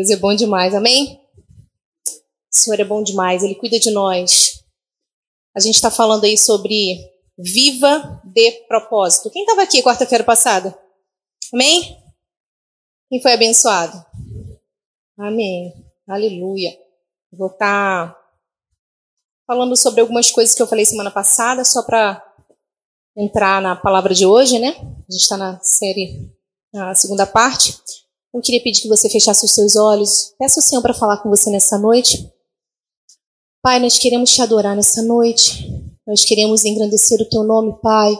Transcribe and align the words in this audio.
Deus 0.00 0.08
é 0.08 0.16
bom 0.16 0.34
demais, 0.34 0.74
amém? 0.74 1.20
O 2.06 2.58
Senhor 2.58 2.80
é 2.80 2.84
bom 2.84 3.02
demais, 3.02 3.42
Ele 3.42 3.54
cuida 3.54 3.78
de 3.78 3.90
nós. 3.90 4.64
A 5.54 5.60
gente 5.60 5.74
está 5.74 5.90
falando 5.90 6.24
aí 6.24 6.38
sobre 6.38 6.96
viva 7.38 8.22
de 8.24 8.50
propósito. 8.66 9.30
Quem 9.30 9.42
estava 9.42 9.62
aqui 9.62 9.82
quarta-feira 9.82 10.24
passada? 10.24 10.74
Amém? 11.52 12.02
Quem 13.10 13.20
foi 13.20 13.34
abençoado? 13.34 14.02
Amém. 15.18 15.70
Aleluia. 16.08 16.74
Vou 17.30 17.48
estar 17.48 18.14
tá 18.14 18.20
falando 19.46 19.76
sobre 19.76 20.00
algumas 20.00 20.30
coisas 20.30 20.54
que 20.54 20.62
eu 20.62 20.66
falei 20.66 20.86
semana 20.86 21.10
passada, 21.10 21.62
só 21.62 21.82
para 21.82 22.24
entrar 23.14 23.60
na 23.60 23.76
palavra 23.76 24.14
de 24.14 24.24
hoje, 24.24 24.58
né? 24.58 24.68
A 24.70 25.12
gente 25.12 25.22
está 25.22 25.36
na 25.36 25.60
série, 25.60 26.32
na 26.72 26.94
segunda 26.94 27.26
parte. 27.26 27.78
Eu 28.32 28.40
queria 28.40 28.62
pedir 28.62 28.82
que 28.82 28.88
você 28.88 29.10
fechasse 29.10 29.44
os 29.44 29.52
seus 29.52 29.74
olhos. 29.74 30.32
Peça 30.38 30.60
ao 30.60 30.64
Senhor 30.64 30.80
para 30.80 30.94
falar 30.94 31.18
com 31.18 31.28
você 31.28 31.50
nessa 31.50 31.76
noite. 31.76 32.30
Pai, 33.60 33.80
nós 33.80 33.98
queremos 33.98 34.32
te 34.32 34.40
adorar 34.40 34.76
nessa 34.76 35.02
noite. 35.02 35.68
Nós 36.06 36.24
queremos 36.24 36.64
engrandecer 36.64 37.20
o 37.20 37.28
teu 37.28 37.42
nome, 37.42 37.74
Pai. 37.82 38.12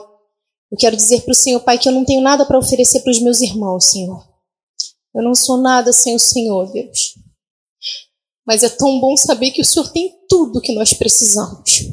Eu 0.70 0.78
quero 0.78 0.96
dizer 0.96 1.22
para 1.22 1.32
o 1.32 1.34
Senhor, 1.34 1.60
Pai, 1.60 1.78
que 1.78 1.88
eu 1.88 1.92
não 1.92 2.04
tenho 2.04 2.20
nada 2.20 2.44
para 2.44 2.58
oferecer 2.58 3.00
para 3.00 3.10
os 3.10 3.20
meus 3.20 3.40
irmãos, 3.40 3.86
Senhor. 3.86 4.28
Eu 5.14 5.22
não 5.22 5.34
sou 5.34 5.56
nada 5.56 5.92
sem 5.92 6.14
o 6.14 6.18
Senhor, 6.18 6.70
Deus. 6.72 7.14
Mas 8.46 8.62
é 8.62 8.68
tão 8.68 9.00
bom 9.00 9.16
saber 9.16 9.52
que 9.52 9.62
o 9.62 9.64
Senhor 9.64 9.88
tem 9.90 10.12
tudo 10.28 10.60
que 10.60 10.74
nós 10.74 10.92
precisamos. 10.92 11.88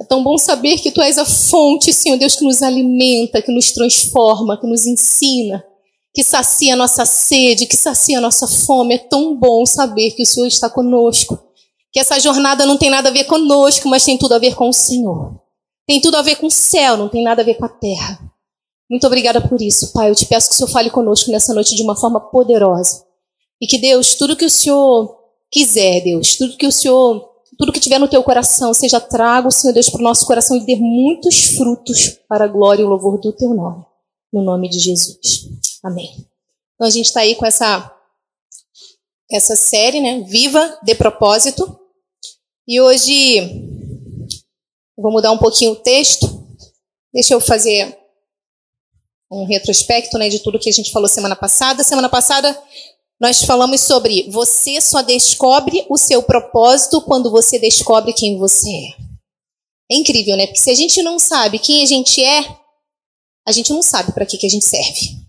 É 0.00 0.04
tão 0.04 0.22
bom 0.22 0.36
saber 0.38 0.78
que 0.78 0.90
Tu 0.90 1.00
és 1.02 1.18
a 1.18 1.24
fonte, 1.24 1.92
Senhor 1.92 2.16
Deus, 2.16 2.34
que 2.34 2.44
nos 2.44 2.62
alimenta, 2.62 3.42
que 3.42 3.52
nos 3.52 3.72
transforma, 3.72 4.58
que 4.58 4.66
nos 4.66 4.86
ensina, 4.86 5.64
que 6.14 6.22
sacia 6.22 6.76
nossa 6.76 7.06
sede, 7.06 7.66
que 7.66 7.76
sacia 7.76 8.18
a 8.18 8.20
nossa 8.20 8.46
fome. 8.46 8.94
É 8.94 8.98
tão 8.98 9.36
bom 9.36 9.64
saber 9.64 10.10
que 10.12 10.22
o 10.22 10.26
Senhor 10.26 10.46
está 10.46 10.68
conosco. 10.68 11.38
Que 11.90 12.00
essa 12.00 12.18
jornada 12.18 12.66
não 12.66 12.76
tem 12.76 12.90
nada 12.90 13.08
a 13.08 13.12
ver 13.12 13.24
conosco, 13.24 13.88
mas 13.88 14.04
tem 14.04 14.18
tudo 14.18 14.34
a 14.34 14.38
ver 14.38 14.54
com 14.54 14.68
o 14.68 14.72
Senhor. 14.72 15.40
Tem 15.86 16.00
tudo 16.00 16.16
a 16.16 16.22
ver 16.22 16.36
com 16.36 16.46
o 16.46 16.50
céu, 16.50 16.96
não 16.96 17.08
tem 17.08 17.22
nada 17.22 17.42
a 17.42 17.44
ver 17.44 17.54
com 17.54 17.64
a 17.64 17.68
terra. 17.68 18.18
Muito 18.90 19.06
obrigada 19.06 19.40
por 19.40 19.60
isso, 19.60 19.92
Pai. 19.92 20.10
Eu 20.10 20.14
te 20.14 20.26
peço 20.26 20.48
que 20.48 20.54
o 20.54 20.56
Senhor 20.58 20.68
fale 20.70 20.90
conosco 20.90 21.30
nessa 21.30 21.54
noite 21.54 21.74
de 21.74 21.82
uma 21.82 21.96
forma 21.96 22.20
poderosa. 22.20 23.04
E 23.60 23.66
que 23.66 23.78
Deus, 23.78 24.14
tudo 24.14 24.36
que 24.36 24.44
o 24.44 24.50
Senhor 24.50 25.16
quiser, 25.50 26.02
Deus, 26.02 26.36
tudo 26.36 26.56
que 26.56 26.66
o 26.66 26.72
Senhor, 26.72 27.26
tudo 27.58 27.72
que 27.72 27.80
tiver 27.80 27.98
no 27.98 28.08
teu 28.08 28.22
coração, 28.22 28.74
seja 28.74 29.00
trago, 29.00 29.50
Senhor 29.50 29.72
Deus, 29.72 29.88
para 29.88 30.00
o 30.00 30.04
nosso 30.04 30.26
coração 30.26 30.56
e 30.56 30.66
dê 30.66 30.76
muitos 30.76 31.44
frutos 31.56 32.18
para 32.28 32.44
a 32.44 32.48
glória 32.48 32.82
e 32.82 32.84
o 32.84 32.88
louvor 32.88 33.18
do 33.18 33.32
teu 33.32 33.54
nome. 33.54 33.84
No 34.32 34.42
nome 34.42 34.68
de 34.68 34.78
Jesus. 34.78 35.46
Amém. 35.82 36.26
Então 36.74 36.86
a 36.86 36.90
gente 36.90 37.06
está 37.06 37.20
aí 37.20 37.34
com 37.34 37.44
essa, 37.44 37.92
essa 39.30 39.56
série, 39.56 40.00
né? 40.00 40.20
Viva 40.22 40.78
de 40.82 40.94
propósito. 40.94 41.78
E 42.66 42.80
hoje 42.80 43.40
vou 44.96 45.10
mudar 45.10 45.32
um 45.32 45.38
pouquinho 45.38 45.72
o 45.72 45.76
texto. 45.76 46.26
Deixa 47.12 47.34
eu 47.34 47.40
fazer 47.40 47.98
um 49.30 49.44
retrospecto 49.44 50.18
né, 50.18 50.28
de 50.28 50.40
tudo 50.40 50.58
que 50.58 50.68
a 50.68 50.72
gente 50.72 50.92
falou 50.92 51.08
semana 51.08 51.34
passada. 51.34 51.82
Semana 51.82 52.08
passada 52.08 52.56
nós 53.20 53.44
falamos 53.44 53.80
sobre 53.80 54.28
você 54.30 54.80
só 54.80 55.00
descobre 55.00 55.86
o 55.88 55.96
seu 55.96 56.22
propósito 56.22 57.00
quando 57.02 57.30
você 57.30 57.58
descobre 57.58 58.12
quem 58.12 58.36
você 58.36 58.68
é. 58.68 59.02
É 59.92 59.96
incrível, 59.96 60.36
né? 60.36 60.46
Porque 60.46 60.60
se 60.60 60.70
a 60.70 60.74
gente 60.74 61.02
não 61.02 61.18
sabe 61.18 61.58
quem 61.58 61.82
a 61.82 61.86
gente 61.86 62.22
é, 62.22 62.40
a 63.46 63.52
gente 63.52 63.72
não 63.72 63.82
sabe 63.82 64.12
para 64.12 64.26
que, 64.26 64.36
que 64.36 64.46
a 64.46 64.50
gente 64.50 64.66
serve. 64.66 65.21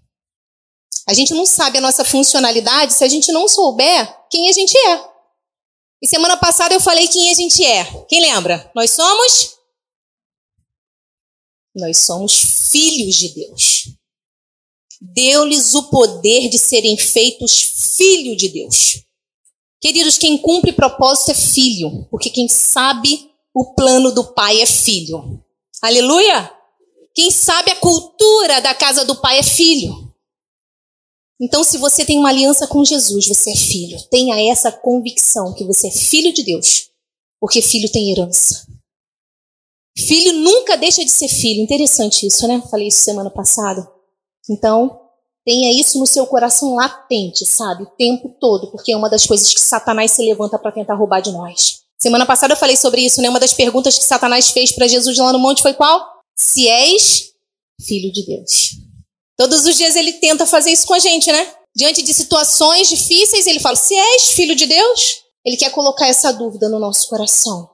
A 1.07 1.13
gente 1.13 1.33
não 1.33 1.45
sabe 1.45 1.77
a 1.77 1.81
nossa 1.81 2.05
funcionalidade 2.05 2.93
se 2.93 3.03
a 3.03 3.07
gente 3.07 3.31
não 3.31 3.47
souber 3.47 4.25
quem 4.29 4.49
a 4.49 4.51
gente 4.51 4.77
é. 4.77 5.13
E 6.01 6.07
semana 6.07 6.37
passada 6.37 6.73
eu 6.73 6.81
falei 6.81 7.07
quem 7.07 7.29
a 7.29 7.33
gente 7.33 7.63
é. 7.63 7.85
Quem 8.07 8.21
lembra? 8.21 8.71
Nós 8.75 8.91
somos? 8.91 9.55
Nós 11.75 11.97
somos 11.99 12.69
filhos 12.71 13.15
de 13.15 13.29
Deus. 13.29 13.89
Deu-lhes 15.01 15.73
o 15.75 15.83
poder 15.89 16.49
de 16.49 16.57
serem 16.57 16.97
feitos 16.97 17.95
filho 17.97 18.35
de 18.35 18.49
Deus. 18.49 19.03
Queridos, 19.81 20.17
quem 20.17 20.37
cumpre 20.37 20.71
propósito 20.71 21.31
é 21.31 21.35
filho, 21.35 22.07
porque 22.09 22.29
quem 22.29 22.47
sabe 22.47 23.29
o 23.53 23.73
plano 23.73 24.13
do 24.13 24.33
pai 24.33 24.61
é 24.61 24.65
filho. 24.65 25.43
Aleluia! 25.81 26.49
Quem 27.13 27.29
sabe 27.29 27.71
a 27.71 27.75
cultura 27.75 28.61
da 28.61 28.73
casa 28.73 29.03
do 29.03 29.17
pai 29.17 29.39
é 29.39 29.43
filho. 29.43 30.02
Então, 31.43 31.61
se 31.61 31.77
você 31.77 32.05
tem 32.05 32.17
uma 32.17 32.29
aliança 32.29 32.65
com 32.65 32.85
Jesus, 32.85 33.27
você 33.27 33.51
é 33.51 33.55
filho. 33.57 34.01
Tenha 34.09 34.49
essa 34.49 34.71
convicção 34.71 35.53
que 35.53 35.65
você 35.65 35.89
é 35.89 35.91
filho 35.91 36.31
de 36.31 36.41
Deus, 36.41 36.87
porque 37.37 37.61
filho 37.61 37.91
tem 37.91 38.11
herança. 38.11 38.65
Filho 39.97 40.31
nunca 40.31 40.77
deixa 40.77 41.03
de 41.03 41.11
ser 41.11 41.27
filho. 41.27 41.61
Interessante 41.61 42.25
isso, 42.25 42.47
né? 42.47 42.63
Falei 42.71 42.87
isso 42.87 43.01
semana 43.01 43.29
passada. 43.29 43.85
Então, 44.49 45.01
tenha 45.45 45.77
isso 45.77 45.99
no 45.99 46.07
seu 46.07 46.25
coração 46.25 46.75
latente, 46.75 47.45
sabe? 47.45 47.83
O 47.83 47.87
tempo 47.87 48.29
todo, 48.39 48.71
porque 48.71 48.93
é 48.93 48.97
uma 48.97 49.09
das 49.09 49.25
coisas 49.25 49.53
que 49.53 49.59
Satanás 49.59 50.11
se 50.11 50.23
levanta 50.23 50.57
para 50.57 50.71
tentar 50.71 50.95
roubar 50.95 51.19
de 51.19 51.33
nós. 51.33 51.81
Semana 51.97 52.25
passada 52.25 52.53
eu 52.53 52.57
falei 52.57 52.77
sobre 52.77 53.01
isso, 53.01 53.21
né? 53.21 53.29
Uma 53.29 53.39
das 53.39 53.53
perguntas 53.53 53.99
que 53.99 54.05
Satanás 54.05 54.51
fez 54.51 54.71
para 54.71 54.87
Jesus 54.87 55.17
lá 55.17 55.33
no 55.33 55.39
monte 55.39 55.61
foi 55.61 55.73
qual? 55.73 56.07
Se 56.37 56.69
és 56.69 57.33
filho 57.81 58.13
de 58.13 58.25
Deus. 58.25 58.82
Todos 59.37 59.65
os 59.65 59.75
dias 59.75 59.95
ele 59.95 60.13
tenta 60.13 60.45
fazer 60.45 60.71
isso 60.71 60.85
com 60.85 60.93
a 60.93 60.99
gente, 60.99 61.31
né? 61.31 61.53
Diante 61.75 62.01
de 62.03 62.13
situações 62.13 62.89
difíceis, 62.89 63.47
ele 63.47 63.59
fala: 63.59 63.75
Se 63.75 63.95
és 63.95 64.31
filho 64.31 64.55
de 64.55 64.65
Deus, 64.65 65.23
ele 65.45 65.57
quer 65.57 65.71
colocar 65.71 66.07
essa 66.07 66.31
dúvida 66.31 66.69
no 66.69 66.79
nosso 66.79 67.09
coração. 67.09 67.69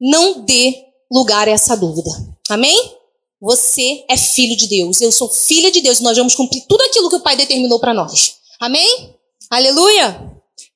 Não 0.00 0.40
dê 0.40 0.84
lugar 1.12 1.48
a 1.48 1.50
essa 1.50 1.76
dúvida. 1.76 2.10
Amém? 2.48 2.96
Você 3.40 4.04
é 4.08 4.16
filho 4.16 4.56
de 4.56 4.68
Deus. 4.68 5.00
Eu 5.00 5.12
sou 5.12 5.28
filha 5.28 5.70
de 5.70 5.80
Deus. 5.80 6.00
Nós 6.00 6.16
vamos 6.16 6.34
cumprir 6.34 6.64
tudo 6.68 6.82
aquilo 6.82 7.08
que 7.08 7.16
o 7.16 7.20
Pai 7.20 7.36
determinou 7.36 7.78
para 7.78 7.94
nós. 7.94 8.36
Amém? 8.60 9.14
Aleluia! 9.50 10.30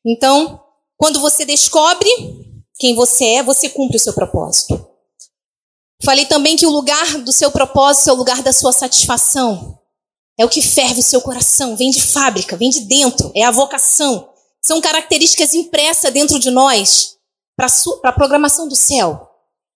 Então, 0.05 0.61
quando 0.97 1.21
você 1.21 1.45
descobre 1.45 2.09
quem 2.79 2.95
você 2.95 3.25
é, 3.37 3.43
você 3.43 3.69
cumpre 3.69 3.97
o 3.97 4.01
seu 4.01 4.13
propósito. 4.13 4.89
Falei 6.03 6.27
também 6.27 6.57
que 6.57 6.67
o 6.67 6.71
lugar 6.71 7.19
do 7.19 7.33
seu 7.33 7.51
propósito 7.51 8.11
é 8.11 8.13
o 8.13 8.17
lugar 8.17 8.43
da 8.43 8.53
sua 8.53 8.73
satisfação. 8.73 9.79
É 10.39 10.45
o 10.45 10.49
que 10.49 10.61
ferve 10.61 11.01
o 11.01 11.05
seu 11.05 11.21
coração, 11.21 11.77
vem 11.77 11.91
de 11.91 12.03
fábrica, 12.03 12.57
vem 12.57 12.71
de 12.71 12.81
dentro, 12.81 13.31
é 13.35 13.43
a 13.45 13.51
vocação. 13.51 14.29
São 14.61 14.81
características 14.81 15.55
impressas 15.55 16.13
dentro 16.13 16.39
de 16.39 16.51
nós 16.51 17.17
para 17.57 17.69
a 18.05 18.13
programação 18.13 18.67
do 18.67 18.75
céu, 18.75 19.31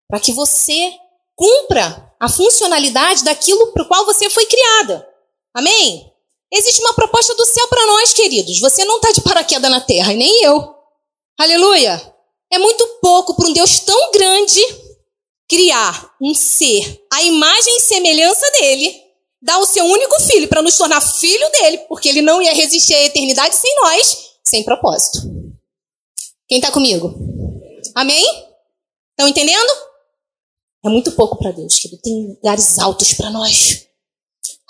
para 0.08 0.18
que 0.18 0.32
você 0.32 0.92
cumpra 1.36 2.12
a 2.18 2.28
funcionalidade 2.28 3.22
daquilo 3.22 3.68
para 3.72 3.84
o 3.84 3.88
qual 3.88 4.04
você 4.04 4.28
foi 4.28 4.46
criada. 4.46 5.08
Amém? 5.54 6.12
Existe 6.52 6.80
uma 6.80 6.94
proposta 6.94 7.34
do 7.34 7.46
céu 7.46 7.68
para 7.68 7.86
nós, 7.86 8.12
queridos. 8.12 8.58
Você 8.58 8.84
não 8.84 8.96
está 8.96 9.12
de 9.12 9.20
paraquedas 9.20 9.70
na 9.70 9.80
terra, 9.80 10.12
e 10.12 10.16
nem 10.16 10.44
eu. 10.44 10.74
Aleluia! 11.38 12.14
É 12.50 12.58
muito 12.58 12.84
pouco 13.00 13.34
para 13.34 13.46
um 13.46 13.52
Deus 13.52 13.78
tão 13.80 14.10
grande 14.10 14.60
criar 15.48 16.14
um 16.20 16.34
ser 16.34 17.04
à 17.12 17.22
imagem 17.22 17.76
e 17.76 17.80
semelhança 17.80 18.50
dele 18.52 19.07
dar 19.40 19.58
o 19.58 19.66
seu 19.66 19.84
único 19.84 20.20
filho 20.20 20.48
para 20.48 20.62
nos 20.62 20.76
tornar 20.76 21.00
filho 21.00 21.50
dele, 21.52 21.78
porque 21.88 22.08
ele 22.08 22.22
não 22.22 22.42
ia 22.42 22.54
resistir 22.54 22.94
à 22.94 23.04
eternidade 23.04 23.54
sem 23.54 23.74
nós, 23.82 24.30
sem 24.44 24.64
propósito. 24.64 25.18
Quem 26.46 26.58
está 26.58 26.72
comigo? 26.72 27.14
Amém? 27.94 28.24
Estão 29.10 29.28
entendendo? 29.28 29.70
É 30.84 30.88
muito 30.88 31.12
pouco 31.12 31.36
para 31.36 31.50
Deus, 31.50 31.76
que 31.76 31.88
ele 31.88 31.98
tem 31.98 32.28
lugares 32.28 32.78
altos 32.78 33.12
para 33.14 33.30
nós. 33.30 33.86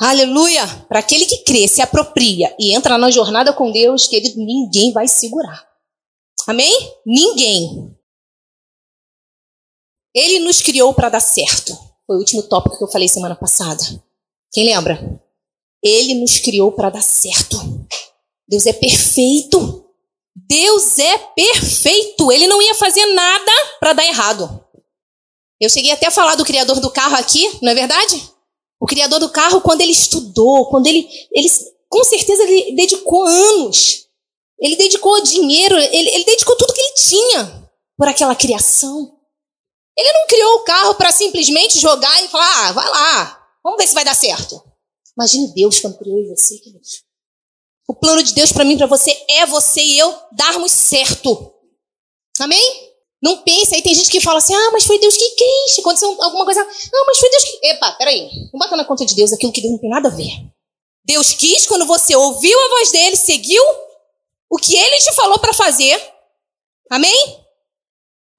Aleluia! 0.00 0.66
Para 0.88 1.00
aquele 1.00 1.26
que 1.26 1.44
crê, 1.44 1.66
se 1.66 1.82
apropria 1.82 2.54
e 2.58 2.74
entra 2.74 2.96
na 2.96 3.10
jornada 3.10 3.52
com 3.52 3.70
Deus, 3.70 4.06
querido, 4.06 4.38
ninguém 4.38 4.92
vai 4.92 5.08
segurar. 5.08 5.68
Amém? 6.46 6.72
Ninguém. 7.04 7.94
Ele 10.14 10.38
nos 10.40 10.62
criou 10.62 10.94
para 10.94 11.10
dar 11.10 11.20
certo. 11.20 11.76
Foi 12.06 12.16
o 12.16 12.20
último 12.20 12.42
tópico 12.42 12.78
que 12.78 12.84
eu 12.84 12.88
falei 12.88 13.08
semana 13.08 13.36
passada. 13.36 13.82
Quem 14.52 14.64
lembra? 14.64 14.98
Ele 15.82 16.14
nos 16.14 16.38
criou 16.38 16.72
para 16.72 16.90
dar 16.90 17.02
certo. 17.02 17.56
Deus 18.48 18.66
é 18.66 18.72
perfeito. 18.72 19.84
Deus 20.34 20.98
é 20.98 21.18
perfeito. 21.18 22.32
Ele 22.32 22.46
não 22.46 22.60
ia 22.62 22.74
fazer 22.74 23.04
nada 23.06 23.52
para 23.78 23.92
dar 23.92 24.04
errado. 24.04 24.64
Eu 25.60 25.68
cheguei 25.68 25.90
até 25.90 26.06
a 26.06 26.10
falar 26.10 26.36
do 26.36 26.44
criador 26.44 26.80
do 26.80 26.90
carro 26.90 27.16
aqui, 27.16 27.58
não 27.60 27.72
é 27.72 27.74
verdade? 27.74 28.30
O 28.80 28.86
criador 28.86 29.18
do 29.18 29.28
carro, 29.28 29.60
quando 29.60 29.80
ele 29.80 29.90
estudou, 29.90 30.66
quando 30.66 30.86
ele, 30.86 31.08
ele 31.32 31.48
com 31.88 32.04
certeza 32.04 32.44
ele 32.44 32.76
dedicou 32.76 33.24
anos, 33.24 34.06
ele 34.60 34.76
dedicou 34.76 35.20
dinheiro, 35.22 35.76
ele, 35.76 36.08
ele 36.10 36.24
dedicou 36.24 36.56
tudo 36.56 36.72
que 36.72 36.80
ele 36.80 36.94
tinha 36.94 37.70
por 37.96 38.06
aquela 38.06 38.36
criação. 38.36 39.16
Ele 39.96 40.12
não 40.12 40.26
criou 40.28 40.54
o 40.56 40.64
carro 40.64 40.94
para 40.94 41.10
simplesmente 41.10 41.80
jogar 41.80 42.22
e 42.22 42.28
falar, 42.28 42.68
ah, 42.68 42.72
vai 42.72 42.88
lá, 42.88 43.37
Vamos 43.62 43.78
ver 43.78 43.86
se 43.86 43.94
vai 43.94 44.04
dar 44.04 44.14
certo. 44.14 44.62
Imagine 45.16 45.52
Deus 45.54 45.80
quando 45.80 45.98
criou 45.98 46.28
você, 46.28 46.58
queridos. 46.58 47.02
O 47.88 47.94
plano 47.94 48.22
de 48.22 48.34
Deus 48.34 48.52
para 48.52 48.64
mim, 48.64 48.76
para 48.76 48.86
você, 48.86 49.16
é 49.28 49.46
você 49.46 49.80
e 49.80 49.98
eu 49.98 50.14
darmos 50.32 50.72
certo. 50.72 51.54
Amém? 52.38 52.88
Não 53.20 53.42
pense, 53.42 53.74
aí 53.74 53.82
tem 53.82 53.94
gente 53.94 54.10
que 54.10 54.20
fala 54.20 54.38
assim, 54.38 54.54
ah, 54.54 54.70
mas 54.72 54.84
foi 54.84 54.98
Deus 55.00 55.16
que 55.16 55.28
quis, 55.30 55.78
aconteceu 55.80 56.08
alguma 56.22 56.44
coisa. 56.44 56.62
Não, 56.92 57.06
mas 57.06 57.18
foi 57.18 57.30
Deus 57.30 57.44
que. 57.44 57.66
Epa, 57.66 57.92
peraí. 57.92 58.30
Não 58.52 58.60
bota 58.60 58.76
na 58.76 58.84
conta 58.84 59.04
de 59.04 59.14
Deus 59.14 59.32
aquilo 59.32 59.52
que 59.52 59.60
Deus 59.60 59.72
não 59.72 59.80
tem 59.80 59.90
nada 59.90 60.08
a 60.08 60.12
ver. 60.12 60.30
Deus 61.04 61.32
quis 61.32 61.66
quando 61.66 61.86
você 61.86 62.14
ouviu 62.14 62.60
a 62.60 62.68
voz 62.68 62.92
dele, 62.92 63.16
seguiu 63.16 63.62
o 64.50 64.56
que 64.56 64.76
ele 64.76 64.98
te 64.98 65.12
falou 65.14 65.38
para 65.38 65.52
fazer. 65.52 66.00
Amém? 66.90 67.44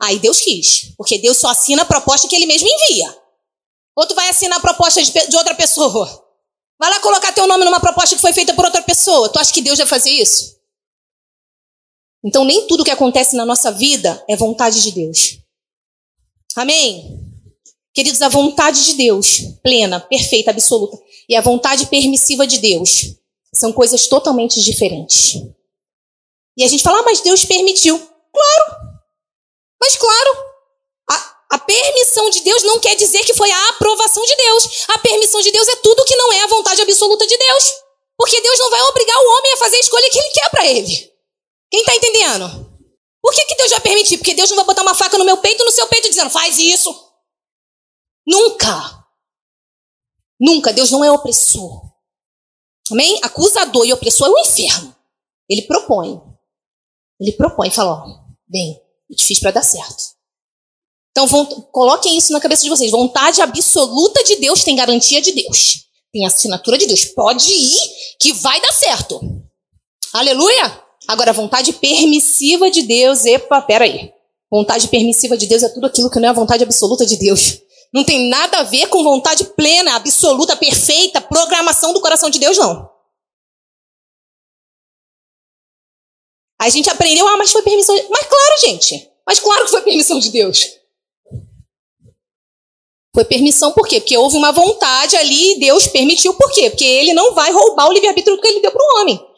Aí 0.01 0.17
Deus 0.19 0.39
quis. 0.39 0.93
Porque 0.95 1.17
Deus 1.17 1.37
só 1.37 1.49
assina 1.49 1.81
a 1.81 1.85
proposta 1.85 2.27
que 2.27 2.35
ele 2.35 2.45
mesmo 2.45 2.69
envia. 2.69 3.18
Ou 3.99 4.07
tu 4.07 4.15
vai 4.15 4.29
assinar 4.29 4.59
a 4.59 4.61
proposta 4.61 5.03
de, 5.03 5.11
de 5.11 5.35
outra 5.35 5.53
pessoa. 5.53 6.25
Vai 6.79 6.89
lá 6.89 7.01
colocar 7.01 7.33
teu 7.33 7.45
nome 7.45 7.65
numa 7.65 7.81
proposta 7.81 8.15
que 8.15 8.21
foi 8.21 8.31
feita 8.31 8.53
por 8.53 8.63
outra 8.63 8.81
pessoa. 8.81 9.27
Tu 9.27 9.37
acha 9.37 9.53
que 9.53 9.61
Deus 9.61 9.77
vai 9.77 9.85
fazer 9.85 10.09
isso? 10.09 10.57
Então, 12.23 12.45
nem 12.45 12.65
tudo 12.65 12.85
que 12.85 12.91
acontece 12.91 13.35
na 13.35 13.45
nossa 13.45 13.73
vida 13.73 14.23
é 14.29 14.37
vontade 14.37 14.81
de 14.81 14.93
Deus. 14.93 15.39
Amém? 16.55 17.19
Queridos, 17.93 18.21
a 18.21 18.29
vontade 18.29 18.85
de 18.85 18.93
Deus, 18.93 19.41
plena, 19.61 19.99
perfeita, 19.99 20.51
absoluta, 20.51 20.97
e 21.27 21.35
a 21.35 21.41
vontade 21.41 21.87
permissiva 21.87 22.47
de 22.47 22.59
Deus 22.59 23.17
são 23.53 23.73
coisas 23.73 24.07
totalmente 24.07 24.61
diferentes. 24.61 25.33
E 26.55 26.63
a 26.63 26.67
gente 26.69 26.83
fala, 26.83 26.99
ah, 26.99 27.03
mas 27.03 27.19
Deus 27.19 27.43
permitiu. 27.43 27.99
Claro. 27.99 28.99
Mas 29.81 29.97
claro, 29.97 30.48
a 31.51 31.57
permissão 31.57 32.29
de 32.29 32.41
Deus 32.41 32.63
não 32.63 32.79
quer 32.79 32.95
dizer 32.95 33.25
que 33.25 33.33
foi 33.33 33.49
a 33.51 33.69
aprovação 33.69 34.23
de 34.23 34.35
Deus. 34.35 34.85
A 34.89 34.99
permissão 34.99 35.41
de 35.41 35.51
Deus 35.51 35.67
é 35.67 35.75
tudo 35.77 36.05
que 36.05 36.15
não 36.15 36.31
é 36.33 36.43
a 36.43 36.47
vontade 36.47 36.81
absoluta 36.81 37.25
de 37.25 37.35
Deus. 37.35 37.73
Porque 38.15 38.39
Deus 38.39 38.59
não 38.59 38.69
vai 38.69 38.81
obrigar 38.83 39.17
o 39.17 39.37
homem 39.37 39.53
a 39.53 39.57
fazer 39.57 39.77
a 39.77 39.79
escolha 39.79 40.09
que 40.11 40.19
ele 40.19 40.29
quer 40.29 40.49
para 40.49 40.67
ele. 40.67 41.13
Quem 41.71 41.79
está 41.79 41.95
entendendo? 41.95 42.69
Por 43.21 43.33
que, 43.33 43.45
que 43.45 43.55
Deus 43.55 43.71
vai 43.71 43.79
permitir? 43.79 44.17
Porque 44.17 44.33
Deus 44.33 44.49
não 44.49 44.57
vai 44.57 44.65
botar 44.65 44.83
uma 44.83 44.93
faca 44.93 45.17
no 45.17 45.25
meu 45.25 45.37
peito 45.37 45.65
no 45.65 45.71
seu 45.71 45.87
peito 45.87 46.09
dizendo, 46.09 46.29
faz 46.29 46.59
isso. 46.59 46.93
Nunca. 48.27 49.05
Nunca. 50.39 50.71
Deus 50.71 50.91
não 50.91 51.03
é 51.03 51.11
opressor. 51.11 51.81
Amém? 52.91 53.19
Acusador 53.23 53.85
e 53.85 53.93
opressor 53.93 54.27
é 54.27 54.31
o 54.31 54.39
inferno. 54.39 54.95
Ele 55.49 55.63
propõe. 55.63 56.21
Ele 57.19 57.33
propõe, 57.33 57.71
fala, 57.71 57.91
ó, 57.91 58.35
bem, 58.47 58.81
eu 59.09 59.15
te 59.15 59.25
fiz 59.25 59.39
para 59.39 59.51
dar 59.51 59.63
certo. 59.63 60.18
Então, 61.11 61.27
vão, 61.27 61.45
coloquem 61.45 62.17
isso 62.17 62.31
na 62.31 62.39
cabeça 62.39 62.63
de 62.63 62.69
vocês. 62.69 62.91
Vontade 62.91 63.41
absoluta 63.41 64.23
de 64.23 64.35
Deus 64.37 64.63
tem 64.63 64.75
garantia 64.75 65.21
de 65.21 65.31
Deus. 65.31 65.85
Tem 66.11 66.25
assinatura 66.25 66.77
de 66.77 66.85
Deus. 66.85 67.05
Pode 67.05 67.51
ir 67.51 67.79
que 68.19 68.33
vai 68.33 68.59
dar 68.61 68.73
certo. 68.73 69.19
Aleluia! 70.13 70.83
Agora, 71.07 71.33
vontade 71.33 71.73
permissiva 71.73 72.69
de 72.69 72.83
Deus, 72.83 73.25
epa, 73.25 73.61
peraí. 73.61 74.11
Vontade 74.51 74.87
permissiva 74.87 75.37
de 75.37 75.47
Deus 75.47 75.63
é 75.63 75.69
tudo 75.69 75.87
aquilo 75.87 76.09
que 76.09 76.19
não 76.19 76.27
é 76.27 76.29
a 76.29 76.33
vontade 76.33 76.63
absoluta 76.63 77.05
de 77.05 77.17
Deus. 77.17 77.59
Não 77.93 78.03
tem 78.03 78.29
nada 78.29 78.59
a 78.59 78.63
ver 78.63 78.87
com 78.87 79.03
vontade 79.03 79.43
plena, 79.55 79.95
absoluta, 79.95 80.55
perfeita, 80.55 81.21
programação 81.21 81.93
do 81.93 82.01
coração 82.01 82.29
de 82.29 82.39
Deus, 82.39 82.57
não. 82.57 82.89
A 86.61 86.69
gente 86.69 86.89
aprendeu, 86.89 87.27
ah, 87.27 87.37
mas 87.37 87.51
foi 87.51 87.61
permissão. 87.61 87.95
De... 87.95 88.07
Mas 88.09 88.27
claro, 88.27 88.61
gente. 88.61 89.09
Mas 89.25 89.39
claro 89.39 89.65
que 89.65 89.71
foi 89.71 89.81
permissão 89.81 90.19
de 90.19 90.29
Deus. 90.29 90.78
Foi 93.13 93.25
permissão 93.25 93.71
por 93.71 93.87
quê? 93.87 93.99
Porque 93.99 94.17
houve 94.17 94.37
uma 94.37 94.51
vontade 94.51 95.15
ali 95.15 95.53
e 95.53 95.59
Deus 95.59 95.87
permitiu 95.87 96.33
por 96.35 96.51
quê? 96.51 96.69
Porque 96.69 96.85
ele 96.85 97.13
não 97.13 97.33
vai 97.33 97.51
roubar 97.51 97.87
o 97.87 97.91
livre-arbítrio 97.91 98.39
que 98.39 98.47
ele 98.47 98.61
deu 98.61 98.71
para 98.71 98.83
o 98.83 99.01
homem. 99.01 99.29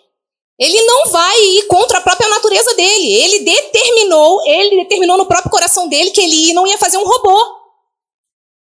Ele 0.60 0.80
não 0.82 1.10
vai 1.10 1.42
ir 1.42 1.68
contra 1.68 1.98
a 1.98 2.02
própria 2.02 2.30
natureza 2.30 2.76
dele. 2.76 3.16
Ele 3.16 3.40
determinou, 3.40 4.46
ele 4.46 4.84
determinou 4.84 5.18
no 5.18 5.26
próprio 5.26 5.50
coração 5.50 5.88
dele 5.88 6.12
que 6.12 6.22
ele 6.22 6.54
não 6.54 6.68
ia 6.68 6.78
fazer 6.78 6.98
um 6.98 7.08
robô. 7.08 7.62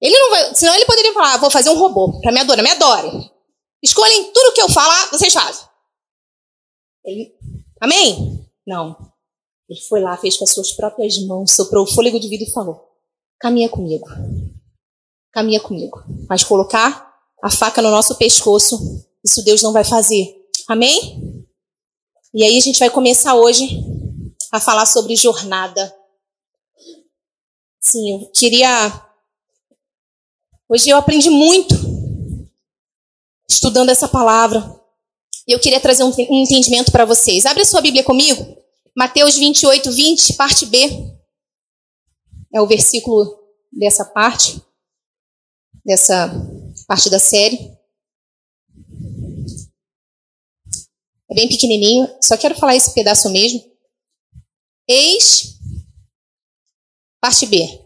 Ele 0.02 0.18
não 0.18 0.30
vai, 0.30 0.56
senão 0.56 0.76
ele 0.76 0.86
poderia 0.86 1.14
falar, 1.14 1.34
ah, 1.34 1.38
vou 1.38 1.50
fazer 1.50 1.70
um 1.70 1.78
robô 1.78 2.20
para 2.22 2.32
me 2.32 2.40
adorar, 2.40 2.64
me 2.64 2.70
adore. 2.70 3.32
Escolhem 3.82 4.32
tudo 4.32 4.54
que 4.54 4.62
eu 4.62 4.70
falar, 4.70 5.10
vocês 5.10 5.34
fazem. 5.34 5.66
Ele, 7.04 7.34
amém? 7.82 8.48
Não. 8.68 8.96
Ele 9.70 9.80
foi 9.82 10.02
lá, 10.02 10.16
fez 10.18 10.38
com 10.38 10.44
as 10.44 10.54
suas 10.54 10.72
próprias 10.74 11.18
mãos, 11.26 11.56
soprou 11.56 11.86
o 11.86 11.88
fôlego 11.88 12.20
de 12.20 12.28
vida 12.28 12.44
e 12.44 12.52
falou: 12.52 12.88
caminha 13.40 13.70
comigo 13.70 14.06
caminha 15.32 15.60
comigo. 15.60 16.04
Mas 16.30 16.44
colocar 16.44 17.10
a 17.42 17.50
faca 17.50 17.82
no 17.82 17.92
nosso 17.92 18.16
pescoço, 18.16 18.78
isso 19.24 19.44
Deus 19.44 19.62
não 19.62 19.74
vai 19.74 19.84
fazer. 19.84 20.36
Amém? 20.68 21.46
E 22.34 22.44
aí 22.44 22.58
a 22.58 22.62
gente 22.62 22.80
vai 22.80 22.90
começar 22.90 23.36
hoje 23.36 23.70
a 24.52 24.60
falar 24.60 24.86
sobre 24.86 25.16
jornada. 25.16 25.96
Sim, 27.80 28.12
eu 28.12 28.32
queria. 28.32 29.06
Hoje 30.68 30.90
eu 30.90 30.98
aprendi 30.98 31.30
muito 31.30 31.74
estudando 33.50 33.90
essa 33.90 34.08
palavra. 34.08 34.78
E 35.48 35.52
eu 35.52 35.60
queria 35.60 35.80
trazer 35.80 36.04
um 36.04 36.14
entendimento 36.30 36.92
para 36.92 37.06
vocês. 37.06 37.46
Abre 37.46 37.64
a 37.64 37.66
sua 37.66 37.82
Bíblia 37.82 38.04
comigo. 38.04 38.58
Mateus 38.96 39.36
28, 39.36 39.92
20, 39.92 40.34
parte 40.34 40.66
B. 40.68 40.78
É 42.54 42.62
o 42.62 42.68
versículo 42.68 43.40
dessa 43.72 44.06
parte 44.06 44.62
dessa 45.86 46.30
parte 46.88 47.10
da 47.10 47.20
série. 47.20 47.78
É 51.32 51.36
bem 51.36 51.48
pequenininho, 51.48 52.10
só 52.22 52.36
quero 52.38 52.56
falar 52.56 52.76
esse 52.76 52.94
pedaço 52.94 53.30
mesmo. 53.30 53.64
Eis, 54.88 55.60
parte 57.22 57.46
B. 57.46 57.86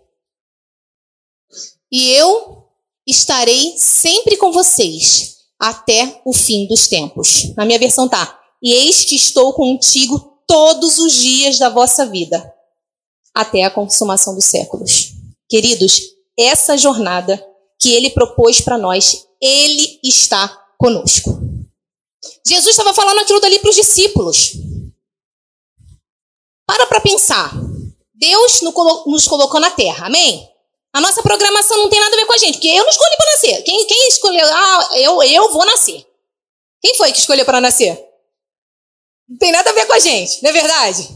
E 1.92 2.10
eu 2.12 2.70
estarei 3.06 3.78
sempre 3.78 4.38
com 4.38 4.52
vocês 4.52 5.38
até 5.60 6.22
o 6.26 6.34
fim 6.34 6.66
dos 6.68 6.88
tempos. 6.88 7.54
Na 7.56 7.66
minha 7.66 7.80
versão 7.80 8.08
tá. 8.08 8.40
E 8.62 8.72
eis 8.72 9.04
que 9.04 9.16
estou 9.16 9.54
contigo 9.54 10.42
todos 10.48 10.98
os 11.00 11.14
dias 11.14 11.60
da 11.60 11.70
vossa 11.70 12.06
vida, 12.06 12.54
até 13.34 13.64
a 13.64 13.70
consumação 13.70 14.34
dos 14.34 14.46
séculos. 14.46 15.12
Queridos, 15.50 16.00
essa 16.40 16.78
jornada 16.78 17.44
que 17.84 17.94
ele 17.94 18.12
propôs 18.12 18.62
para 18.62 18.78
nós. 18.78 19.28
Ele 19.42 20.00
está 20.02 20.48
conosco. 20.78 21.38
Jesus 22.48 22.70
estava 22.70 22.94
falando 22.94 23.20
aquilo 23.20 23.42
dali 23.42 23.60
para 23.60 23.70
os 23.70 23.76
discípulos. 23.76 24.54
Para 26.66 26.88
para 26.88 27.02
pensar. 27.02 27.52
Deus 28.14 28.62
nos 29.06 29.28
colocou 29.28 29.60
na 29.60 29.70
terra, 29.70 30.08
amém? 30.08 30.50
A 30.94 31.02
nossa 31.02 31.22
programação 31.22 31.76
não 31.78 31.90
tem 31.90 32.00
nada 32.00 32.16
a 32.16 32.20
ver 32.20 32.26
com 32.26 32.34
a 32.34 32.38
gente, 32.38 32.54
porque 32.54 32.70
eu 32.70 32.84
não 32.84 32.90
escolhi 32.90 33.18
para 33.18 33.32
nascer. 33.32 33.64
Quem, 33.64 33.86
quem 33.86 34.08
escolheu? 34.08 34.48
Ah, 34.48 34.90
eu, 34.94 35.22
eu 35.24 35.52
vou 35.52 35.66
nascer. 35.66 36.08
Quem 36.82 36.96
foi 36.96 37.12
que 37.12 37.20
escolheu 37.20 37.44
para 37.44 37.60
nascer? 37.60 38.02
Não 39.28 39.38
tem 39.38 39.52
nada 39.52 39.70
a 39.70 39.74
ver 39.74 39.86
com 39.88 39.94
a 39.94 40.00
gente, 40.00 40.42
não 40.42 40.50
é 40.50 40.54
verdade? 40.54 41.10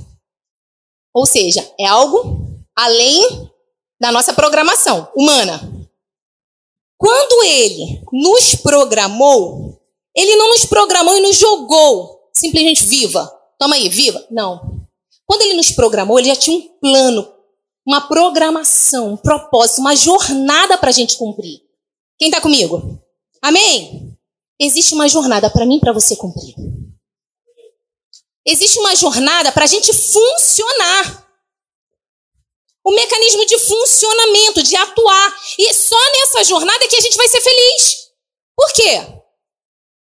Ou 1.13 1.25
seja, 1.25 1.73
é 1.79 1.85
algo 1.85 2.65
além 2.75 3.51
da 4.01 4.11
nossa 4.11 4.33
programação 4.33 5.09
humana. 5.15 5.76
Quando 6.97 7.43
ele 7.43 8.01
nos 8.11 8.55
programou, 8.55 9.79
ele 10.15 10.35
não 10.35 10.49
nos 10.49 10.65
programou 10.65 11.15
e 11.15 11.21
nos 11.21 11.37
jogou 11.37 12.29
simplesmente 12.33 12.85
viva. 12.85 13.31
Toma 13.59 13.75
aí, 13.75 13.87
viva. 13.87 14.25
Não. 14.31 14.87
Quando 15.25 15.41
ele 15.41 15.53
nos 15.53 15.71
programou, 15.71 16.17
ele 16.17 16.29
já 16.29 16.35
tinha 16.35 16.57
um 16.57 16.79
plano, 16.79 17.31
uma 17.85 18.01
programação, 18.07 19.13
um 19.13 19.17
propósito, 19.17 19.81
uma 19.81 19.95
jornada 19.95 20.77
para 20.77 20.89
a 20.89 20.93
gente 20.93 21.17
cumprir. 21.17 21.61
Quem 22.17 22.29
está 22.29 22.41
comigo? 22.41 22.99
Amém? 23.41 24.17
Existe 24.59 24.93
uma 24.93 25.07
jornada 25.07 25.49
para 25.49 25.65
mim 25.65 25.77
e 25.77 25.79
para 25.79 25.93
você 25.93 26.15
cumprir. 26.15 26.55
Existe 28.45 28.79
uma 28.79 28.95
jornada 28.95 29.51
para 29.51 29.65
a 29.65 29.67
gente 29.67 29.93
funcionar 29.93 31.26
o 32.87 32.91
mecanismo 32.95 33.45
de 33.45 33.59
funcionamento, 33.59 34.63
de 34.63 34.73
atuar. 34.77 35.37
E 35.59 35.73
só 35.73 35.99
nessa 36.13 36.45
jornada 36.45 36.85
é 36.85 36.87
que 36.87 36.95
a 36.95 37.01
gente 37.01 37.17
vai 37.17 37.27
ser 37.27 37.41
feliz. 37.41 38.07
Por 38.55 38.71
quê? 38.71 39.01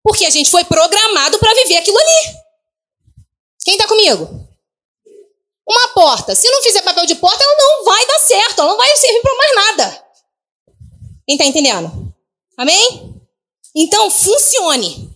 Porque 0.03 0.23
a 0.23 0.29
gente 0.29 0.51
foi 0.51 0.63
programado 0.63 1.39
para 1.39 1.53
viver 1.55 1.77
aquilo 1.77 1.97
ali. 1.97 2.37
Quem 3.65 3.73
está 3.73 3.87
comigo? 3.87 4.47
Uma 5.67 5.87
porta. 5.89 6.35
Se 6.35 6.47
não 6.51 6.61
fizer 6.61 6.83
papel 6.83 7.07
de 7.07 7.15
porta, 7.15 7.43
ela 7.43 7.55
não 7.57 7.85
vai 7.85 8.05
dar 8.05 8.19
certo, 8.19 8.61
ela 8.61 8.69
não 8.69 8.77
vai 8.77 8.95
servir 8.97 9.21
para 9.21 9.35
mais 9.35 9.55
nada. 9.55 10.05
Quem 11.25 11.35
está 11.37 11.45
entendendo? 11.45 12.13
Amém? 12.55 13.19
Então, 13.75 14.11
funcione. 14.11 15.09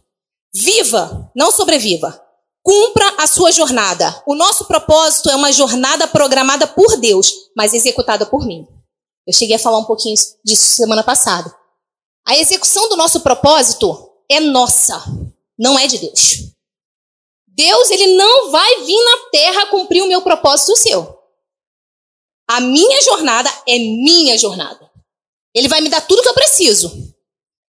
Viva, 0.56 1.32
não 1.36 1.52
sobreviva. 1.52 2.20
Cumpra 2.64 3.16
a 3.18 3.28
sua 3.28 3.52
jornada. 3.52 4.24
O 4.26 4.34
nosso 4.34 4.66
propósito 4.66 5.30
é 5.30 5.36
uma 5.36 5.52
jornada 5.52 6.08
programada 6.08 6.66
por 6.66 6.96
Deus, 6.98 7.30
mas 7.56 7.74
executada 7.74 8.26
por 8.26 8.46
mim. 8.46 8.66
Eu 9.28 9.34
cheguei 9.34 9.58
a 9.58 9.60
falar 9.60 9.80
um 9.80 9.84
pouquinho 9.84 10.16
disso 10.46 10.76
semana 10.76 11.04
passada. 11.04 11.54
A 12.26 12.38
execução 12.38 12.88
do 12.88 12.96
nosso 12.96 13.20
propósito 13.20 14.10
é 14.32 14.40
nossa, 14.40 15.04
não 15.60 15.78
é 15.78 15.88
de 15.88 15.98
Deus. 15.98 16.54
Deus, 17.48 17.92
ele 17.92 18.16
não 18.16 18.50
vai 18.50 18.84
vir 18.84 19.04
na 19.04 19.30
terra 19.30 19.66
cumprir 19.68 20.02
o 20.02 20.08
meu 20.08 20.22
propósito 20.22 20.72
o 20.72 20.78
seu. 20.78 21.20
A 22.50 22.62
minha 22.62 23.02
jornada 23.02 23.50
é 23.68 23.78
minha 23.78 24.38
jornada. 24.38 24.90
Ele 25.54 25.68
vai 25.68 25.82
me 25.82 25.90
dar 25.90 26.02
tudo 26.02 26.22
que 26.22 26.30
eu 26.30 26.34
preciso. 26.34 27.14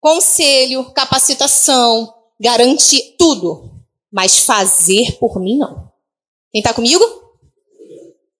Conselho, 0.00 0.92
capacitação, 0.92 2.12
garantir 2.40 3.16
tudo. 3.18 3.77
Mas 4.12 4.38
fazer 4.38 5.18
por 5.18 5.40
mim 5.40 5.58
não. 5.58 5.92
Quem 6.50 6.60
está 6.60 6.72
comigo? 6.72 7.04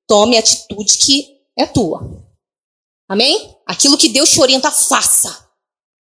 Tome 0.07 0.37
a 0.37 0.41
atitude 0.41 0.97
que 0.97 1.39
é 1.57 1.67
tua. 1.67 2.01
Amém? 3.09 3.57
Aquilo 3.67 3.99
que 3.99 4.09
Deus 4.09 4.31
te 4.31 4.41
orienta, 4.41 4.71
faça. 4.71 5.49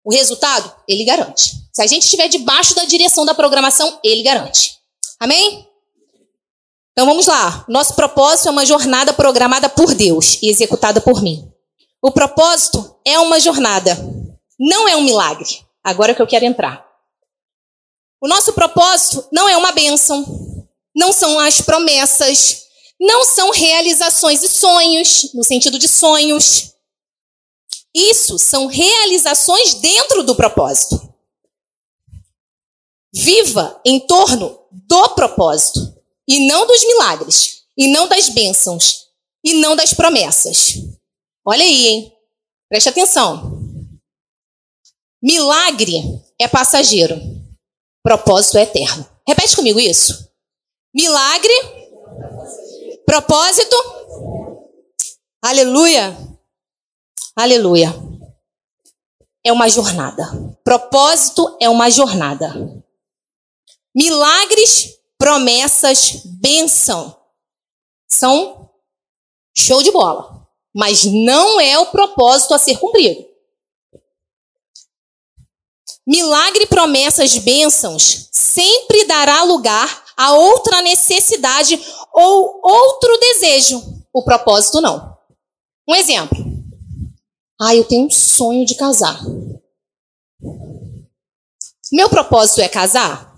O 0.03 0.11
resultado, 0.11 0.73
ele 0.87 1.03
garante. 1.03 1.51
Se 1.71 1.81
a 1.81 1.87
gente 1.87 2.03
estiver 2.03 2.27
debaixo 2.27 2.75
da 2.75 2.85
direção 2.85 3.25
da 3.25 3.35
programação, 3.35 3.99
ele 4.03 4.23
garante. 4.23 4.77
Amém? 5.19 5.67
Então 6.91 7.05
vamos 7.05 7.27
lá. 7.27 7.65
Nosso 7.67 7.93
propósito 7.93 8.47
é 8.47 8.51
uma 8.51 8.65
jornada 8.65 9.13
programada 9.13 9.69
por 9.69 9.93
Deus 9.93 10.37
e 10.41 10.49
executada 10.49 10.99
por 10.99 11.21
mim. 11.21 11.49
O 12.01 12.11
propósito 12.11 12.95
é 13.05 13.19
uma 13.19 13.39
jornada, 13.39 13.95
não 14.59 14.87
é 14.87 14.95
um 14.95 15.01
milagre. 15.01 15.47
Agora 15.83 16.11
é 16.11 16.15
que 16.15 16.21
eu 16.21 16.27
quero 16.27 16.45
entrar. 16.45 16.90
O 18.21 18.27
nosso 18.27 18.53
propósito 18.53 19.27
não 19.31 19.49
é 19.49 19.57
uma 19.57 19.71
bênção, 19.71 20.67
não 20.95 21.11
são 21.11 21.39
as 21.39 21.59
promessas, 21.59 22.67
não 22.99 23.25
são 23.25 23.49
realizações 23.49 24.43
e 24.43 24.47
sonhos, 24.47 25.33
no 25.33 25.43
sentido 25.43 25.79
de 25.79 25.87
sonhos. 25.87 26.75
Isso 27.95 28.37
são 28.37 28.67
realizações 28.67 29.73
dentro 29.73 30.23
do 30.23 30.35
propósito. 30.35 31.11
Viva 33.11 33.81
em 33.83 33.99
torno 34.05 34.65
do 34.71 35.09
propósito 35.09 35.79
e 36.27 36.47
não 36.47 36.67
dos 36.67 36.83
milagres, 36.85 37.63
e 37.75 37.87
não 37.87 38.07
das 38.07 38.29
bênçãos, 38.29 39.07
e 39.43 39.55
não 39.55 39.75
das 39.75 39.95
promessas. 39.95 40.75
Olha 41.43 41.63
aí, 41.63 41.87
hein? 41.87 42.13
Preste 42.69 42.87
atenção. 42.87 43.59
Milagre 45.21 46.01
é 46.39 46.47
passageiro, 46.47 47.19
propósito 48.03 48.57
é 48.57 48.63
eterno. 48.63 49.07
Repete 49.27 49.55
comigo 49.55 49.79
isso. 49.79 50.29
Milagre, 50.93 51.53
propósito, 53.05 53.75
aleluia, 55.41 56.17
aleluia. 57.35 57.93
É 59.43 59.51
uma 59.51 59.69
jornada. 59.69 60.23
Propósito 60.63 61.57
é 61.59 61.67
uma 61.69 61.89
jornada. 61.89 62.53
Milagres, 63.95 64.99
promessas, 65.17 66.21
benção. 66.25 67.17
São 68.07 68.69
show 69.57 69.81
de 69.81 69.91
bola. 69.91 70.47
Mas 70.75 71.05
não 71.05 71.59
é 71.59 71.77
o 71.79 71.87
propósito 71.87 72.53
a 72.53 72.59
ser 72.59 72.77
cumprido. 72.77 73.30
Milagre, 76.05 76.65
promessas, 76.65 77.37
bênçãos 77.37 78.29
sempre 78.31 79.05
dará 79.05 79.43
lugar 79.43 80.03
a 80.17 80.33
outra 80.33 80.81
necessidade 80.81 81.79
ou 82.13 82.59
outro 82.63 83.17
desejo. 83.19 83.81
O 84.13 84.23
propósito 84.23 84.81
não. 84.81 85.17
Um 85.87 85.95
exemplo. 85.95 86.37
Ah, 87.59 87.75
eu 87.75 87.83
tenho 87.85 88.07
um 88.07 88.09
sonho 88.09 88.65
de 88.65 88.75
casar. 88.75 89.19
Meu 91.91 92.09
propósito 92.09 92.61
é 92.61 92.67
casar? 92.67 93.31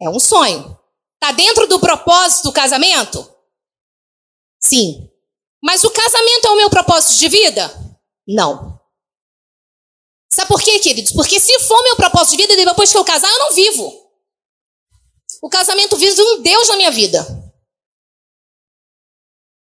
É 0.00 0.08
um 0.08 0.18
sonho. 0.18 0.78
Está 1.14 1.32
dentro 1.32 1.66
do 1.66 1.80
propósito 1.80 2.44
do 2.44 2.52
casamento? 2.52 3.30
Sim. 4.60 5.10
Mas 5.62 5.84
o 5.84 5.90
casamento 5.90 6.46
é 6.46 6.50
o 6.50 6.56
meu 6.56 6.70
propósito 6.70 7.18
de 7.18 7.28
vida? 7.28 7.87
Não. 8.28 8.78
Sabe 10.30 10.48
por 10.48 10.62
quê, 10.62 10.78
queridos? 10.78 11.12
Porque 11.12 11.40
se 11.40 11.58
for 11.60 11.82
meu 11.82 11.96
propósito 11.96 12.36
de 12.36 12.42
vida, 12.46 12.54
depois 12.54 12.92
que 12.92 12.98
eu 12.98 13.04
casar, 13.04 13.30
eu 13.30 13.38
não 13.38 13.54
vivo. 13.54 14.08
O 15.42 15.48
casamento 15.48 15.96
vive 15.96 16.20
um 16.20 16.42
Deus 16.42 16.68
na 16.68 16.76
minha 16.76 16.90
vida. 16.90 17.26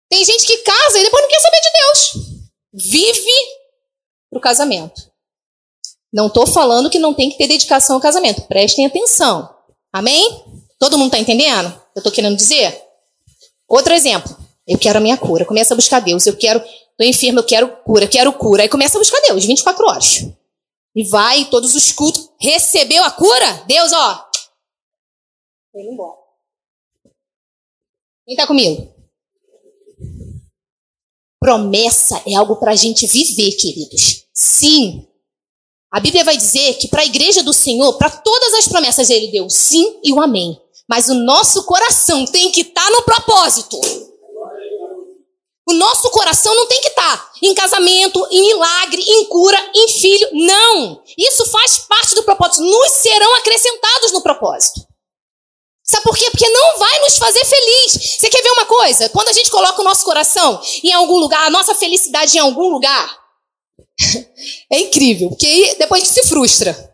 Tem 0.09 0.23
gente 0.23 0.45
que 0.45 0.59
casa 0.59 0.99
e 0.99 1.03
depois 1.03 1.23
não 1.23 1.29
quer 1.29 1.39
saber 1.39 1.59
de 1.61 1.71
Deus. 1.79 2.43
Vive 2.73 3.63
para 4.29 4.37
o 4.37 4.41
casamento. 4.41 5.11
Não 6.13 6.27
estou 6.27 6.45
falando 6.45 6.89
que 6.89 6.99
não 6.99 7.13
tem 7.13 7.31
que 7.31 7.37
ter 7.37 7.47
dedicação 7.47 7.95
ao 7.95 8.01
casamento. 8.01 8.43
Prestem 8.43 8.85
atenção. 8.85 9.53
Amém? 9.91 10.45
Todo 10.79 10.97
mundo 10.97 11.07
está 11.07 11.19
entendendo? 11.19 11.69
Eu 11.95 11.99
estou 11.99 12.11
querendo 12.11 12.37
dizer? 12.37 12.79
Outro 13.67 13.93
exemplo. 13.93 14.37
Eu 14.67 14.77
quero 14.77 14.99
a 14.99 15.01
minha 15.01 15.17
cura. 15.17 15.45
Começa 15.45 15.73
a 15.73 15.77
buscar 15.77 15.99
Deus. 15.99 16.27
Eu 16.27 16.37
quero, 16.37 16.63
estou 16.93 17.05
enfermo, 17.05 17.39
eu 17.39 17.43
quero 17.43 17.67
cura, 17.83 18.07
quero 18.07 18.33
cura. 18.33 18.63
Aí 18.63 18.69
começa 18.69 18.97
a 18.97 19.01
buscar 19.01 19.19
Deus, 19.21 19.45
24 19.45 19.85
horas. 19.85 20.25
E 20.95 21.03
vai, 21.09 21.45
todos 21.45 21.75
os 21.75 21.91
cultos. 21.91 22.29
Recebeu 22.39 23.03
a 23.03 23.11
cura? 23.11 23.63
Deus, 23.67 23.91
ó. 23.91 24.29
Foi 25.71 25.81
embora. 25.81 26.17
Quem 28.25 28.35
está 28.35 28.47
comigo? 28.47 28.93
Promessa 31.39 32.21
é 32.25 32.35
algo 32.35 32.55
para 32.55 32.71
a 32.71 32.75
gente 32.75 33.05
viver, 33.05 33.51
queridos. 33.57 34.25
Sim, 34.33 35.05
a 35.93 35.99
Bíblia 35.99 36.23
vai 36.23 36.35
dizer 36.35 36.73
que 36.79 36.87
para 36.87 37.03
a 37.03 37.05
igreja 37.05 37.43
do 37.43 37.53
Senhor, 37.53 37.93
para 37.99 38.09
todas 38.09 38.51
as 38.55 38.67
promessas, 38.67 39.11
ele 39.11 39.27
deu 39.27 39.47
sim 39.47 39.99
e 40.03 40.11
o 40.11 40.19
amém. 40.19 40.59
Mas 40.89 41.07
o 41.07 41.13
nosso 41.13 41.65
coração 41.65 42.25
tem 42.25 42.51
que 42.51 42.61
estar 42.61 42.83
tá 42.83 42.89
no 42.89 43.03
propósito. 43.03 43.79
O 45.65 45.73
nosso 45.73 46.09
coração 46.09 46.53
não 46.55 46.67
tem 46.67 46.81
que 46.81 46.89
estar 46.89 47.17
tá 47.17 47.31
em 47.41 47.53
casamento, 47.53 48.27
em 48.31 48.41
milagre, 48.41 49.01
em 49.01 49.25
cura, 49.25 49.71
em 49.73 49.87
filho. 49.89 50.29
Não! 50.33 51.01
Isso 51.17 51.45
faz 51.45 51.79
parte 51.79 52.15
do 52.15 52.23
propósito. 52.23 52.63
Nos 52.63 52.91
serão 52.91 53.35
acrescentados 53.35 54.11
no 54.11 54.21
propósito. 54.21 54.81
Sabe 55.85 56.03
por 56.03 56.17
quê? 56.17 56.29
Porque 56.31 56.49
não 56.49 56.79
vai 56.79 56.99
nos 57.01 57.17
fazer 57.17 57.43
feliz. 57.45 58.17
Você 58.17 58.29
quer 58.29 58.41
ver 58.41 58.51
uma 58.51 58.65
coisa? 58.65 59.09
Quando 59.09 59.29
a 59.29 59.33
gente 59.33 59.51
coloca 59.51 59.81
o 59.81 59.83
nosso 59.83 60.05
coração 60.05 60.61
em 60.83 60.93
algum 60.93 61.17
lugar, 61.17 61.45
a 61.45 61.49
nossa 61.49 61.75
felicidade 61.75 62.37
em 62.37 62.39
algum 62.39 62.69
lugar, 62.69 63.17
é 64.71 64.79
incrível, 64.79 65.29
porque 65.29 65.75
depois 65.77 66.01
a 66.01 66.05
gente 66.05 66.13
se 66.13 66.27
frustra. 66.27 66.93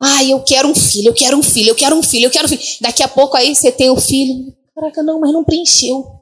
Ai, 0.00 0.32
eu 0.32 0.42
quero 0.42 0.68
um 0.68 0.74
filho, 0.74 1.08
eu 1.08 1.14
quero 1.14 1.36
um 1.36 1.42
filho, 1.42 1.70
eu 1.70 1.74
quero 1.74 1.96
um 1.96 2.02
filho, 2.02 2.26
eu 2.26 2.30
quero 2.30 2.46
um 2.46 2.48
filho. 2.48 2.62
Daqui 2.80 3.02
a 3.02 3.08
pouco 3.08 3.36
aí 3.36 3.54
você 3.54 3.70
tem 3.70 3.90
o 3.90 3.94
um 3.94 4.00
filho. 4.00 4.52
Caraca, 4.74 5.02
não, 5.02 5.20
mas 5.20 5.32
não 5.32 5.44
preencheu. 5.44 6.17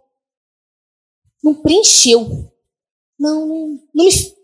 Não 1.46 1.54
preencheu. 1.54 2.50
Não, 3.16 3.46
não, 3.46 3.80
não 3.94 4.04
me... 4.04 4.36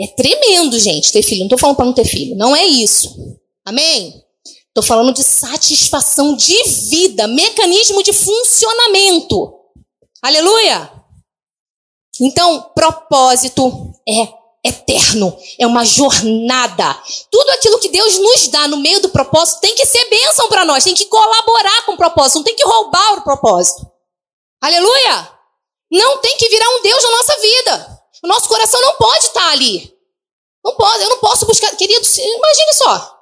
É 0.00 0.06
tremendo, 0.06 0.78
gente, 0.78 1.12
ter 1.12 1.22
filho. 1.22 1.40
Não 1.40 1.46
estou 1.46 1.58
falando 1.58 1.76
para 1.76 1.84
não 1.84 1.92
ter 1.92 2.06
filho. 2.06 2.34
Não 2.34 2.56
é 2.56 2.64
isso. 2.64 3.38
Amém? 3.62 4.24
Estou 4.68 4.82
falando 4.82 5.12
de 5.12 5.22
satisfação 5.22 6.34
de 6.34 6.60
vida, 6.88 7.28
mecanismo 7.28 8.02
de 8.02 8.14
funcionamento. 8.14 9.54
Aleluia! 10.22 10.90
Então, 12.18 12.72
propósito 12.74 13.92
é 14.08 14.32
eterno, 14.66 15.36
é 15.58 15.66
uma 15.66 15.84
jornada. 15.84 17.00
Tudo 17.30 17.50
aquilo 17.50 17.78
que 17.78 17.90
Deus 17.90 18.18
nos 18.18 18.48
dá 18.48 18.66
no 18.66 18.78
meio 18.78 19.00
do 19.00 19.10
propósito 19.10 19.60
tem 19.60 19.74
que 19.74 19.84
ser 19.84 20.08
bênção 20.08 20.48
para 20.48 20.64
nós, 20.64 20.84
tem 20.84 20.94
que 20.94 21.06
colaborar 21.06 21.84
com 21.84 21.92
o 21.92 21.96
propósito, 21.98 22.36
não 22.36 22.44
tem 22.44 22.56
que 22.56 22.64
roubar 22.64 23.18
o 23.18 23.22
propósito. 23.22 23.86
Aleluia! 24.62 25.33
Não 25.94 26.18
tem 26.18 26.36
que 26.36 26.48
virar 26.48 26.68
um 26.70 26.82
Deus 26.82 27.02
na 27.02 27.10
nossa 27.10 27.40
vida. 27.40 28.02
O 28.22 28.28
nosso 28.28 28.48
coração 28.48 28.80
não 28.82 28.94
pode 28.96 29.24
estar 29.24 29.50
ali. 29.50 29.94
Não 30.64 30.74
pode, 30.76 31.02
eu 31.02 31.08
não 31.08 31.18
posso 31.18 31.46
buscar. 31.46 31.74
Querido, 31.76 32.06
imagine 32.06 32.72
só. 32.74 33.14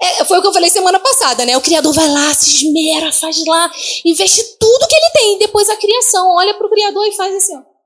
É, 0.00 0.24
foi 0.24 0.38
o 0.38 0.42
que 0.42 0.48
eu 0.48 0.52
falei 0.52 0.70
semana 0.70 1.00
passada, 1.00 1.44
né? 1.44 1.56
O 1.56 1.60
Criador 1.60 1.92
vai 1.92 2.08
lá, 2.08 2.32
se 2.32 2.64
esmera, 2.64 3.12
faz 3.12 3.44
lá, 3.44 3.70
investe 4.04 4.56
tudo 4.58 4.86
que 4.86 4.94
ele 4.94 5.10
tem. 5.12 5.38
Depois 5.38 5.68
a 5.68 5.76
criação 5.76 6.36
olha 6.36 6.54
para 6.54 6.66
o 6.66 6.70
Criador 6.70 7.04
e 7.06 7.16
faz 7.16 7.34
assim, 7.34 7.56
ó 7.56 7.78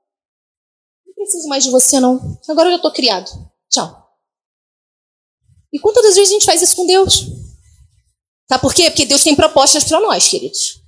preciso 1.23 1.47
mais 1.47 1.63
de 1.63 1.71
você, 1.71 1.99
não. 1.99 2.39
Agora 2.47 2.67
eu 2.67 2.71
já 2.71 2.77
estou 2.77 2.91
criado. 2.91 3.29
Tchau. 3.69 4.03
E 5.71 5.79
quantas 5.79 6.03
vezes 6.03 6.29
a 6.29 6.33
gente 6.33 6.45
faz 6.45 6.61
isso 6.61 6.75
com 6.75 6.85
Deus? 6.85 7.25
Sabe 8.47 8.61
por 8.61 8.73
quê? 8.73 8.89
Porque 8.89 9.05
Deus 9.05 9.23
tem 9.23 9.35
propostas 9.35 9.83
para 9.83 9.99
nós, 9.99 10.27
queridos. 10.27 10.82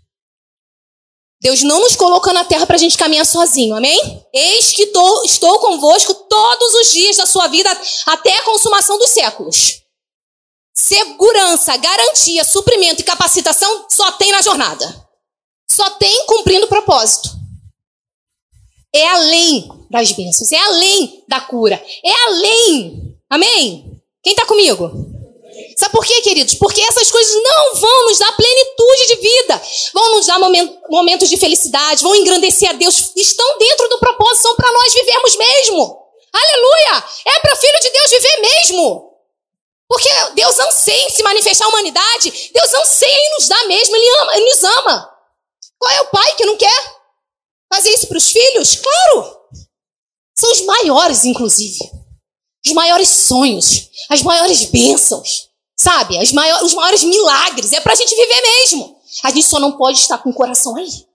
Deus 1.45 1.61
não 1.61 1.79
nos 1.79 1.95
colocou 1.95 2.33
na 2.33 2.43
terra 2.43 2.65
para 2.65 2.75
a 2.75 2.79
gente 2.79 2.97
caminhar 2.97 3.23
sozinho, 3.23 3.75
amém? 3.75 4.25
Eis 4.33 4.71
que 4.71 4.87
tô, 4.87 5.23
estou 5.25 5.59
convosco 5.59 6.11
todos 6.11 6.73
os 6.73 6.91
dias 6.91 7.17
da 7.17 7.27
sua 7.27 7.47
vida 7.47 7.69
até 8.07 8.35
a 8.35 8.43
consumação 8.45 8.97
dos 8.97 9.11
séculos. 9.11 9.83
Segurança, 10.73 11.77
garantia, 11.77 12.43
suprimento 12.43 13.01
e 13.01 13.03
capacitação 13.03 13.85
só 13.91 14.13
tem 14.13 14.31
na 14.31 14.41
jornada. 14.41 15.07
Só 15.69 15.87
tem 15.91 16.25
cumprindo 16.25 16.65
o 16.65 16.69
propósito. 16.69 17.29
É 18.91 19.07
além 19.07 19.69
das 19.91 20.13
bênçãos, 20.13 20.51
é 20.51 20.57
além 20.57 21.23
da 21.29 21.41
cura, 21.41 21.79
é 22.03 22.23
além. 22.23 23.19
Amém? 23.29 24.01
Quem 24.23 24.33
está 24.33 24.47
comigo? 24.47 25.14
Sabe 25.77 25.91
por 25.91 26.05
quê, 26.05 26.21
queridos? 26.21 26.55
Porque 26.55 26.81
essas 26.81 27.11
coisas 27.11 27.33
não 27.41 27.75
vão 27.75 28.05
nos 28.07 28.17
dar 28.17 28.35
plenitude 28.35 29.07
de 29.07 29.15
vida, 29.15 29.61
vão 29.93 30.15
nos 30.15 30.25
dar 30.25 30.39
momentos 30.89 31.29
de 31.29 31.37
felicidade, 31.37 32.03
vão 32.03 32.15
engrandecer 32.15 32.69
a 32.69 32.73
Deus, 32.73 33.11
estão 33.15 33.57
dentro 33.57 33.87
do 33.89 33.99
propósito, 33.99 34.43
são 34.43 34.55
para 34.55 34.71
nós 34.71 34.93
vivermos 34.93 35.35
mesmo. 35.35 36.05
Aleluia! 36.33 37.03
É 37.25 37.39
para 37.39 37.55
filho 37.55 37.79
de 37.81 37.89
Deus 37.89 38.11
viver 38.11 38.41
mesmo. 38.41 39.11
Porque 39.87 40.09
Deus 40.33 40.59
anseia 40.59 41.05
em 41.05 41.09
se 41.09 41.23
manifestar 41.23 41.65
a 41.65 41.69
humanidade, 41.69 42.51
Deus 42.53 42.73
anseia 42.73 43.11
em 43.11 43.35
nos 43.35 43.47
dar 43.47 43.65
mesmo, 43.67 43.95
Ele, 43.95 44.09
ama, 44.21 44.35
ele 44.35 44.45
nos 44.45 44.63
ama. 44.63 45.15
Qual 45.77 45.91
é 45.91 46.01
o 46.01 46.07
pai 46.07 46.35
que 46.35 46.45
não 46.45 46.57
quer 46.57 46.95
fazer 47.71 47.91
isso 47.91 48.07
para 48.07 48.17
os 48.17 48.31
filhos? 48.31 48.75
Claro! 48.77 49.37
São 50.37 50.51
os 50.51 50.61
maiores, 50.61 51.23
inclusive. 51.23 52.04
Os 52.65 52.73
maiores 52.73 53.09
sonhos, 53.09 53.89
as 54.09 54.21
maiores 54.21 54.65
bênçãos, 54.65 55.49
sabe? 55.77 56.17
As 56.17 56.31
maiores, 56.31 56.63
os 56.65 56.73
maiores 56.73 57.03
milagres. 57.03 57.71
É 57.73 57.79
para 57.79 57.93
a 57.93 57.95
gente 57.95 58.15
viver 58.15 58.41
mesmo. 58.41 58.95
A 59.23 59.29
gente 59.29 59.45
só 59.45 59.59
não 59.59 59.77
pode 59.77 59.99
estar 59.99 60.17
com 60.17 60.29
o 60.29 60.33
coração 60.33 60.75
aí. 60.75 61.05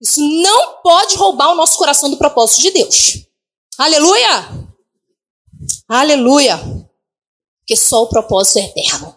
Isso 0.00 0.20
não 0.20 0.82
pode 0.82 1.16
roubar 1.16 1.52
o 1.52 1.54
nosso 1.54 1.78
coração 1.78 2.10
do 2.10 2.18
propósito 2.18 2.62
de 2.62 2.70
Deus. 2.72 3.26
Aleluia! 3.78 4.66
Aleluia! 5.88 6.58
Porque 7.60 7.76
só 7.76 8.02
o 8.02 8.08
propósito 8.08 8.58
é 8.58 8.64
eterno. 8.64 9.16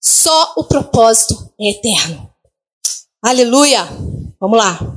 Só 0.00 0.54
o 0.56 0.64
propósito 0.64 1.52
é 1.58 1.70
eterno. 1.70 2.30
Aleluia! 3.22 3.84
Vamos 4.38 4.58
lá. 4.58 4.93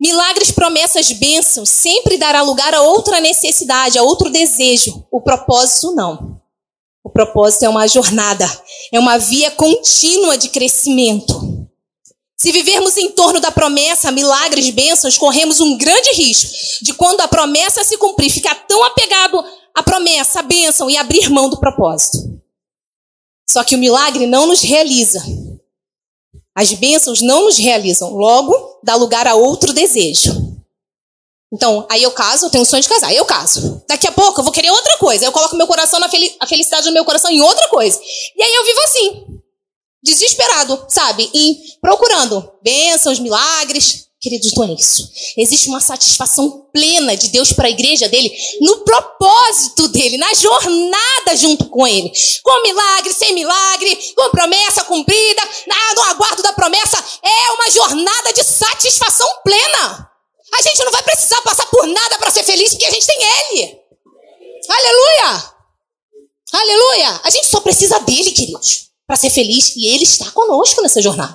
Milagres, 0.00 0.52
promessas, 0.52 1.10
bênçãos 1.10 1.68
sempre 1.68 2.16
dará 2.16 2.42
lugar 2.42 2.72
a 2.72 2.82
outra 2.82 3.20
necessidade, 3.20 3.98
a 3.98 4.02
outro 4.02 4.30
desejo. 4.30 5.04
O 5.10 5.20
propósito 5.20 5.92
não. 5.92 6.40
O 7.02 7.10
propósito 7.10 7.64
é 7.64 7.68
uma 7.68 7.88
jornada, 7.88 8.46
é 8.92 8.98
uma 8.98 9.18
via 9.18 9.50
contínua 9.50 10.36
de 10.36 10.50
crescimento. 10.50 11.66
Se 12.36 12.52
vivermos 12.52 12.96
em 12.96 13.10
torno 13.10 13.40
da 13.40 13.50
promessa, 13.50 14.12
milagres, 14.12 14.70
bênçãos, 14.70 15.18
corremos 15.18 15.58
um 15.58 15.76
grande 15.76 16.12
risco 16.12 16.48
de 16.82 16.94
quando 16.94 17.20
a 17.20 17.26
promessa 17.26 17.82
se 17.82 17.96
cumprir, 17.96 18.30
ficar 18.30 18.54
tão 18.66 18.84
apegado 18.84 19.44
à 19.74 19.82
promessa, 19.82 20.38
à 20.38 20.42
bênção 20.42 20.88
e 20.88 20.96
abrir 20.96 21.28
mão 21.30 21.50
do 21.50 21.58
propósito. 21.58 22.40
Só 23.50 23.64
que 23.64 23.74
o 23.74 23.78
milagre 23.78 24.26
não 24.26 24.46
nos 24.46 24.60
realiza. 24.60 25.24
As 26.54 26.72
bênçãos 26.74 27.20
não 27.20 27.46
nos 27.46 27.56
realizam, 27.56 28.12
logo 28.12 28.67
dá 28.82 28.94
lugar 28.94 29.26
a 29.26 29.34
outro 29.34 29.72
desejo. 29.72 30.58
Então, 31.52 31.86
aí 31.90 32.02
eu 32.02 32.10
caso, 32.10 32.46
eu 32.46 32.50
tenho 32.50 32.62
um 32.62 32.66
sonho 32.66 32.82
de 32.82 32.88
casar, 32.88 33.08
aí 33.08 33.16
eu 33.16 33.24
caso. 33.24 33.82
Daqui 33.88 34.06
a 34.06 34.12
pouco 34.12 34.40
eu 34.40 34.44
vou 34.44 34.52
querer 34.52 34.70
outra 34.70 34.98
coisa, 34.98 35.24
eu 35.24 35.32
coloco 35.32 35.56
meu 35.56 35.66
coração 35.66 35.98
na 35.98 36.08
fel 36.08 36.20
a 36.40 36.46
felicidade 36.46 36.86
do 36.86 36.92
meu 36.92 37.04
coração 37.04 37.30
em 37.30 37.40
outra 37.40 37.68
coisa. 37.68 37.98
E 38.36 38.42
aí 38.42 38.54
eu 38.54 38.64
vivo 38.64 38.80
assim, 38.80 39.40
desesperado, 40.02 40.84
sabe? 40.88 41.30
E 41.32 41.78
procurando 41.80 42.52
bênçãos, 42.62 43.18
milagres. 43.18 44.07
Queridos, 44.20 44.52
não 44.54 44.64
é 44.64 44.72
isso. 44.72 45.08
Existe 45.36 45.68
uma 45.68 45.80
satisfação 45.80 46.68
plena 46.72 47.16
de 47.16 47.28
Deus 47.28 47.52
para 47.52 47.68
a 47.68 47.70
igreja 47.70 48.08
dele, 48.08 48.36
no 48.60 48.78
propósito 48.78 49.86
dele, 49.88 50.18
na 50.18 50.34
jornada 50.34 51.36
junto 51.36 51.66
com 51.66 51.86
ele. 51.86 52.12
Com 52.42 52.62
milagre, 52.62 53.12
sem 53.12 53.32
milagre, 53.32 53.96
com 54.16 54.30
promessa 54.30 54.84
cumprida, 54.84 55.42
no 55.94 56.02
aguardo 56.02 56.42
da 56.42 56.52
promessa. 56.52 57.02
É 57.22 57.50
uma 57.52 57.70
jornada 57.70 58.32
de 58.32 58.42
satisfação 58.42 59.28
plena. 59.44 60.10
A 60.54 60.62
gente 60.62 60.82
não 60.84 60.90
vai 60.90 61.02
precisar 61.02 61.40
passar 61.42 61.66
por 61.66 61.86
nada 61.86 62.18
para 62.18 62.30
ser 62.30 62.42
feliz, 62.42 62.70
porque 62.70 62.86
a 62.86 62.90
gente 62.90 63.06
tem 63.06 63.18
ele. 63.22 63.78
Aleluia! 64.68 65.54
Aleluia! 66.52 67.20
A 67.22 67.30
gente 67.30 67.46
só 67.46 67.60
precisa 67.60 68.00
dele, 68.00 68.32
queridos 68.32 68.88
para 69.08 69.16
ser 69.16 69.30
feliz 69.30 69.74
e 69.74 69.88
Ele 69.88 70.04
está 70.04 70.30
conosco 70.30 70.82
nessa 70.82 71.00
jornada. 71.00 71.34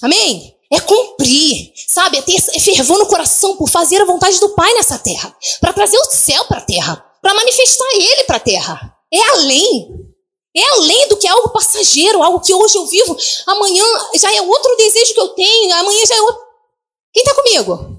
Amém? 0.00 0.53
É 0.74 0.80
cumprir, 0.80 1.72
sabe? 1.86 2.18
É 2.18 2.22
ter 2.22 2.40
fervor 2.40 2.98
no 2.98 3.06
coração 3.06 3.56
por 3.56 3.68
fazer 3.68 4.00
a 4.02 4.04
vontade 4.04 4.40
do 4.40 4.54
Pai 4.56 4.72
nessa 4.74 4.98
terra, 4.98 5.32
para 5.60 5.72
trazer 5.72 5.96
o 5.96 6.10
céu 6.10 6.44
para 6.46 6.58
a 6.58 6.64
terra, 6.64 6.96
para 7.22 7.32
manifestar 7.32 7.88
Ele 7.94 8.24
para 8.24 8.38
a 8.38 8.40
terra. 8.40 8.96
É 9.12 9.22
além. 9.30 10.04
É 10.56 10.64
além 10.70 11.08
do 11.08 11.16
que 11.16 11.28
é 11.28 11.30
algo 11.30 11.50
passageiro, 11.50 12.22
algo 12.22 12.40
que 12.40 12.52
hoje 12.52 12.76
eu 12.76 12.86
vivo, 12.86 13.16
amanhã 13.46 13.84
já 14.16 14.34
é 14.34 14.42
outro 14.42 14.76
desejo 14.76 15.14
que 15.14 15.20
eu 15.20 15.28
tenho, 15.28 15.74
amanhã 15.74 16.06
já 16.06 16.16
é 16.16 16.22
outro. 16.22 16.42
Quem 17.12 17.22
está 17.22 17.34
comigo? 17.34 17.96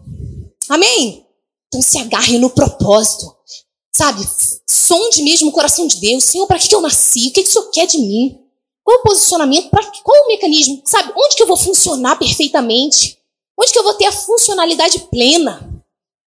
Amém? 0.68 1.26
Então 1.68 1.82
se 1.82 1.98
agarre 1.98 2.38
no 2.38 2.50
propósito. 2.50 3.34
Sabe? 3.96 4.22
Sonde 4.70 5.24
mesmo 5.24 5.50
o 5.50 5.54
coração 5.54 5.88
de 5.88 6.02
Deus. 6.02 6.26
Senhor, 6.26 6.46
para 6.48 6.60
que, 6.60 6.68
que 6.68 6.76
eu 6.76 6.82
nasci? 6.82 7.30
O 7.30 7.32
que, 7.32 7.44
que 7.44 7.50
o 7.50 7.54
Senhor 7.54 7.72
quer 7.72 7.88
de 7.88 7.98
mim? 7.98 8.45
Qual 8.86 9.00
o 9.00 9.02
posicionamento? 9.02 9.72
Pra, 9.72 9.84
qual 10.04 10.26
o 10.26 10.28
mecanismo? 10.28 10.80
Sabe? 10.86 11.12
Onde 11.18 11.36
que 11.36 11.42
eu 11.42 11.48
vou 11.48 11.58
funcionar 11.58 12.18
perfeitamente? 12.20 13.18
Onde 13.60 13.72
que 13.72 13.80
eu 13.80 13.84
vou 13.84 13.96
ter 13.96 14.06
a 14.06 14.12
funcionalidade 14.12 15.00
plena 15.10 15.84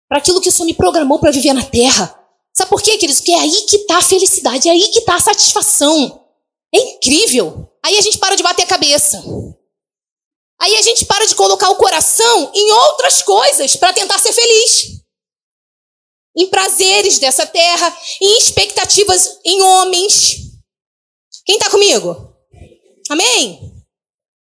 para 0.09 0.17
aquilo 0.17 0.41
que 0.41 0.49
o 0.49 0.51
Senhor 0.51 0.65
me 0.65 0.73
programou 0.73 1.19
para 1.19 1.31
viver 1.31 1.53
na 1.53 1.63
terra? 1.63 2.13
Sabe 2.53 2.69
por 2.69 2.81
quê, 2.81 2.97
queridos? 2.97 3.21
Porque 3.21 3.31
é 3.31 3.39
aí 3.39 3.61
que 3.61 3.77
está 3.77 3.99
a 3.99 4.01
felicidade, 4.01 4.67
é 4.67 4.71
aí 4.73 4.89
que 4.89 4.99
está 4.99 5.15
a 5.15 5.21
satisfação. 5.21 6.25
É 6.75 6.79
incrível. 6.79 7.71
Aí 7.81 7.97
a 7.97 8.01
gente 8.01 8.17
para 8.17 8.35
de 8.35 8.43
bater 8.43 8.63
a 8.63 8.67
cabeça. 8.67 9.23
Aí 10.61 10.75
a 10.75 10.81
gente 10.81 11.05
para 11.05 11.25
de 11.25 11.35
colocar 11.35 11.69
o 11.69 11.77
coração 11.77 12.51
em 12.53 12.71
outras 12.71 13.21
coisas 13.21 13.77
para 13.77 13.93
tentar 13.93 14.19
ser 14.19 14.33
feliz. 14.33 14.99
Em 16.35 16.47
prazeres 16.47 17.19
dessa 17.19 17.47
terra, 17.47 17.97
em 18.21 18.37
expectativas 18.37 19.39
em 19.45 19.61
homens. 19.61 20.35
Quem 21.45 21.55
está 21.55 21.69
comigo? 21.69 22.28
Amém? 23.09 23.73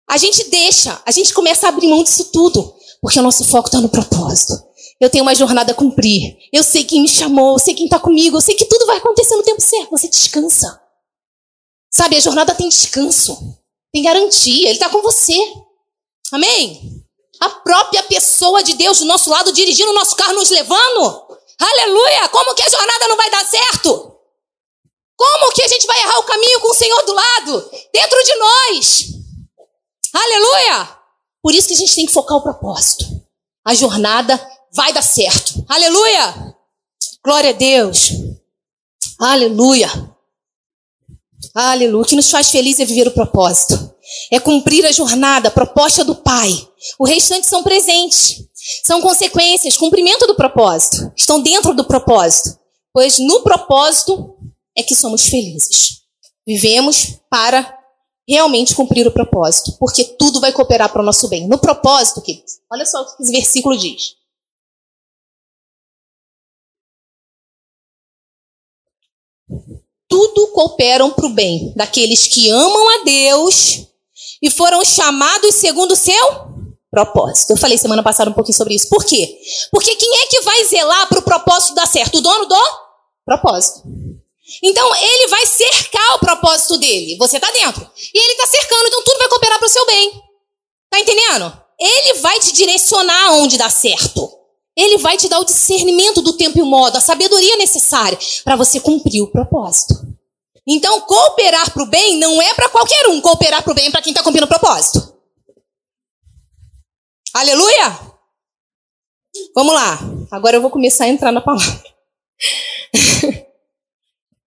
A 0.08 0.18
gente 0.18 0.50
deixa, 0.50 1.02
a 1.06 1.12
gente 1.12 1.34
começa 1.34 1.66
a 1.66 1.70
abrir 1.70 1.88
mão 1.88 2.04
disso 2.04 2.26
tudo, 2.32 2.76
porque 3.02 3.20
o 3.20 3.24
nosso 3.24 3.44
foco 3.46 3.68
está 3.68 3.82
no 3.82 3.89
propósito. 3.89 4.54
Eu 5.00 5.10
tenho 5.10 5.24
uma 5.24 5.36
jornada 5.36 5.72
a 5.72 5.76
cumprir. 5.76 6.38
Eu 6.52 6.63
sei 6.63 6.84
quem 6.84 7.02
me 7.02 7.10
chamou, 7.10 7.54
eu 7.54 7.60
sei 7.60 7.74
quem 7.74 7.86
está 7.86 8.00
comigo, 8.00 8.38
eu 8.38 8.42
sei 8.42 8.56
que 8.56 8.66
tudo 8.66 8.86
vai 8.86 8.98
acontecer 8.98 9.36
no 9.36 9.44
tempo 9.44 9.60
certo. 9.60 9.89
Você 9.89 10.08
descansa. 10.08 10.80
Sabe, 11.92 12.16
a 12.16 12.20
jornada 12.20 12.56
tem 12.56 12.70
descanso, 12.70 13.38
tem 13.92 14.04
garantia, 14.04 14.68
Ele 14.68 14.74
está 14.74 14.89
com 14.89 15.02
você. 15.02 15.34
Amém? 16.32 17.04
A 17.39 17.50
própria 17.50 18.04
pessoa 18.04 18.63
de 18.63 18.74
Deus 18.74 19.00
do 19.00 19.06
nosso 19.06 19.30
lado, 19.30 19.52
dirigindo 19.52 19.92
o 19.92 19.96
nosso 19.96 20.16
carro, 20.16 20.34
nos 20.34 20.50
levando. 20.50 21.28
Aleluia! 21.60 22.30
Como 22.30 22.56
que 22.56 22.63
a 22.63 22.70
jornada 22.70 23.08
não 23.08 23.18
vai 23.18 23.30
dar 23.30 23.46
certo? 23.46 24.12
Como 25.24 25.54
que 25.54 25.64
a 25.64 25.68
gente 25.70 25.88
vai 25.88 25.98
errar 26.02 26.20
o 26.20 26.24
caminho 26.24 26.60
com 26.60 26.70
o 26.70 26.74
Senhor 26.74 27.02
do 27.06 27.14
lado? 27.14 27.72
Dentro 27.94 28.24
de 28.26 28.36
nós. 28.36 29.06
Aleluia! 30.14 30.98
Por 31.42 31.56
isso 31.56 31.70
que 31.70 31.74
a 31.74 31.78
gente 31.78 31.96
tem 31.96 32.06
que 32.06 32.12
focar 32.12 32.38
o 32.38 32.44
propósito. 32.44 33.06
A 33.66 33.74
jornada 33.74 34.38
vai 34.74 34.92
dar 34.92 35.02
certo. 35.02 35.66
Aleluia! 35.70 36.54
Glória 37.24 37.52
a 37.52 37.54
Deus. 37.54 38.10
Aleluia. 39.18 39.90
Aleluia. 41.56 42.02
O 42.02 42.06
que 42.06 42.18
nos 42.18 42.30
faz 42.30 42.52
feliz 42.52 42.78
é 42.82 42.86
viver 42.86 43.08
o 43.08 43.12
propósito. 43.14 43.96
É 44.30 44.42
cumprir 44.42 44.86
a 44.86 44.92
jornada, 44.92 45.48
a 45.48 45.52
proposta 45.52 46.04
do 46.04 46.16
Pai. 46.16 46.68
O 47.00 47.06
restante 47.06 47.48
são 47.48 47.64
presentes. 47.64 48.44
São 48.84 49.00
consequências, 49.00 49.78
cumprimento 49.78 50.28
do 50.28 50.36
propósito. 50.36 51.14
Estão 51.16 51.42
dentro 51.42 51.74
do 51.74 51.86
propósito. 51.86 52.60
Pois 52.94 53.18
no 53.20 53.42
propósito 53.42 54.33
é 54.76 54.84
que 54.84 54.96
somos 54.96 55.28
felizes. 55.28 56.02
Vivemos 56.46 57.20
para 57.30 57.78
realmente 58.28 58.76
cumprir 58.76 59.08
o 59.08 59.12
propósito, 59.12 59.78
porque 59.80 60.04
tudo 60.04 60.40
vai 60.40 60.52
cooperar 60.52 60.92
para 60.92 61.02
o 61.02 61.06
nosso 61.06 61.28
bem. 61.28 61.48
No 61.48 61.60
propósito, 61.60 62.22
queridos, 62.22 62.60
olha 62.72 62.86
só 62.86 63.02
o 63.02 63.16
que 63.16 63.24
esse 63.24 63.32
versículo 63.32 63.78
diz. 63.78 64.16
Tudo 70.08 70.48
cooperam 70.48 71.12
para 71.12 71.26
o 71.26 71.34
bem 71.34 71.74
daqueles 71.76 72.28
que 72.28 72.50
amam 72.50 73.02
a 73.02 73.04
Deus 73.04 73.88
e 74.42 74.50
foram 74.50 74.84
chamados 74.86 75.56
segundo 75.56 75.92
o 75.92 75.96
seu 75.96 76.54
propósito. 76.92 77.52
Eu 77.52 77.58
falei 77.58 77.78
semana 77.78 78.04
passada 78.04 78.30
um 78.30 78.34
pouquinho 78.34 78.56
sobre 78.56 78.76
isso. 78.76 78.88
Por 78.88 79.04
quê? 79.04 79.40
Porque 79.72 79.96
quem 79.96 80.18
é 80.22 80.28
que 80.28 80.42
vai 80.42 80.66
zelar 80.66 81.10
para 81.10 81.20
o 81.20 81.24
propósito 81.24 81.74
dar 81.74 81.88
certo? 81.88 82.20
O 82.20 82.22
dono 82.22 82.46
do 82.46 82.56
propósito. 83.26 83.82
Então 84.62 84.96
ele 84.96 85.28
vai 85.28 85.46
cercar 85.46 86.16
o 86.16 86.20
propósito 86.20 86.78
dele. 86.78 87.18
Você 87.18 87.38
está 87.38 87.50
dentro. 87.52 87.89
E 88.13 88.18
ele 88.18 88.34
está 88.34 88.48
cercando, 88.48 88.88
então 88.88 89.04
tudo 89.04 89.18
vai 89.20 89.28
cooperar 89.30 89.58
para 89.58 89.66
o 89.66 89.70
seu 89.70 89.86
bem. 89.86 90.12
Tá 90.89 91.00
entendendo? 91.00 91.63
Ele 91.80 92.20
vai 92.20 92.39
te 92.39 92.52
direcionar 92.52 93.34
onde 93.34 93.58
dá 93.58 93.70
certo. 93.70 94.32
Ele 94.76 94.98
vai 94.98 95.18
te 95.18 95.28
dar 95.28 95.39
o 95.39 95.46
discernimento 95.46 96.22
do 96.22 96.34
tempo 96.34 96.58
e 96.58 96.62
o 96.62 96.66
modo, 96.66 96.98
a 96.98 97.02
sabedoria 97.02 97.58
necessária 97.58 98.18
para 98.44 98.56
você 98.56 98.80
cumprir 98.80 99.22
o 99.22 99.32
propósito. 99.32 99.94
Então, 100.66 101.02
cooperar 101.02 101.72
para 101.72 101.84
o 101.84 101.88
bem 101.88 102.18
não 102.18 102.42
é 102.42 102.54
para 102.54 102.70
qualquer 102.70 103.08
um. 103.08 103.22
Cooperar 103.22 103.62
para 103.63 103.72
o 103.72 103.76
bem 103.76 103.88
é 103.88 103.92
para 103.92 104.02
quem 104.02 104.12
está 104.12 104.24
cumprindo 104.24 104.46
o 104.46 104.50
propósito. 104.50 105.13
Aleluia! 107.34 108.00
Vamos 109.56 109.74
lá. 109.74 110.00
Agora 110.32 110.58
eu 110.58 110.62
vou 110.62 110.70
começar 110.70 111.06
a 111.06 111.10
entrar 111.10 111.32
na 111.32 111.42
palavra. 111.42 111.84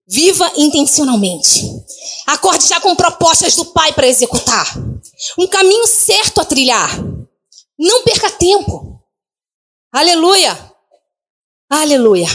Viva 0.09 0.53
intencionalmente. 0.57 1.63
Acorde 2.27 2.69
já 2.69 2.81
com 2.81 2.95
propostas 2.95 3.57
do 3.57 3.65
Pai 3.67 3.93
para 3.93 4.07
executar. 4.07 4.67
Um 5.39 5.47
caminho 5.47 5.87
certo 5.87 6.41
a 6.41 6.45
trilhar. 6.45 6.91
Não 7.79 8.03
perca 8.05 8.31
tempo. 8.31 9.01
Aleluia. 9.93 10.57
Aleluia. 11.69 12.29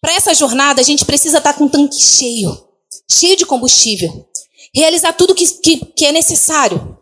Para 0.00 0.14
essa 0.14 0.34
jornada, 0.34 0.80
a 0.80 0.84
gente 0.84 1.04
precisa 1.04 1.38
estar 1.38 1.54
com 1.54 1.64
o 1.64 1.70
tanque 1.70 2.02
cheio 2.02 2.72
cheio 3.10 3.36
de 3.36 3.46
combustível. 3.46 4.28
Realizar 4.74 5.12
tudo 5.12 5.34
que, 5.34 5.46
que, 5.46 5.84
que 5.84 6.06
é 6.06 6.12
necessário. 6.12 6.98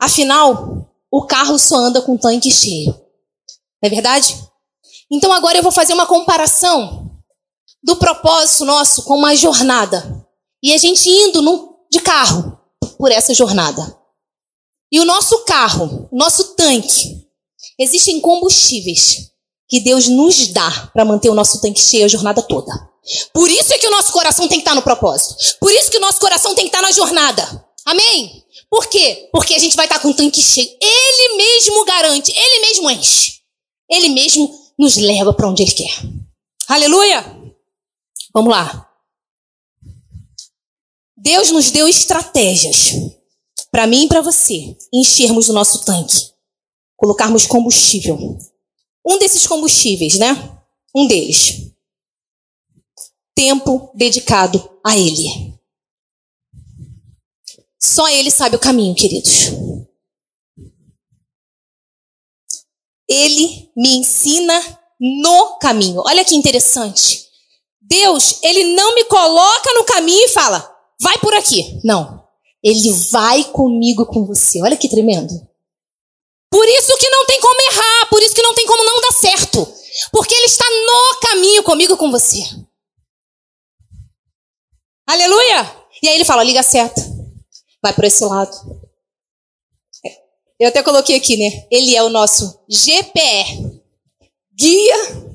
Afinal, 0.00 0.88
o 1.10 1.26
carro 1.26 1.58
só 1.58 1.76
anda 1.76 2.02
com 2.02 2.14
o 2.14 2.18
tanque 2.18 2.50
cheio. 2.50 2.92
Não 3.82 3.86
é 3.86 3.88
verdade? 3.88 4.36
Então 5.10 5.32
agora 5.32 5.58
eu 5.58 5.62
vou 5.62 5.72
fazer 5.72 5.94
uma 5.94 6.06
comparação 6.06 7.07
do 7.82 7.96
propósito 7.96 8.64
nosso 8.64 9.02
com 9.04 9.16
uma 9.16 9.34
jornada. 9.34 10.26
E 10.62 10.72
a 10.72 10.78
gente 10.78 11.08
indo 11.08 11.40
no, 11.40 11.76
de 11.90 12.00
carro 12.00 12.58
por 12.98 13.12
essa 13.12 13.32
jornada. 13.32 13.96
E 14.90 14.98
o 15.00 15.04
nosso 15.04 15.44
carro, 15.44 16.08
o 16.10 16.16
nosso 16.16 16.54
tanque, 16.54 17.26
existem 17.78 18.20
combustíveis 18.20 19.30
que 19.68 19.80
Deus 19.80 20.08
nos 20.08 20.48
dá 20.48 20.90
para 20.94 21.04
manter 21.04 21.28
o 21.28 21.34
nosso 21.34 21.60
tanque 21.60 21.80
cheio 21.80 22.06
a 22.06 22.08
jornada 22.08 22.42
toda. 22.42 22.72
Por 23.32 23.50
isso 23.50 23.72
é 23.72 23.78
que 23.78 23.86
o 23.86 23.90
nosso 23.90 24.12
coração 24.12 24.48
tem 24.48 24.58
que 24.58 24.62
estar 24.62 24.74
no 24.74 24.82
propósito. 24.82 25.36
Por 25.60 25.70
isso 25.72 25.90
que 25.90 25.98
o 25.98 26.00
nosso 26.00 26.18
coração 26.18 26.54
tem 26.54 26.64
que 26.64 26.74
estar 26.74 26.82
na 26.82 26.92
jornada. 26.92 27.64
Amém? 27.84 28.44
Por 28.70 28.86
quê? 28.86 29.28
Porque 29.32 29.54
a 29.54 29.58
gente 29.58 29.76
vai 29.76 29.86
estar 29.86 29.98
com 29.98 30.08
o 30.08 30.14
tanque 30.14 30.42
cheio. 30.42 30.68
Ele 30.80 31.36
mesmo 31.36 31.84
garante, 31.84 32.32
ele 32.34 32.60
mesmo 32.60 32.90
enche. 32.90 33.32
Ele 33.90 34.08
mesmo 34.10 34.50
nos 34.78 34.96
leva 34.96 35.32
para 35.32 35.48
onde 35.48 35.62
ele 35.62 35.72
quer. 35.72 36.02
Aleluia! 36.68 37.37
Vamos 38.32 38.50
lá. 38.50 38.88
Deus 41.16 41.50
nos 41.50 41.70
deu 41.70 41.88
estratégias 41.88 42.92
para 43.70 43.86
mim 43.86 44.04
e 44.04 44.08
para 44.08 44.20
você 44.20 44.76
enchermos 44.92 45.48
o 45.48 45.52
nosso 45.52 45.84
tanque, 45.84 46.32
colocarmos 46.96 47.46
combustível. 47.46 48.38
Um 49.04 49.18
desses 49.18 49.46
combustíveis, 49.46 50.18
né? 50.18 50.60
Um 50.94 51.06
deles. 51.06 51.72
Tempo 53.34 53.90
dedicado 53.94 54.78
a 54.84 54.96
Ele. 54.96 55.54
Só 57.80 58.08
Ele 58.08 58.30
sabe 58.30 58.56
o 58.56 58.60
caminho, 58.60 58.94
queridos. 58.94 59.52
Ele 63.08 63.70
me 63.76 63.96
ensina 63.96 64.80
no 65.00 65.58
caminho. 65.58 66.02
Olha 66.04 66.24
que 66.24 66.34
interessante. 66.34 67.27
Deus, 67.88 68.42
Ele 68.42 68.74
não 68.74 68.94
me 68.94 69.04
coloca 69.04 69.72
no 69.74 69.84
caminho 69.84 70.24
e 70.24 70.28
fala, 70.28 70.70
vai 71.00 71.16
por 71.18 71.34
aqui. 71.34 71.80
Não. 71.82 72.22
Ele 72.62 72.92
vai 73.10 73.44
comigo 73.44 74.04
com 74.06 74.26
você. 74.26 74.60
Olha 74.62 74.76
que 74.76 74.88
tremendo. 74.88 75.32
Por 76.50 76.66
isso 76.66 76.96
que 76.98 77.10
não 77.10 77.26
tem 77.26 77.40
como 77.40 77.60
errar, 77.72 78.08
por 78.10 78.22
isso 78.22 78.34
que 78.34 78.42
não 78.42 78.54
tem 78.54 78.66
como 78.66 78.84
não 78.84 79.00
dar 79.00 79.12
certo. 79.12 79.66
Porque 80.12 80.34
Ele 80.34 80.46
está 80.46 80.64
no 80.64 81.20
caminho 81.20 81.62
comigo 81.62 81.96
com 81.96 82.10
você. 82.10 82.38
Aleluia! 85.06 85.74
E 86.02 86.08
aí 86.08 86.16
ele 86.16 86.24
fala, 86.24 86.44
liga 86.44 86.62
seta. 86.62 87.00
Vai 87.82 87.94
por 87.94 88.04
esse 88.04 88.22
lado. 88.24 88.52
Eu 90.60 90.68
até 90.68 90.82
coloquei 90.82 91.16
aqui, 91.16 91.36
né? 91.36 91.66
Ele 91.70 91.96
é 91.96 92.02
o 92.02 92.10
nosso 92.10 92.60
GPE. 92.68 93.80
Guia. 94.54 95.27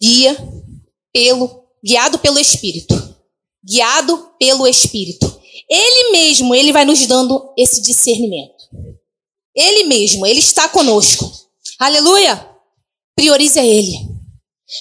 Guia 0.00 0.36
pelo, 1.12 1.64
guiado 1.84 2.18
pelo 2.18 2.38
Espírito. 2.38 2.94
Guiado 3.64 4.32
pelo 4.38 4.66
Espírito. 4.66 5.40
Ele 5.68 6.12
mesmo, 6.12 6.54
ele 6.54 6.72
vai 6.72 6.84
nos 6.84 7.04
dando 7.06 7.52
esse 7.56 7.80
discernimento. 7.82 8.64
Ele 9.54 9.84
mesmo, 9.84 10.26
ele 10.26 10.40
está 10.40 10.68
conosco. 10.68 11.30
Aleluia! 11.78 12.48
Priorize 13.16 13.58
a 13.58 13.64
ele. 13.64 13.94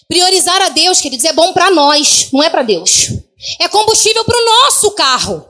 Priorizar 0.07 0.61
a 0.61 0.69
Deus, 0.69 0.99
queridos, 0.99 1.25
é 1.25 1.33
bom 1.33 1.53
para 1.53 1.71
nós, 1.71 2.29
não 2.31 2.43
é 2.43 2.49
para 2.49 2.63
Deus. 2.63 3.07
É 3.59 3.67
combustível 3.69 4.25
para 4.25 4.37
o 4.37 4.45
nosso 4.45 4.91
carro. 4.91 5.47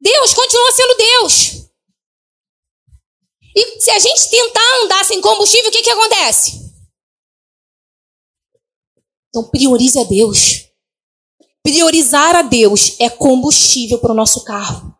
Deus 0.00 0.34
continua 0.34 0.72
sendo 0.72 0.96
Deus. 0.96 1.68
E 3.56 3.80
se 3.80 3.90
a 3.90 3.98
gente 3.98 4.30
tentar 4.30 4.82
andar 4.84 5.04
sem 5.04 5.20
combustível, 5.20 5.68
o 5.68 5.72
que, 5.72 5.82
que 5.82 5.90
acontece? 5.90 6.67
Então 9.28 9.44
priorize 9.44 9.98
a 9.98 10.04
Deus. 10.04 10.68
Priorizar 11.62 12.34
a 12.36 12.42
Deus 12.42 12.96
é 12.98 13.10
combustível 13.10 13.98
para 13.98 14.12
o 14.12 14.16
nosso 14.16 14.44
carro. 14.44 14.96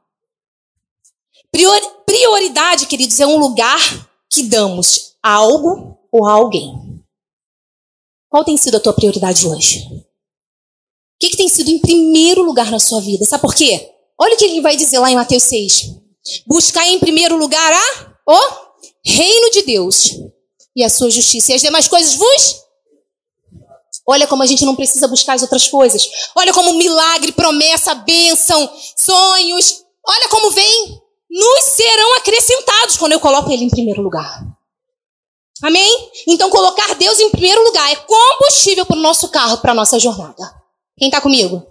Prior, 1.51 1.81
prioridade, 2.05 2.87
queridos, 2.87 3.19
é 3.21 3.27
um 3.27 3.38
lugar 3.38 3.79
que 4.31 4.43
damos 4.43 5.14
a 5.23 5.33
algo 5.33 5.99
ou 6.12 6.27
a 6.27 6.33
alguém. 6.33 7.03
Qual 8.29 8.45
tem 8.45 8.57
sido 8.57 8.77
a 8.77 8.81
tua 8.81 8.93
prioridade 8.93 9.47
hoje? 9.47 9.79
O 9.81 11.19
que, 11.19 11.31
que 11.31 11.37
tem 11.37 11.49
sido 11.49 11.71
em 11.71 11.79
primeiro 11.79 12.43
lugar 12.43 12.71
na 12.71 12.79
sua 12.79 13.01
vida? 13.01 13.25
Sabe 13.25 13.41
por 13.41 13.55
quê? 13.55 13.91
Olha 14.21 14.35
o 14.35 14.38
que 14.38 14.45
ele 14.45 14.61
vai 14.61 14.77
dizer 14.77 14.99
lá 14.99 15.11
em 15.11 15.14
Mateus 15.14 15.45
6. 15.45 15.95
Buscar 16.47 16.87
em 16.87 16.99
primeiro 16.99 17.37
lugar 17.37 17.73
a, 17.73 18.14
o 18.27 18.38
reino 19.05 19.51
de 19.51 19.62
Deus 19.62 20.11
e 20.77 20.85
a 20.85 20.91
sua 20.91 21.11
justiça. 21.11 21.53
E 21.53 21.55
as 21.55 21.62
demais 21.62 21.88
coisas 21.88 22.14
vos 22.14 22.67
Olha 24.09 24.27
como 24.27 24.42
a 24.42 24.47
gente 24.47 24.64
não 24.64 24.75
precisa 24.75 25.07
buscar 25.07 25.35
as 25.35 25.42
outras 25.42 25.68
coisas. 25.68 26.09
Olha 26.35 26.55
como 26.55 26.73
milagre, 26.73 27.31
promessa, 27.33 27.94
bênção, 27.94 28.73
sonhos. 28.97 29.85
Olha 30.07 30.29
como 30.31 30.51
vem. 30.51 31.03
Nos 31.31 31.64
serão 31.64 32.16
acrescentados 32.16 32.97
quando 32.97 33.12
eu 33.12 33.21
coloco 33.21 33.53
Ele 33.53 33.64
em 33.64 33.68
primeiro 33.68 34.01
lugar. 34.01 34.47
Amém? 35.62 36.11
Então, 36.27 36.49
colocar 36.49 36.94
Deus 36.94 37.21
em 37.21 37.29
primeiro 37.29 37.62
lugar 37.64 37.92
é 37.92 37.97
combustível 37.97 38.87
para 38.87 38.97
o 38.97 39.01
nosso 39.01 39.29
carro, 39.29 39.59
para 39.59 39.73
a 39.73 39.75
nossa 39.75 39.99
jornada. 39.99 40.55
Quem 40.97 41.09
está 41.09 41.21
comigo? 41.21 41.66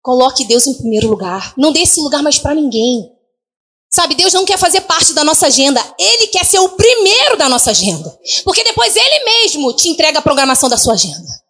Coloque 0.00 0.44
Deus 0.44 0.68
em 0.68 0.74
primeiro 0.74 1.08
lugar. 1.08 1.52
Não 1.56 1.72
dê 1.72 1.80
esse 1.80 2.00
lugar 2.00 2.22
mais 2.22 2.38
para 2.38 2.54
ninguém. 2.54 3.10
Sabe, 3.90 4.14
Deus 4.14 4.34
não 4.34 4.44
quer 4.44 4.58
fazer 4.58 4.82
parte 4.82 5.14
da 5.14 5.24
nossa 5.24 5.46
agenda. 5.46 5.80
Ele 5.98 6.26
quer 6.28 6.44
ser 6.44 6.58
o 6.58 6.70
primeiro 6.70 7.36
da 7.36 7.48
nossa 7.48 7.70
agenda. 7.70 8.20
Porque 8.44 8.62
depois 8.62 8.94
ele 8.94 9.24
mesmo 9.24 9.74
te 9.74 9.88
entrega 9.88 10.18
a 10.18 10.22
programação 10.22 10.68
da 10.68 10.76
sua 10.76 10.92
agenda. 10.92 11.42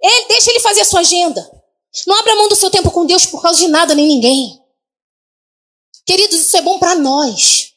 Ele 0.00 0.28
deixa 0.28 0.50
ele 0.50 0.60
fazer 0.60 0.82
a 0.82 0.84
sua 0.84 1.00
agenda. 1.00 1.40
Não 2.06 2.16
abra 2.16 2.34
mão 2.36 2.48
do 2.48 2.56
seu 2.56 2.70
tempo 2.70 2.90
com 2.90 3.06
Deus 3.06 3.24
por 3.26 3.40
causa 3.40 3.60
de 3.60 3.68
nada 3.68 3.94
nem 3.94 4.06
ninguém. 4.06 4.62
Queridos, 6.04 6.40
isso 6.40 6.56
é 6.56 6.62
bom 6.62 6.78
para 6.78 6.96
nós. 6.96 7.72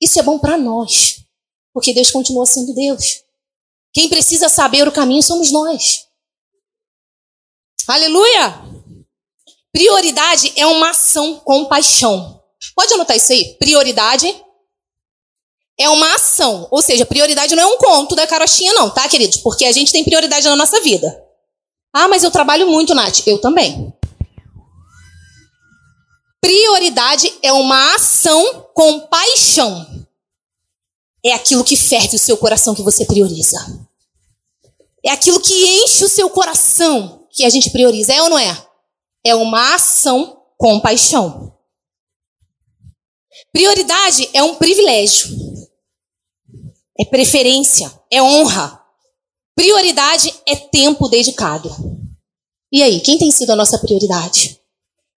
Isso 0.00 0.18
é 0.18 0.22
bom 0.22 0.38
para 0.38 0.58
nós. 0.58 1.24
Porque 1.72 1.94
Deus 1.94 2.10
continua 2.10 2.44
sendo 2.44 2.74
Deus. 2.74 3.22
Quem 3.92 4.08
precisa 4.08 4.48
saber 4.48 4.86
o 4.86 4.92
caminho 4.92 5.22
somos 5.22 5.50
nós. 5.52 6.06
Aleluia! 7.86 8.73
Prioridade 9.74 10.52
é 10.54 10.64
uma 10.64 10.90
ação 10.90 11.40
com 11.40 11.64
paixão. 11.64 12.40
Pode 12.76 12.94
anotar 12.94 13.16
isso 13.16 13.32
aí? 13.32 13.56
Prioridade 13.58 14.32
é 15.76 15.88
uma 15.88 16.14
ação. 16.14 16.68
Ou 16.70 16.80
seja, 16.80 17.04
prioridade 17.04 17.56
não 17.56 17.62
é 17.64 17.66
um 17.66 17.76
conto 17.76 18.14
da 18.14 18.24
carochinha, 18.24 18.72
não, 18.72 18.88
tá, 18.88 19.08
queridos? 19.08 19.38
Porque 19.38 19.64
a 19.64 19.72
gente 19.72 19.90
tem 19.90 20.04
prioridade 20.04 20.46
na 20.46 20.54
nossa 20.54 20.80
vida. 20.80 21.20
Ah, 21.92 22.06
mas 22.06 22.22
eu 22.22 22.30
trabalho 22.30 22.68
muito, 22.68 22.94
Nath. 22.94 23.26
Eu 23.26 23.40
também. 23.40 23.92
Prioridade 26.40 27.34
é 27.42 27.52
uma 27.52 27.96
ação 27.96 28.68
com 28.74 29.00
paixão. 29.00 30.06
É 31.24 31.32
aquilo 31.32 31.64
que 31.64 31.76
ferve 31.76 32.14
o 32.14 32.20
seu 32.20 32.36
coração 32.36 32.76
que 32.76 32.82
você 32.82 33.04
prioriza. 33.04 33.58
É 35.04 35.10
aquilo 35.10 35.40
que 35.40 35.82
enche 35.82 36.04
o 36.04 36.08
seu 36.08 36.30
coração 36.30 37.26
que 37.32 37.44
a 37.44 37.50
gente 37.50 37.70
prioriza. 37.70 38.12
É 38.12 38.22
ou 38.22 38.28
não 38.28 38.38
é? 38.38 38.73
É 39.24 39.34
uma 39.34 39.74
ação 39.74 40.42
com 40.56 40.80
paixão. 40.80 41.56
Prioridade 43.52 44.28
é 44.32 44.42
um 44.42 44.54
privilégio. 44.56 45.28
É 46.98 47.04
preferência, 47.04 47.92
é 48.10 48.22
honra. 48.22 48.80
Prioridade 49.56 50.32
é 50.46 50.54
tempo 50.54 51.08
dedicado. 51.08 51.70
E 52.72 52.82
aí, 52.82 53.00
quem 53.00 53.18
tem 53.18 53.30
sido 53.30 53.50
a 53.50 53.56
nossa 53.56 53.78
prioridade? 53.78 54.60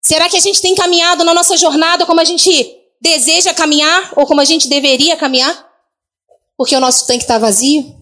Será 0.02 0.28
que 0.28 0.36
a 0.36 0.40
gente 0.40 0.60
tem 0.60 0.74
caminhado 0.74 1.24
na 1.24 1.34
nossa 1.34 1.56
jornada 1.56 2.06
como 2.06 2.20
a 2.20 2.24
gente 2.24 2.76
deseja 3.00 3.52
caminhar 3.52 4.12
ou 4.16 4.26
como 4.26 4.40
a 4.40 4.44
gente 4.44 4.68
deveria 4.68 5.16
caminhar? 5.16 5.66
Porque 6.56 6.76
o 6.76 6.80
nosso 6.80 7.06
tanque 7.06 7.24
está 7.24 7.38
vazio? 7.38 7.94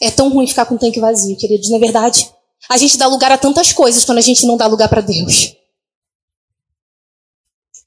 É 0.00 0.10
tão 0.10 0.28
ruim 0.28 0.46
ficar 0.46 0.66
com 0.66 0.74
o 0.74 0.78
tanque 0.78 1.00
vazio, 1.00 1.36
queridos, 1.36 1.68
não 1.68 1.76
é 1.76 1.80
verdade? 1.80 2.30
A 2.68 2.76
gente 2.76 2.96
dá 2.96 3.06
lugar 3.06 3.30
a 3.32 3.38
tantas 3.38 3.72
coisas 3.72 4.04
quando 4.04 4.18
a 4.18 4.22
gente 4.22 4.46
não 4.46 4.56
dá 4.56 4.66
lugar 4.66 4.88
para 4.88 5.00
Deus. 5.00 5.54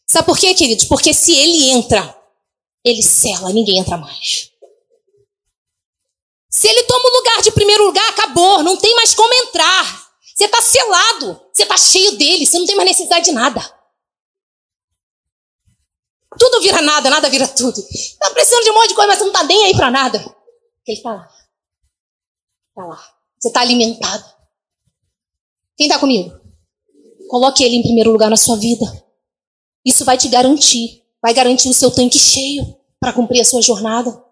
Sabe 0.06 0.26
por 0.26 0.38
quê, 0.38 0.54
queridos? 0.54 0.86
Porque 0.86 1.14
se 1.14 1.36
ele 1.36 1.70
entra, 1.72 2.16
ele 2.84 3.04
cela, 3.04 3.52
ninguém 3.52 3.80
entra 3.80 3.98
mais. 3.98 4.52
Se 6.50 6.68
ele 6.68 6.84
toma 6.84 7.10
o 7.10 7.18
lugar 7.18 7.42
de 7.42 7.52
primeiro 7.52 7.86
lugar, 7.86 8.10
acabou, 8.10 8.64
não 8.64 8.78
tem 8.78 8.96
mais 8.96 9.14
como 9.14 9.34
entrar. 9.34 10.08
Você 10.34 10.46
está 10.46 10.62
selado, 10.62 11.42
você 11.52 11.64
está 11.64 11.78
cheio 11.78 12.18
dele, 12.18 12.46
você 12.46 12.58
não 12.58 12.66
tem 12.66 12.76
mais 12.76 12.90
necessidade 12.90 13.26
de 13.26 13.32
nada. 13.32 13.60
Tudo 16.40 16.62
vira 16.62 16.82
nada, 16.82 17.10
nada 17.10 17.30
vira 17.30 17.48
tudo. 17.48 17.80
Está 17.80 18.30
precisando 18.32 18.64
de 18.64 18.70
um 18.70 18.74
monte 18.76 18.90
de 18.90 18.96
coisa, 18.96 19.08
mas 19.08 19.18
você 19.18 19.24
não 19.24 19.34
está 19.34 19.44
nem 19.44 19.66
aí 19.66 19.76
para 19.76 19.92
nada. 19.92 20.20
Ele 20.86 20.98
está 20.98 21.14
lá. 21.14 21.30
Está 22.70 22.86
lá. 22.86 23.14
Você 23.40 23.48
está 23.48 23.62
alimentado. 23.62 24.37
Quem 25.78 25.88
está 25.88 26.00
comigo? 26.00 26.36
Coloque 27.30 27.64
ele 27.64 27.76
em 27.76 27.84
primeiro 27.84 28.12
lugar 28.12 28.30
na 28.30 28.38
sua 28.38 28.58
vida. 28.58 28.86
Isso 29.86 30.04
vai 30.04 30.18
te 30.18 30.28
garantir, 30.28 31.04
vai 31.22 31.34
garantir 31.34 31.70
o 31.70 31.74
seu 31.74 31.92
tanque 31.92 32.18
cheio 32.18 32.76
para 33.00 33.14
cumprir 33.14 33.42
a 33.42 33.46
sua 33.46 33.62
jornada. 33.62 34.24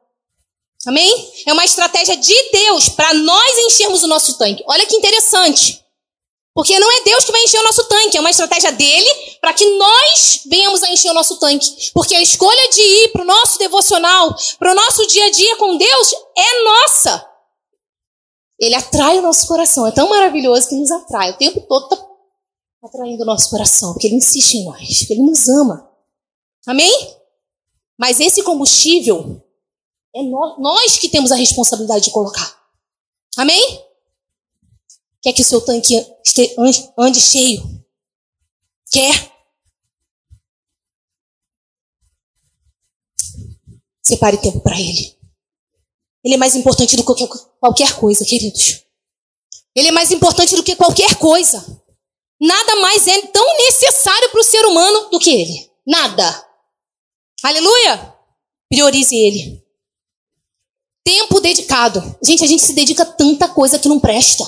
Amém? 0.88 1.34
É 1.46 1.54
uma 1.54 1.66
estratégia 1.66 2.18
de 2.18 2.50
Deus 2.52 2.90
para 2.90 3.14
nós 3.14 3.58
enchermos 3.68 4.04
o 4.04 4.08
nosso 4.08 4.38
tanque. 4.38 4.64
Olha 4.68 4.86
que 4.86 4.96
interessante. 4.96 5.84
Porque 6.54 6.80
não 6.80 6.90
é 6.90 7.02
Deus 7.04 7.26
que 7.26 7.34
vai 7.34 7.44
encher 7.44 7.60
o 7.60 7.64
nosso 7.64 7.84
tanque, 7.84 8.18
é 8.18 8.20
uma 8.22 8.30
estratégia 8.30 8.72
dele 8.72 9.10
para 9.42 9.54
que 9.54 9.66
nós 9.72 10.42
venhamos 10.46 10.82
a 10.84 10.90
encher 10.90 11.12
o 11.12 11.14
nosso 11.14 11.38
tanque. 11.38 11.92
Porque 11.94 12.16
a 12.16 12.22
escolha 12.22 12.70
de 12.70 12.82
ir 12.82 13.12
para 13.12 13.24
o 13.24 13.26
nosso 13.26 13.60
devocional, 13.60 14.34
para 14.58 14.72
o 14.72 14.76
nosso 14.76 15.06
dia 15.08 15.26
a 15.26 15.32
dia 15.32 15.58
com 15.58 15.78
Deus, 15.78 16.14
é 16.38 16.64
nossa. 16.64 17.35
Ele 18.60 18.76
atrai 18.76 19.20
o 19.20 19.22
nosso 19.22 19.48
coração. 19.48 19.86
É 19.86 19.92
tão 19.92 20.10
maravilhoso 20.10 20.70
que 20.70 20.76
nos 20.76 20.92
atrai. 20.92 21.32
O 21.32 21.38
tempo 21.38 21.62
todo 21.62 21.94
está 21.94 22.06
atraindo 22.84 23.24
o 23.24 23.26
nosso 23.26 23.50
coração, 23.50 23.94
porque 23.94 24.08
ele 24.08 24.16
insiste 24.16 24.56
em 24.56 24.66
nós, 24.66 25.00
porque 25.00 25.14
ele 25.14 25.24
nos 25.24 25.48
ama. 25.50 25.90
Amém? 26.66 27.16
Mas 27.98 28.20
esse 28.20 28.44
combustível 28.44 29.42
é 30.16 30.24
nós 30.24 30.98
que 30.98 31.10
temos 31.10 31.32
a 31.32 31.36
responsabilidade 31.36 32.06
de 32.06 32.12
colocar. 32.12 32.56
Amém? 33.38 33.84
Quer 35.22 35.34
que 35.34 35.42
o 35.42 35.46
seu 35.46 35.60
tanque 35.60 35.96
ande 36.98 37.20
cheio? 37.20 37.84
Quer? 38.92 39.34
Separe 44.02 44.38
tempo 44.38 44.62
para 44.62 44.80
Ele. 44.80 45.15
Ele 46.26 46.34
é 46.34 46.38
mais 46.38 46.56
importante 46.56 46.96
do 46.96 47.04
que 47.04 47.28
qualquer 47.60 47.96
coisa, 47.98 48.26
queridos. 48.26 48.82
Ele 49.76 49.90
é 49.90 49.92
mais 49.92 50.10
importante 50.12 50.56
do 50.56 50.64
que 50.64 50.76
qualquer 50.76 51.16
coisa. 51.16 51.64
Nada 52.42 52.76
mais 52.78 53.08
é 53.08 53.22
tão 53.28 53.58
necessário 53.58 54.32
para 54.32 54.42
o 54.42 54.44
ser 54.44 54.66
humano 54.66 55.10
do 55.12 55.20
que 55.20 55.30
Ele. 55.30 55.70
Nada. 55.86 56.48
Aleluia! 57.44 58.14
Priorize 58.68 59.16
Ele. 59.16 59.64
Tempo 61.06 61.40
dedicado. 61.40 62.18
Gente, 62.24 62.44
a 62.44 62.48
gente 62.48 62.64
se 62.64 62.74
dedica 62.74 63.04
a 63.04 63.06
tanta 63.06 63.48
coisa 63.48 63.78
que 63.78 63.88
não 63.88 64.00
presta. 64.00 64.44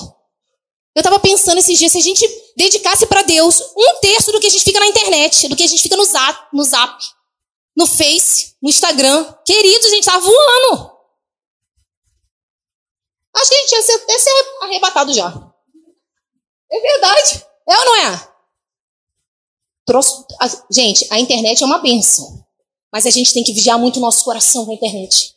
Eu 0.96 1.00
estava 1.00 1.20
pensando 1.20 1.58
esses 1.58 1.78
dias, 1.78 1.92
se 1.92 1.98
a 1.98 2.02
gente 2.02 2.26
dedicasse 2.56 3.06
para 3.06 3.22
Deus 3.22 3.60
um 3.76 4.00
terço 4.00 4.32
do 4.32 4.40
que 4.40 4.48
a 4.48 4.50
gente 4.50 4.64
fica 4.64 4.80
na 4.80 4.88
internet, 4.88 5.46
do 5.46 5.54
que 5.54 5.62
a 5.62 5.66
gente 5.68 5.80
fica 5.80 5.96
no 5.96 6.04
zap, 6.04 6.48
no, 6.52 6.64
zap, 6.64 7.00
no 7.76 7.86
Face, 7.86 8.54
no 8.60 8.68
Instagram. 8.68 9.32
Querido, 9.46 9.86
a 9.86 9.90
gente 9.90 10.04
tá 10.04 10.18
voando. 10.18 10.97
Acho 13.38 13.50
que 13.50 13.54
a 13.54 13.60
gente 13.60 13.72
ia 13.72 13.82
ser, 13.82 13.94
até 13.94 14.18
ser 14.18 14.30
arrebatado 14.62 15.12
já. 15.12 15.28
É 16.70 16.80
verdade. 16.80 17.46
É 17.68 17.78
ou 17.78 17.84
não 17.84 17.96
é? 17.96 18.28
Trouxe, 19.86 20.24
a, 20.40 20.48
gente, 20.70 21.06
a 21.10 21.18
internet 21.18 21.62
é 21.62 21.66
uma 21.66 21.78
benção. 21.78 22.44
Mas 22.92 23.06
a 23.06 23.10
gente 23.10 23.32
tem 23.32 23.44
que 23.44 23.52
vigiar 23.52 23.78
muito 23.78 23.98
o 23.98 24.00
nosso 24.00 24.24
coração 24.24 24.64
com 24.64 24.72
a 24.72 24.74
internet. 24.74 25.34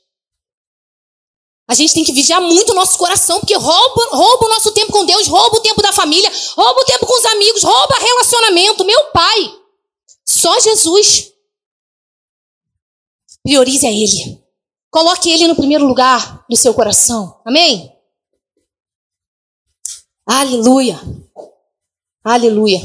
A 1.67 1.73
gente 1.73 1.93
tem 1.93 2.03
que 2.03 2.11
vigiar 2.11 2.41
muito 2.41 2.71
o 2.71 2.75
nosso 2.75 2.97
coração, 2.97 3.39
porque 3.39 3.55
rouba, 3.55 4.09
rouba 4.11 4.45
o 4.45 4.49
nosso 4.49 4.73
tempo 4.73 4.91
com 4.91 5.05
Deus, 5.05 5.27
rouba 5.27 5.57
o 5.57 5.61
tempo 5.61 5.81
da 5.81 5.93
família, 5.93 6.29
rouba 6.55 6.81
o 6.81 6.85
tempo 6.85 7.05
com 7.05 7.17
os 7.17 7.25
amigos, 7.25 7.63
rouba 7.63 7.95
relacionamento. 7.95 8.83
Meu 8.83 9.05
pai, 9.11 9.57
só 10.25 10.59
Jesus. 10.59 11.31
Priorize 13.43 13.85
a 13.85 13.91
Ele. 13.91 14.40
Coloque 14.91 15.31
Ele 15.31 15.47
no 15.47 15.55
primeiro 15.55 15.87
lugar 15.87 16.45
do 16.49 16.57
seu 16.57 16.73
coração. 16.73 17.41
Amém? 17.45 17.95
Aleluia. 20.25 20.99
Aleluia. 22.21 22.79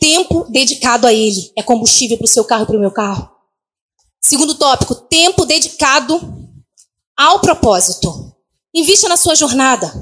Tempo 0.00 0.46
dedicado 0.48 1.06
a 1.06 1.12
Ele 1.12 1.52
é 1.56 1.62
combustível 1.62 2.16
para 2.16 2.24
o 2.24 2.28
seu 2.28 2.44
carro 2.44 2.62
e 2.62 2.66
para 2.66 2.76
o 2.76 2.80
meu 2.80 2.92
carro. 2.92 3.28
Segundo 4.20 4.54
tópico, 4.54 4.94
tempo 4.94 5.44
dedicado 5.44 6.20
ao 7.16 7.40
propósito. 7.40 8.32
Invista 8.72 9.08
na 9.08 9.16
sua 9.16 9.34
jornada. 9.34 9.92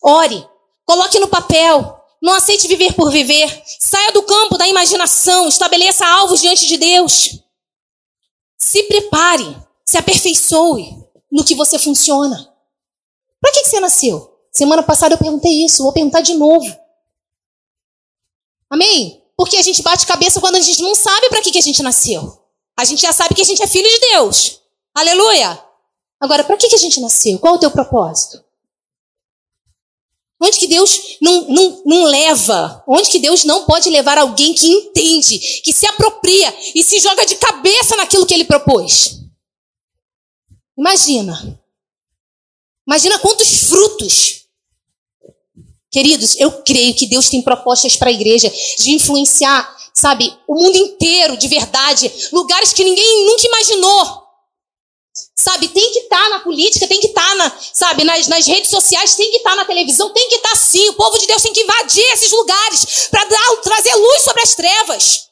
Ore. 0.00 0.46
Coloque 0.84 1.18
no 1.18 1.26
papel. 1.26 1.98
Não 2.22 2.34
aceite 2.34 2.68
viver 2.68 2.94
por 2.94 3.10
viver. 3.10 3.62
Saia 3.80 4.12
do 4.12 4.22
campo 4.22 4.56
da 4.56 4.68
imaginação. 4.68 5.48
Estabeleça 5.48 6.06
alvos 6.06 6.40
diante 6.40 6.66
de 6.66 6.76
Deus. 6.76 7.40
Se 8.56 8.84
prepare. 8.84 9.56
Se 9.84 9.98
aperfeiçoe 9.98 10.96
no 11.30 11.44
que 11.44 11.54
você 11.54 11.78
funciona. 11.78 12.52
Para 13.40 13.52
que 13.52 13.64
você 13.64 13.80
nasceu? 13.80 14.32
Semana 14.50 14.82
passada 14.82 15.14
eu 15.14 15.18
perguntei 15.18 15.64
isso. 15.64 15.82
Vou 15.82 15.92
perguntar 15.92 16.20
de 16.20 16.34
novo. 16.34 16.76
Amém? 18.70 19.22
Porque 19.36 19.56
a 19.56 19.62
gente 19.62 19.82
bate 19.82 20.06
cabeça 20.06 20.40
quando 20.40 20.56
a 20.56 20.60
gente 20.60 20.80
não 20.82 20.94
sabe 20.94 21.28
para 21.28 21.40
que, 21.42 21.50
que 21.50 21.58
a 21.58 21.62
gente 21.62 21.82
nasceu. 21.82 22.40
A 22.76 22.84
gente 22.84 23.02
já 23.02 23.12
sabe 23.12 23.34
que 23.34 23.42
a 23.42 23.44
gente 23.44 23.62
é 23.62 23.66
filho 23.66 23.88
de 23.88 23.98
Deus. 24.10 24.60
Aleluia! 24.94 25.62
Agora, 26.20 26.44
para 26.44 26.56
que, 26.56 26.68
que 26.68 26.74
a 26.74 26.78
gente 26.78 27.00
nasceu? 27.00 27.38
Qual 27.38 27.54
é 27.54 27.56
o 27.56 27.60
teu 27.60 27.70
propósito? 27.70 28.44
Onde 30.40 30.58
que 30.58 30.66
Deus 30.66 31.18
não, 31.20 31.48
não, 31.48 31.82
não 31.84 32.04
leva? 32.04 32.82
Onde 32.86 33.08
que 33.08 33.18
Deus 33.18 33.44
não 33.44 33.64
pode 33.64 33.88
levar 33.90 34.18
alguém 34.18 34.54
que 34.54 34.68
entende, 34.68 35.38
que 35.62 35.72
se 35.72 35.86
apropria 35.86 36.52
e 36.74 36.82
se 36.82 36.98
joga 36.98 37.24
de 37.24 37.36
cabeça 37.36 37.96
naquilo 37.96 38.26
que 38.26 38.34
ele 38.34 38.44
propôs? 38.44 39.21
Imagina. 40.82 41.62
Imagina 42.84 43.18
quantos 43.20 43.68
frutos. 43.68 44.46
Queridos, 45.92 46.34
eu 46.40 46.50
creio 46.62 46.92
que 46.96 47.06
Deus 47.06 47.30
tem 47.30 47.40
propostas 47.40 47.94
para 47.94 48.10
a 48.10 48.12
igreja 48.12 48.52
de 48.78 48.90
influenciar, 48.90 49.62
sabe, 49.94 50.36
o 50.48 50.54
mundo 50.56 50.76
inteiro 50.76 51.36
de 51.36 51.46
verdade, 51.46 52.12
lugares 52.32 52.72
que 52.72 52.82
ninguém 52.82 53.26
nunca 53.26 53.46
imaginou. 53.46 54.22
Sabe, 55.36 55.68
tem 55.68 55.92
que 55.92 56.00
estar 56.00 56.20
tá 56.24 56.28
na 56.30 56.40
política, 56.40 56.88
tem 56.88 56.98
que 56.98 57.08
estar 57.08 57.28
tá 57.28 57.34
na, 57.36 57.56
sabe, 57.72 58.02
nas, 58.02 58.26
nas 58.26 58.46
redes 58.46 58.70
sociais, 58.70 59.14
tem 59.14 59.30
que 59.30 59.36
estar 59.36 59.50
tá 59.50 59.56
na 59.56 59.64
televisão, 59.64 60.12
tem 60.12 60.28
que 60.30 60.36
estar 60.36 60.50
tá 60.50 60.56
sim. 60.56 60.88
O 60.88 60.94
povo 60.94 61.16
de 61.16 61.28
Deus 61.28 61.42
tem 61.42 61.52
que 61.52 61.62
invadir 61.62 62.04
esses 62.12 62.32
lugares 62.32 63.08
para 63.08 63.24
trazer 63.62 63.94
luz 63.94 64.22
sobre 64.22 64.42
as 64.42 64.54
trevas. 64.56 65.28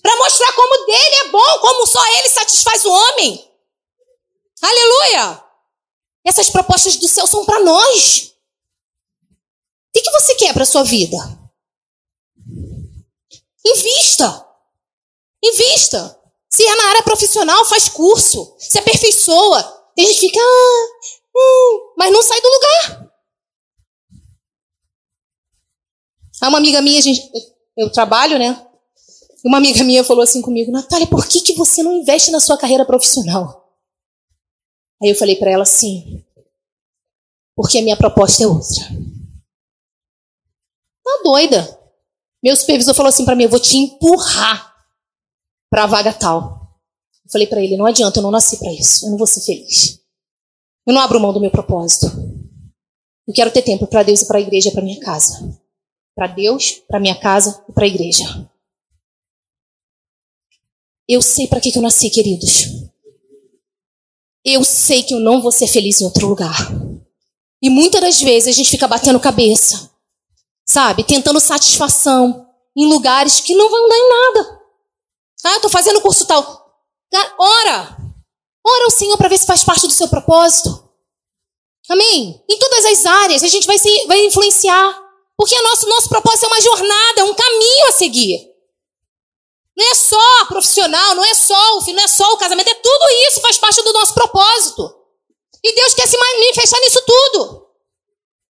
Para 0.00 0.16
mostrar 0.16 0.52
como 0.54 0.86
dele 0.86 1.16
é 1.16 1.28
bom, 1.28 1.58
como 1.60 1.86
só 1.86 2.02
ele 2.16 2.28
satisfaz 2.30 2.86
o 2.86 2.90
homem. 2.90 3.49
Aleluia! 4.62 5.44
Essas 6.24 6.50
propostas 6.50 6.96
do 6.96 7.08
céu 7.08 7.26
são 7.26 7.44
para 7.44 7.60
nós. 7.60 8.34
O 9.88 10.00
que, 10.00 10.10
você 10.10 10.34
quer 10.36 10.52
para 10.52 10.64
sua 10.64 10.84
vida? 10.84 11.16
Invista. 13.64 14.46
Invista. 15.42 16.20
Se 16.48 16.66
é 16.66 16.74
na 16.76 16.88
área 16.90 17.02
profissional, 17.02 17.64
faz 17.64 17.88
curso, 17.88 18.54
se 18.58 18.78
aperfeiçoa. 18.78 19.62
Tem 19.96 20.06
gente 20.06 20.20
que 20.20 20.26
fica, 20.28 20.40
ah, 20.40 20.86
hum, 21.36 21.94
mas 21.96 22.12
não 22.12 22.22
sai 22.22 22.40
do 22.40 22.48
lugar. 22.48 23.10
Há 26.42 26.48
uma 26.48 26.58
amiga 26.58 26.80
minha, 26.80 27.00
gente, 27.00 27.30
eu 27.76 27.90
trabalho, 27.90 28.38
né? 28.38 28.66
Uma 29.44 29.58
amiga 29.58 29.82
minha 29.84 30.04
falou 30.04 30.22
assim 30.22 30.42
comigo, 30.42 30.70
Natália, 30.70 31.06
por 31.06 31.26
que, 31.26 31.40
que 31.40 31.54
você 31.54 31.82
não 31.82 31.92
investe 31.92 32.30
na 32.30 32.40
sua 32.40 32.58
carreira 32.58 32.84
profissional? 32.84 33.59
Aí 35.02 35.08
eu 35.08 35.14
falei 35.16 35.36
para 35.36 35.50
ela 35.50 35.62
assim, 35.62 36.24
porque 37.56 37.78
a 37.78 37.82
minha 37.82 37.96
proposta 37.96 38.44
é 38.44 38.46
outra. 38.46 38.84
Tá 41.02 41.20
doida? 41.24 41.80
Meu 42.42 42.56
supervisor 42.56 42.94
falou 42.94 43.08
assim 43.08 43.24
para 43.24 43.34
mim, 43.34 43.44
eu 43.44 43.50
vou 43.50 43.60
te 43.60 43.76
empurrar 43.76 44.74
para 45.70 45.84
a 45.84 45.86
vaga 45.86 46.12
tal. 46.12 46.80
Eu 47.24 47.30
falei 47.30 47.46
para 47.46 47.62
ele: 47.62 47.76
não 47.76 47.86
adianta, 47.86 48.18
eu 48.18 48.22
não 48.22 48.30
nasci 48.30 48.58
para 48.58 48.72
isso. 48.72 49.06
Eu 49.06 49.10
não 49.10 49.18
vou 49.18 49.26
ser 49.26 49.40
feliz. 49.40 50.00
Eu 50.86 50.94
não 50.94 51.00
abro 51.00 51.20
mão 51.20 51.32
do 51.32 51.40
meu 51.40 51.50
propósito. 51.50 52.06
Eu 53.26 53.34
quero 53.34 53.52
ter 53.52 53.62
tempo 53.62 53.86
para 53.86 54.02
Deus 54.02 54.22
e 54.22 54.26
para 54.26 54.38
a 54.38 54.40
igreja, 54.40 54.72
para 54.72 54.82
minha 54.82 54.98
casa. 54.98 55.60
Para 56.14 56.26
Deus, 56.26 56.82
para 56.88 56.98
minha 56.98 57.18
casa 57.18 57.64
e 57.68 57.72
para 57.72 57.84
a 57.84 57.88
igreja. 57.88 58.50
Eu 61.08 61.22
sei 61.22 61.46
para 61.46 61.60
que, 61.60 61.70
que 61.70 61.78
eu 61.78 61.82
nasci, 61.82 62.10
queridos. 62.10 62.90
Eu 64.44 64.64
sei 64.64 65.02
que 65.02 65.14
eu 65.14 65.20
não 65.20 65.42
vou 65.42 65.52
ser 65.52 65.66
feliz 65.68 66.00
em 66.00 66.04
outro 66.04 66.26
lugar. 66.26 66.56
E 67.62 67.68
muitas 67.68 68.00
das 68.00 68.22
vezes 68.22 68.48
a 68.48 68.56
gente 68.56 68.70
fica 68.70 68.88
batendo 68.88 69.20
cabeça, 69.20 69.90
sabe? 70.66 71.04
Tentando 71.04 71.38
satisfação 71.38 72.46
em 72.76 72.86
lugares 72.86 73.40
que 73.40 73.54
não 73.54 73.68
vão 73.68 73.88
dar 73.88 73.96
em 73.96 74.08
nada. 74.08 74.60
Ah, 75.44 75.56
estou 75.56 75.70
fazendo 75.70 76.00
curso 76.00 76.26
tal. 76.26 76.42
Ora! 77.38 77.96
Ora 78.66 78.84
ao 78.84 78.90
Senhor 78.90 79.16
para 79.16 79.28
ver 79.28 79.38
se 79.38 79.46
faz 79.46 79.64
parte 79.64 79.86
do 79.86 79.92
seu 79.92 80.08
propósito. 80.08 80.88
Amém? 81.88 82.42
Em 82.48 82.58
todas 82.58 82.84
as 82.86 83.04
áreas 83.04 83.42
a 83.42 83.48
gente 83.48 83.66
vai, 83.66 83.76
vai 84.06 84.24
influenciar. 84.24 84.98
Porque 85.36 85.58
o 85.58 85.62
nosso, 85.62 85.88
nosso 85.88 86.08
propósito 86.08 86.44
é 86.44 86.48
uma 86.48 86.60
jornada, 86.60 87.20
é 87.20 87.24
um 87.24 87.34
caminho 87.34 87.88
a 87.88 87.92
seguir. 87.92 88.49
Não 89.76 89.90
é 89.90 89.94
só 89.94 90.44
profissional, 90.46 91.14
não 91.14 91.24
é 91.24 91.34
só 91.34 91.78
o 91.78 91.82
filho, 91.82 91.96
não 91.96 92.04
é 92.04 92.08
só 92.08 92.32
o 92.32 92.36
casamento, 92.36 92.68
é 92.68 92.74
tudo 92.74 93.04
isso, 93.28 93.40
faz 93.40 93.56
parte 93.58 93.82
do 93.82 93.92
nosso 93.92 94.14
propósito. 94.14 94.94
E 95.62 95.74
Deus 95.74 95.94
quer 95.94 96.08
se 96.08 96.16
manifestar 96.16 96.80
nisso 96.80 97.02
tudo. 97.06 97.66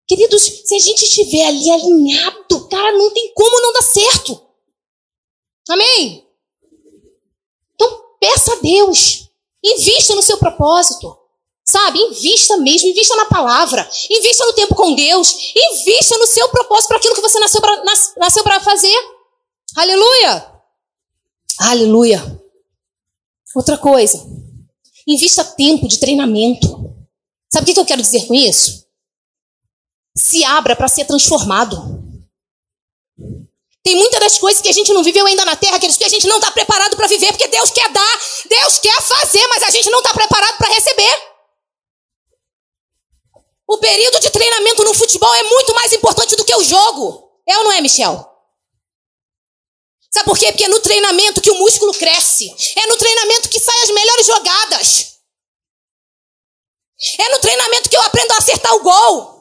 Queridos, 0.06 0.42
se 0.42 0.74
a 0.74 0.78
gente 0.78 1.02
estiver 1.04 1.46
ali 1.46 1.70
alinhado, 1.70 2.68
cara, 2.68 2.92
não 2.92 3.10
tem 3.10 3.32
como 3.34 3.60
não 3.60 3.72
dar 3.72 3.82
certo. 3.82 4.40
Amém? 5.68 6.26
Então, 7.74 8.04
peça 8.18 8.52
a 8.52 8.56
Deus. 8.56 9.28
Invista 9.62 10.14
no 10.14 10.22
seu 10.22 10.38
propósito. 10.38 11.16
Sabe? 11.64 12.00
Invista 12.00 12.56
mesmo, 12.56 12.88
invista 12.88 13.14
na 13.14 13.26
palavra, 13.26 13.88
invista 14.10 14.44
no 14.44 14.52
tempo 14.54 14.74
com 14.74 14.92
Deus, 14.92 15.32
invista 15.54 16.18
no 16.18 16.26
seu 16.26 16.48
propósito 16.48 16.88
para 16.88 16.96
aquilo 16.96 17.14
que 17.14 17.20
você 17.20 17.38
nasceu 17.38 18.42
para 18.42 18.60
fazer. 18.60 18.96
Aleluia! 19.76 20.49
Aleluia! 21.60 22.18
Outra 23.54 23.76
coisa, 23.76 24.16
invista 25.06 25.44
tempo 25.44 25.86
de 25.86 26.00
treinamento. 26.00 26.66
Sabe 27.52 27.70
o 27.70 27.74
que 27.74 27.80
eu 27.80 27.84
quero 27.84 28.00
dizer 28.00 28.26
com 28.26 28.32
isso? 28.32 28.86
Se 30.16 30.42
abra 30.42 30.74
para 30.74 30.88
ser 30.88 31.04
transformado. 31.04 31.76
Tem 33.84 33.94
muitas 33.94 34.20
das 34.20 34.38
coisas 34.38 34.62
que 34.62 34.70
a 34.70 34.72
gente 34.72 34.90
não 34.94 35.04
viveu 35.04 35.26
ainda 35.26 35.44
na 35.44 35.54
terra, 35.54 35.76
aqueles 35.76 35.98
que 35.98 36.04
a 36.04 36.08
gente 36.08 36.26
não 36.26 36.36
está 36.36 36.50
preparado 36.50 36.96
para 36.96 37.06
viver, 37.06 37.32
porque 37.32 37.48
Deus 37.48 37.70
quer 37.70 37.92
dar, 37.92 38.20
Deus 38.48 38.78
quer 38.78 39.02
fazer, 39.02 39.46
mas 39.48 39.62
a 39.62 39.70
gente 39.70 39.90
não 39.90 39.98
está 39.98 40.14
preparado 40.14 40.56
para 40.56 40.72
receber. 40.72 41.30
O 43.68 43.76
período 43.76 44.18
de 44.18 44.30
treinamento 44.30 44.82
no 44.82 44.94
futebol 44.94 45.34
é 45.34 45.42
muito 45.42 45.74
mais 45.74 45.92
importante 45.92 46.36
do 46.36 46.44
que 46.44 46.56
o 46.56 46.64
jogo. 46.64 47.30
É 47.46 47.58
ou 47.58 47.64
não 47.64 47.72
é, 47.72 47.82
Michel? 47.82 48.29
Sabe 50.12 50.24
por 50.24 50.38
quê? 50.38 50.46
Porque 50.50 50.64
é 50.64 50.68
no 50.68 50.80
treinamento 50.80 51.40
que 51.40 51.50
o 51.50 51.58
músculo 51.58 51.92
cresce. 51.94 52.50
É 52.76 52.86
no 52.86 52.96
treinamento 52.96 53.48
que 53.48 53.60
saem 53.60 53.82
as 53.82 53.90
melhores 53.90 54.26
jogadas. 54.26 55.10
É 57.18 57.28
no 57.30 57.38
treinamento 57.38 57.88
que 57.88 57.96
eu 57.96 58.02
aprendo 58.02 58.32
a 58.32 58.38
acertar 58.38 58.74
o 58.74 58.82
gol. 58.82 59.40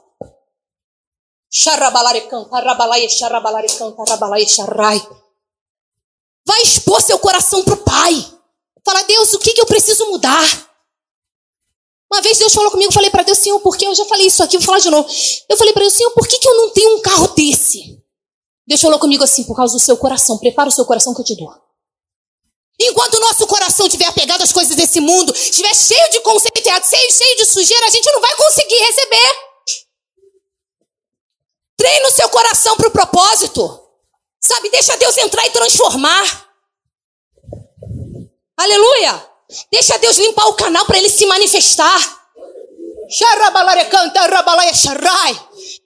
Vai 6.45 6.61
expor 6.61 7.01
seu 7.01 7.17
coração 7.17 7.63
para 7.63 7.73
o 7.73 7.83
Pai. 7.83 8.39
Fala, 8.85 9.03
Deus, 9.03 9.33
o 9.33 9.39
que, 9.39 9.53
que 9.53 9.61
eu 9.61 9.65
preciso 9.65 10.05
mudar? 10.05 10.69
Uma 12.11 12.21
vez 12.21 12.37
Deus 12.37 12.53
falou 12.53 12.71
comigo, 12.71 12.89
eu 12.89 12.93
falei 12.93 13.09
para 13.09 13.23
Deus, 13.23 13.37
Senhor, 13.37 13.59
por 13.59 13.77
que 13.77 13.85
eu 13.85 13.93
já 13.93 14.05
falei 14.05 14.27
isso 14.27 14.41
aqui, 14.41 14.57
vou 14.57 14.65
falar 14.65 14.79
de 14.79 14.89
novo. 14.89 15.07
Eu 15.47 15.57
falei 15.57 15.73
para 15.73 15.83
Deus, 15.83 15.93
Senhor, 15.93 16.11
por 16.11 16.27
que, 16.27 16.39
que 16.39 16.47
eu 16.47 16.57
não 16.57 16.69
tenho 16.69 16.97
um 16.97 17.01
carro 17.01 17.27
desse? 17.29 18.01
Deus 18.69 18.81
falou 18.81 18.99
comigo 18.99 19.23
assim, 19.23 19.43
por 19.45 19.55
causa 19.55 19.73
do 19.73 19.79
seu 19.79 19.97
coração. 19.97 20.37
Prepara 20.37 20.69
o 20.69 20.71
seu 20.71 20.85
coração 20.85 21.11
que 21.15 21.21
eu 21.21 21.25
te 21.25 21.35
dou. 21.35 21.51
Enquanto 22.79 23.15
o 23.15 23.19
nosso 23.19 23.47
coração 23.47 23.87
estiver 23.87 24.05
apegado 24.05 24.43
às 24.43 24.53
coisas 24.53 24.75
desse 24.75 25.01
mundo, 25.01 25.33
estiver 25.33 25.73
cheio 25.73 26.11
de 26.11 26.21
conceito 26.21 26.65
errado, 26.65 26.85
cheio, 26.85 27.11
cheio 27.11 27.37
de 27.37 27.45
sujeira, 27.45 27.87
a 27.87 27.89
gente 27.89 28.09
não 28.11 28.21
vai 28.21 28.35
conseguir 28.35 28.77
receber. 28.77 29.31
Treine 31.75 32.05
o 32.05 32.11
seu 32.11 32.29
coração 32.29 32.77
para 32.77 32.87
o 32.87 32.91
propósito. 32.91 33.87
Sabe, 34.39 34.69
deixa 34.69 34.95
Deus 34.97 35.17
entrar 35.17 35.47
e 35.47 35.49
transformar. 35.49 36.49
Aleluia! 38.55 39.29
Deixa 39.71 39.97
Deus 39.97 40.17
limpar 40.19 40.45
o 40.45 40.53
canal 40.53 40.85
para 40.85 40.99
ele 40.99 41.09
se 41.09 41.25
manifestar. 41.25 41.99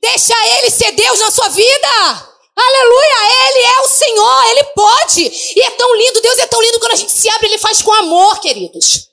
Deixa 0.02 0.36
ele 0.58 0.70
ser 0.70 0.92
Deus 0.92 1.20
na 1.22 1.32
sua 1.32 1.48
vida. 1.48 2.33
Aleluia, 2.56 3.50
Ele 3.50 3.66
é 3.66 3.82
o 3.82 3.88
Senhor, 3.88 4.44
Ele 4.50 4.64
pode. 4.76 5.54
E 5.56 5.62
é 5.62 5.72
tão 5.72 5.96
lindo, 5.96 6.22
Deus 6.22 6.38
é 6.40 6.48
tão 6.48 6.62
lindo 6.62 6.80
quando 6.80 6.94
a 6.94 6.98
gente 6.98 7.12
se 7.12 7.30
abre, 7.30 7.48
Ele 7.48 7.58
faz 7.58 7.82
com 7.82 7.92
amor, 7.92 8.40
queridos. 8.40 9.10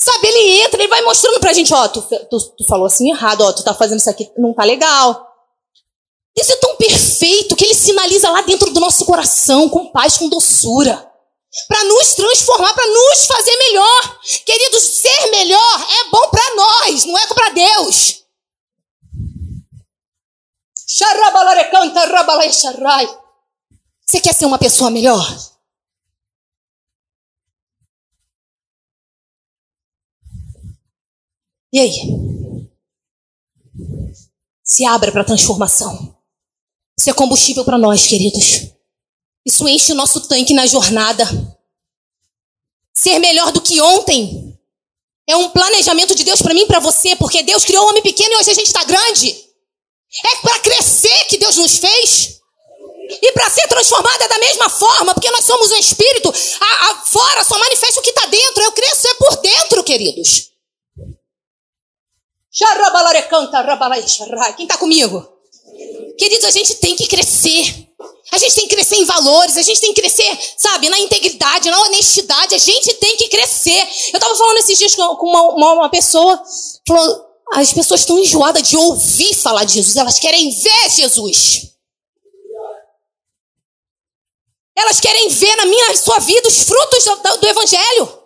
Sabe, 0.00 0.28
Ele 0.28 0.62
entra, 0.62 0.80
Ele 0.80 0.88
vai 0.88 1.02
mostrando 1.02 1.38
pra 1.40 1.52
gente, 1.52 1.72
ó, 1.72 1.88
tu, 1.88 2.02
tu, 2.02 2.40
tu 2.56 2.66
falou 2.66 2.86
assim 2.86 3.10
errado, 3.10 3.42
ó, 3.42 3.52
tu 3.52 3.62
tá 3.62 3.72
fazendo 3.72 4.00
isso 4.00 4.10
aqui, 4.10 4.30
não 4.36 4.52
tá 4.52 4.64
legal. 4.64 5.28
Isso 6.36 6.52
é 6.52 6.56
tão 6.56 6.76
perfeito 6.76 7.54
que 7.54 7.64
Ele 7.64 7.74
sinaliza 7.74 8.30
lá 8.30 8.42
dentro 8.42 8.70
do 8.70 8.80
nosso 8.80 9.04
coração, 9.04 9.68
com 9.68 9.92
paz, 9.92 10.16
com 10.18 10.28
doçura 10.28 11.12
para 11.68 11.84
nos 11.84 12.14
transformar, 12.14 12.72
para 12.74 12.86
nos 12.86 13.26
fazer 13.26 13.56
melhor. 13.56 14.18
Queridos, 14.44 14.82
ser 14.82 15.30
melhor 15.30 15.86
é 16.00 16.10
bom 16.10 16.28
para 16.30 16.54
nós, 16.54 17.04
não 17.04 17.18
é 17.18 17.26
para 17.26 17.50
Deus. 17.50 18.21
Você 24.06 24.20
quer 24.20 24.34
ser 24.34 24.44
uma 24.44 24.58
pessoa 24.58 24.90
melhor? 24.90 25.24
E 31.72 31.80
aí? 31.80 32.68
Se 34.62 34.84
abra 34.84 35.10
para 35.10 35.22
a 35.22 35.24
transformação. 35.24 36.14
Isso 36.98 37.08
é 37.08 37.14
combustível 37.14 37.64
para 37.64 37.78
nós, 37.78 38.06
queridos. 38.06 38.70
Isso 39.46 39.66
enche 39.66 39.92
o 39.92 39.96
nosso 39.96 40.28
tanque 40.28 40.52
na 40.52 40.66
jornada. 40.66 41.24
Ser 42.92 43.18
melhor 43.18 43.50
do 43.50 43.62
que 43.62 43.80
ontem 43.80 44.60
é 45.26 45.34
um 45.36 45.48
planejamento 45.48 46.14
de 46.14 46.22
Deus 46.22 46.42
para 46.42 46.52
mim 46.52 46.64
e 46.64 46.66
para 46.66 46.80
você, 46.80 47.16
porque 47.16 47.42
Deus 47.42 47.64
criou 47.64 47.86
o 47.86 47.88
homem 47.88 48.02
pequeno 48.02 48.34
e 48.34 48.36
hoje 48.36 48.50
a 48.50 48.54
gente 48.54 48.66
está 48.66 48.84
grande. 48.84 49.51
É 50.24 50.36
para 50.36 50.58
crescer 50.60 51.24
que 51.26 51.38
Deus 51.38 51.56
nos 51.56 51.78
fez. 51.78 52.42
E 53.20 53.32
para 53.32 53.50
ser 53.50 53.66
transformada 53.68 54.28
da 54.28 54.38
mesma 54.38 54.70
forma, 54.70 55.14
porque 55.14 55.30
nós 55.30 55.44
somos 55.44 55.70
um 55.70 55.76
espírito, 55.76 56.32
a, 56.60 56.90
a 56.90 56.94
fora 57.04 57.44
só 57.44 57.58
manifesta 57.58 58.00
o 58.00 58.02
que 58.02 58.10
está 58.10 58.26
dentro. 58.26 58.62
Eu 58.62 58.72
cresço 58.72 59.08
é 59.08 59.14
por 59.14 59.36
dentro, 59.36 59.84
queridos. 59.84 60.50
Quem 64.54 64.66
está 64.66 64.76
comigo? 64.76 65.26
Queridos, 66.18 66.44
a 66.44 66.50
gente 66.50 66.74
tem 66.76 66.94
que 66.94 67.06
crescer. 67.06 67.88
A 68.30 68.38
gente 68.38 68.54
tem 68.54 68.68
que 68.68 68.74
crescer 68.74 68.96
em 68.96 69.04
valores, 69.04 69.56
a 69.58 69.62
gente 69.62 69.80
tem 69.80 69.92
que 69.92 70.00
crescer, 70.00 70.38
sabe, 70.56 70.88
na 70.88 70.98
integridade, 70.98 71.68
na 71.68 71.80
honestidade. 71.82 72.54
A 72.54 72.58
gente 72.58 72.94
tem 72.94 73.16
que 73.16 73.28
crescer. 73.28 73.78
Eu 74.12 74.18
estava 74.18 74.34
falando 74.34 74.58
esses 74.58 74.78
dias 74.78 74.94
com 74.94 75.02
uma, 75.02 75.42
uma, 75.54 75.72
uma 75.72 75.90
pessoa, 75.90 76.42
falou, 76.86 77.31
as 77.54 77.72
pessoas 77.72 78.00
estão 78.00 78.18
enjoadas 78.18 78.66
de 78.66 78.76
ouvir 78.76 79.34
falar 79.34 79.64
de 79.64 79.74
Jesus, 79.74 79.96
elas 79.96 80.18
querem 80.18 80.50
ver 80.50 80.90
Jesus. 80.90 81.70
Elas 84.74 84.98
querem 84.98 85.28
ver 85.28 85.54
na 85.56 85.66
minha 85.66 85.94
sua 85.96 86.18
vida 86.18 86.48
os 86.48 86.62
frutos 86.62 87.04
do, 87.04 87.36
do 87.36 87.46
Evangelho. 87.46 88.22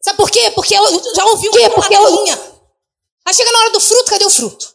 Sabe 0.00 0.16
por 0.16 0.30
quê? 0.30 0.52
Porque 0.52 0.74
eu 0.74 1.14
já 1.14 1.24
ouvi 1.26 1.48
uma 1.48 1.70
Porque 1.70 1.94
eu... 1.94 2.26
Aí 3.26 3.34
chega 3.34 3.52
na 3.52 3.58
hora 3.58 3.70
do 3.70 3.80
fruto, 3.80 4.10
cadê 4.10 4.24
o 4.24 4.30
fruto? 4.30 4.74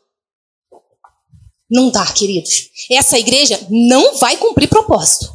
Não 1.72 1.90
dá, 1.90 2.06
queridos. 2.12 2.70
Essa 2.92 3.18
igreja 3.18 3.66
não 3.70 4.18
vai 4.18 4.36
cumprir 4.38 4.68
propósito. 4.68 5.34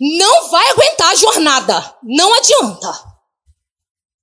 Não 0.00 0.48
vai 0.48 0.70
aguentar 0.70 1.10
a 1.10 1.14
jornada. 1.14 1.98
Não 2.02 2.34
adianta. 2.34 3.14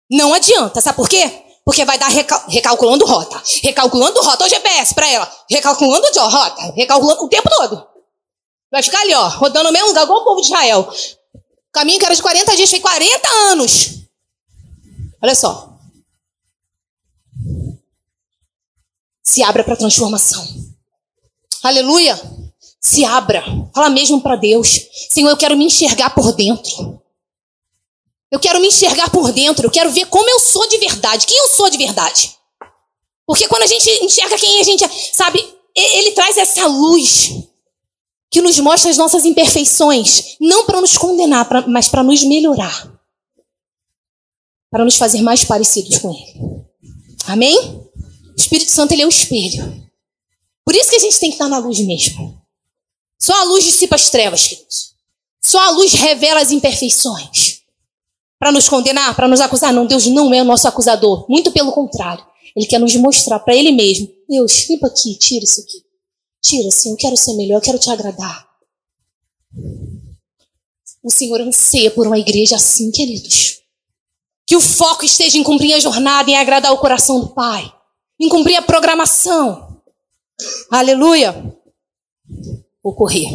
Não 0.09 0.33
adianta. 0.33 0.81
Sabe 0.81 0.97
por 0.97 1.07
quê? 1.07 1.48
Porque 1.69 1.85
vai 1.85 1.99
dar 1.99 2.07
recal 2.07 2.45
recalculando 2.47 3.05
rota. 3.05 3.43
Recalculando 3.61 4.19
rota. 4.23 4.43
O 4.43 4.49
GPS 4.49 4.91
para 4.95 5.07
ela. 5.07 5.31
Recalculando 5.47 6.07
rota. 6.19 6.73
Recalculando 6.75 7.25
o 7.25 7.29
tempo 7.29 7.47
todo. 7.47 7.87
Vai 8.71 8.81
ficar 8.81 9.01
ali, 9.01 9.13
ó, 9.13 9.27
rodando 9.27 9.65
no 9.65 9.71
mesmo 9.71 9.89
lugar, 9.89 10.03
igual 10.03 10.21
o 10.21 10.23
povo 10.23 10.41
de 10.41 10.47
Israel. 10.47 10.91
O 11.31 11.71
caminho 11.71 11.99
que 11.99 12.05
era 12.05 12.15
de 12.15 12.23
40 12.23 12.55
dias, 12.55 12.71
foi 12.71 12.79
40 12.79 13.29
anos. 13.51 13.99
Olha 15.21 15.35
só. 15.35 15.77
Se 19.23 19.43
abra 19.43 19.63
para 19.63 19.75
transformação. 19.75 20.43
Aleluia. 21.61 22.19
Se 22.81 23.05
abra. 23.05 23.43
Fala 23.75 23.91
mesmo 23.91 24.19
para 24.21 24.35
Deus. 24.35 24.75
Senhor, 25.11 25.29
eu 25.29 25.37
quero 25.37 25.55
me 25.55 25.65
enxergar 25.65 26.15
por 26.15 26.33
dentro. 26.33 26.98
Eu 28.31 28.39
quero 28.39 28.59
me 28.59 28.67
enxergar 28.67 29.09
por 29.09 29.31
dentro. 29.31 29.65
Eu 29.65 29.71
quero 29.71 29.89
ver 29.91 30.05
como 30.07 30.29
eu 30.29 30.39
sou 30.39 30.67
de 30.67 30.77
verdade. 30.77 31.25
Quem 31.25 31.37
eu 31.37 31.47
sou 31.47 31.69
de 31.69 31.77
verdade. 31.77 32.35
Porque 33.25 33.47
quando 33.47 33.63
a 33.63 33.67
gente 33.67 33.89
enxerga 34.03 34.37
quem 34.37 34.59
a 34.59 34.63
gente 34.63 34.83
é, 34.83 34.89
sabe, 35.13 35.39
ele 35.75 36.11
traz 36.11 36.37
essa 36.37 36.65
luz 36.65 37.29
que 38.31 38.41
nos 38.41 38.59
mostra 38.59 38.91
as 38.91 38.97
nossas 38.97 39.25
imperfeições, 39.25 40.35
não 40.39 40.65
para 40.65 40.81
nos 40.81 40.97
condenar, 40.97 41.47
mas 41.67 41.87
para 41.87 42.03
nos 42.03 42.23
melhorar. 42.23 42.91
Para 44.69 44.85
nos 44.85 44.97
fazer 44.97 45.21
mais 45.21 45.43
parecidos 45.43 45.97
com 45.97 46.11
ele. 46.11 46.63
Amém? 47.25 47.57
O 47.57 48.35
Espírito 48.35 48.71
Santo 48.71 48.91
ele 48.93 49.01
é 49.01 49.05
o 49.05 49.09
espelho. 49.09 49.89
Por 50.63 50.75
isso 50.75 50.89
que 50.89 50.95
a 50.95 50.99
gente 50.99 51.19
tem 51.19 51.29
que 51.29 51.35
estar 51.35 51.49
na 51.49 51.57
luz 51.57 51.79
mesmo. 51.79 52.39
Só 53.19 53.33
a 53.33 53.43
luz 53.43 53.63
dissipa 53.63 53.95
as 53.95 54.09
trevas, 54.09 54.47
queridos. 54.47 54.95
Só 55.43 55.59
a 55.59 55.71
luz 55.71 55.93
revela 55.93 56.41
as 56.41 56.51
imperfeições. 56.51 57.58
Para 58.39 58.53
nos 58.53 58.69
condenar, 58.69 59.15
para 59.15 59.27
nos 59.27 59.41
acusar. 59.41 59.73
Não, 59.73 59.85
Deus 59.85 60.07
não 60.07 60.33
é 60.33 60.41
o 60.41 60.45
nosso 60.45 60.67
acusador. 60.67 61.25
Muito 61.29 61.51
pelo 61.51 61.73
contrário. 61.73 62.25
Ele 62.55 62.65
quer 62.65 62.79
nos 62.79 62.95
mostrar 62.95 63.39
para 63.39 63.53
Ele 63.53 63.71
mesmo. 63.71 64.09
Deus, 64.27 64.69
limpa 64.69 64.87
aqui, 64.87 65.15
tira 65.15 65.43
isso 65.43 65.59
aqui. 65.61 65.83
Tira, 66.41 66.69
assim, 66.69 66.91
eu 66.91 66.95
quero 66.95 67.17
ser 67.17 67.33
melhor, 67.33 67.57
eu 67.57 67.61
quero 67.61 67.77
te 67.77 67.89
agradar. 67.89 68.47
O 71.03 71.11
Senhor 71.11 71.41
anseia 71.41 71.91
por 71.91 72.07
uma 72.07 72.17
igreja 72.17 72.55
assim, 72.55 72.89
queridos. 72.91 73.59
Que 74.47 74.55
o 74.55 74.61
foco 74.61 75.03
esteja 75.03 75.37
em 75.37 75.43
cumprir 75.43 75.73
a 75.73 75.79
jornada, 75.79 76.29
em 76.31 76.37
agradar 76.37 76.71
o 76.71 76.77
coração 76.77 77.19
do 77.19 77.29
Pai. 77.29 77.71
Em 78.19 78.29
cumprir 78.29 78.55
a 78.55 78.61
programação. 78.61 79.81
Aleluia. 80.71 81.55
Vou 82.81 82.95
correr. 82.95 83.27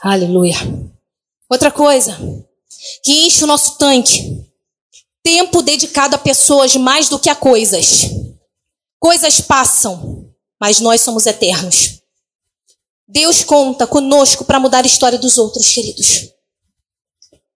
Aleluia. 0.00 0.56
Outra 1.50 1.70
coisa 1.70 2.16
que 3.02 3.26
enche 3.26 3.44
o 3.44 3.46
nosso 3.46 3.76
tanque. 3.78 4.50
Tempo 5.22 5.62
dedicado 5.62 6.16
a 6.16 6.18
pessoas 6.18 6.74
mais 6.76 7.08
do 7.08 7.18
que 7.18 7.30
a 7.30 7.34
coisas. 7.34 8.02
Coisas 8.98 9.40
passam, 9.40 10.32
mas 10.60 10.80
nós 10.80 11.00
somos 11.00 11.26
eternos. 11.26 12.00
Deus 13.06 13.44
conta 13.44 13.86
conosco 13.86 14.44
para 14.44 14.58
mudar 14.58 14.84
a 14.84 14.86
história 14.86 15.18
dos 15.18 15.38
outros, 15.38 15.68
queridos. 15.68 16.30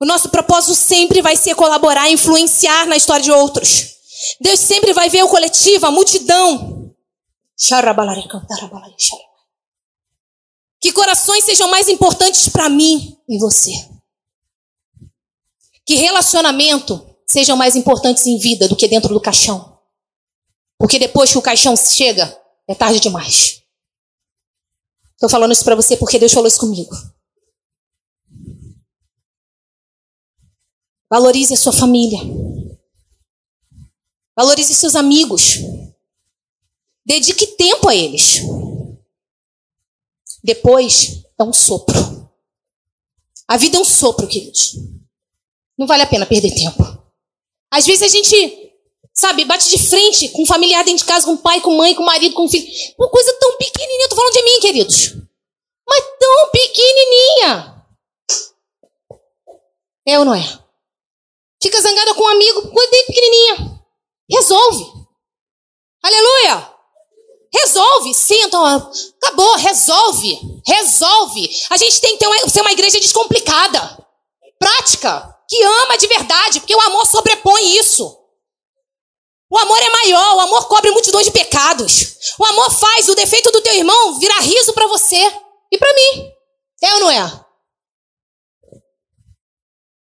O 0.01 0.05
nosso 0.05 0.29
propósito 0.29 0.74
sempre 0.74 1.22
vai 1.22 1.37
ser 1.37 1.55
colaborar, 1.55 2.11
influenciar 2.11 2.87
na 2.87 2.97
história 2.97 3.22
de 3.22 3.33
outros. 3.33 3.95
Deus 4.41 4.61
sempre 4.61 4.93
vai 4.93 5.09
ver 5.09 5.22
o 5.22 5.29
coletivo, 5.29 5.87
a 5.87 5.91
multidão. 5.91 6.95
Que 10.81 10.93
corações 10.93 11.45
sejam 11.45 11.68
mais 11.68 11.89
importantes 11.89 12.49
para 12.49 12.68
mim 12.68 13.16
e 13.29 13.39
você. 13.39 13.72
Que 15.87 15.95
relacionamento 15.95 17.16
sejam 17.24 17.57
mais 17.57 17.76
importantes 17.76 18.26
em 18.26 18.39
vida 18.39 18.68
do 18.68 18.76
que 18.76 18.89
dentro 18.89 19.14
do 19.14 19.20
caixão. 19.20 19.80
Porque 20.76 20.99
depois 20.99 21.30
que 21.30 21.39
o 21.39 21.43
caixão 21.43 21.76
chega, 21.76 22.37
é 22.68 22.74
tarde 22.74 22.99
demais. 22.99 23.62
Estou 25.12 25.30
falando 25.30 25.53
isso 25.53 25.64
para 25.64 25.76
você 25.76 25.97
porque 25.97 26.18
Deus 26.18 26.32
falou 26.32 26.49
isso 26.49 26.61
comigo. 26.61 26.91
Valorize 31.09 31.55
a 31.55 31.57
sua 31.57 31.72
família. 31.72 32.18
Valorize 34.37 34.74
seus 34.74 34.97
amigos. 34.97 35.55
Dedique 37.05 37.47
tempo 37.47 37.89
a 37.89 37.95
eles. 37.95 38.41
Depois 40.43 41.24
é 41.39 41.45
um 41.45 41.53
sopro. 41.53 41.95
A 43.49 43.57
vida 43.57 43.76
é 43.76 43.80
um 43.80 43.84
sopro, 43.84 44.26
queridos. 44.26 44.74
Não 45.79 45.87
vale 45.87 46.03
a 46.03 46.07
pena 46.07 46.27
perder 46.27 46.55
tempo. 46.55 46.83
Às 47.72 47.87
vezes 47.87 48.03
a 48.03 48.09
gente, 48.09 48.72
sabe, 49.12 49.45
bate 49.45 49.68
de 49.68 49.79
frente 49.79 50.29
com 50.31 50.43
um 50.43 50.47
familiar 50.47 50.85
dentro 50.85 51.05
de 51.05 51.05
casa, 51.05 51.27
com 51.27 51.35
o 51.35 51.39
pai, 51.39 51.61
com 51.61 51.77
mãe, 51.77 51.95
com 51.95 52.03
marido, 52.03 52.35
com 52.35 52.49
filho. 52.49 52.66
Uma 52.99 53.11
coisa 53.11 53.33
tão 53.39 53.57
pequenininha. 53.57 54.05
Eu 54.05 54.09
tô 54.09 54.16
falando 54.16 54.33
de 54.33 54.43
mim, 54.43 54.61
queridos. 54.61 55.14
Mas 55.89 56.05
tão 56.18 56.51
pequenininha. 56.51 57.85
É 60.09 60.18
ou 60.18 60.24
não 60.24 60.35
é? 60.35 60.43
Fica 61.62 61.81
zangada 61.81 62.14
com 62.14 62.22
um 62.22 62.29
amigo, 62.29 62.70
coisa 62.70 62.91
bem 62.91 63.07
pequenininha. 63.07 63.83
Resolve. 64.31 64.85
Aleluia. 66.03 66.72
Resolve. 67.53 68.14
Senta. 68.14 68.59
Acabou. 69.22 69.57
Resolve. 69.57 70.62
Resolve. 70.66 71.51
A 71.70 71.77
gente 71.77 72.01
tem 72.01 72.12
que 72.12 72.18
ter 72.18 72.27
uma, 72.27 72.49
ser 72.49 72.61
uma 72.61 72.72
igreja 72.72 73.01
descomplicada. 73.01 74.07
Prática. 74.59 75.36
Que 75.49 75.62
ama 75.62 75.97
de 75.97 76.07
verdade. 76.07 76.61
Porque 76.61 76.74
o 76.74 76.80
amor 76.80 77.07
sobrepõe 77.07 77.76
isso. 77.76 78.05
O 79.51 79.59
amor 79.59 79.78
é 79.78 79.90
maior. 79.90 80.36
O 80.36 80.40
amor 80.40 80.68
cobre 80.68 80.90
multidões 80.90 81.26
de 81.26 81.32
pecados. 81.32 82.16
O 82.38 82.44
amor 82.44 82.70
faz 82.70 83.09
o 83.09 83.14
defeito 83.14 83.51
do 83.51 83.61
teu 83.61 83.74
irmão 83.74 84.18
virar 84.18 84.40
riso 84.40 84.72
para 84.72 84.86
você 84.86 85.16
e 85.72 85.78
para 85.78 85.94
mim. 85.94 86.32
É 86.82 86.94
ou 86.94 87.01
não 87.01 87.11
é? 87.11 87.47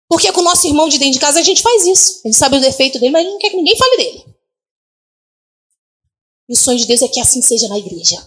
Porque 0.07 0.31
com 0.31 0.41
o 0.41 0.43
nosso 0.43 0.67
irmão 0.67 0.87
de 0.87 0.97
dentro 0.97 1.13
de 1.13 1.19
casa 1.19 1.39
a 1.39 1.43
gente 1.43 1.61
faz 1.61 1.85
isso. 1.85 2.21
Ele 2.23 2.33
sabe 2.33 2.57
o 2.57 2.61
defeito 2.61 2.99
dele, 2.99 3.11
mas 3.11 3.25
não 3.25 3.37
quer 3.37 3.49
que 3.49 3.57
ninguém 3.57 3.77
fale 3.77 3.97
dele. 3.97 4.35
E 6.47 6.53
o 6.53 6.55
sonho 6.55 6.77
de 6.77 6.85
Deus 6.85 7.01
é 7.01 7.07
que 7.07 7.19
assim 7.19 7.41
seja 7.41 7.67
na 7.67 7.77
igreja. 7.77 8.17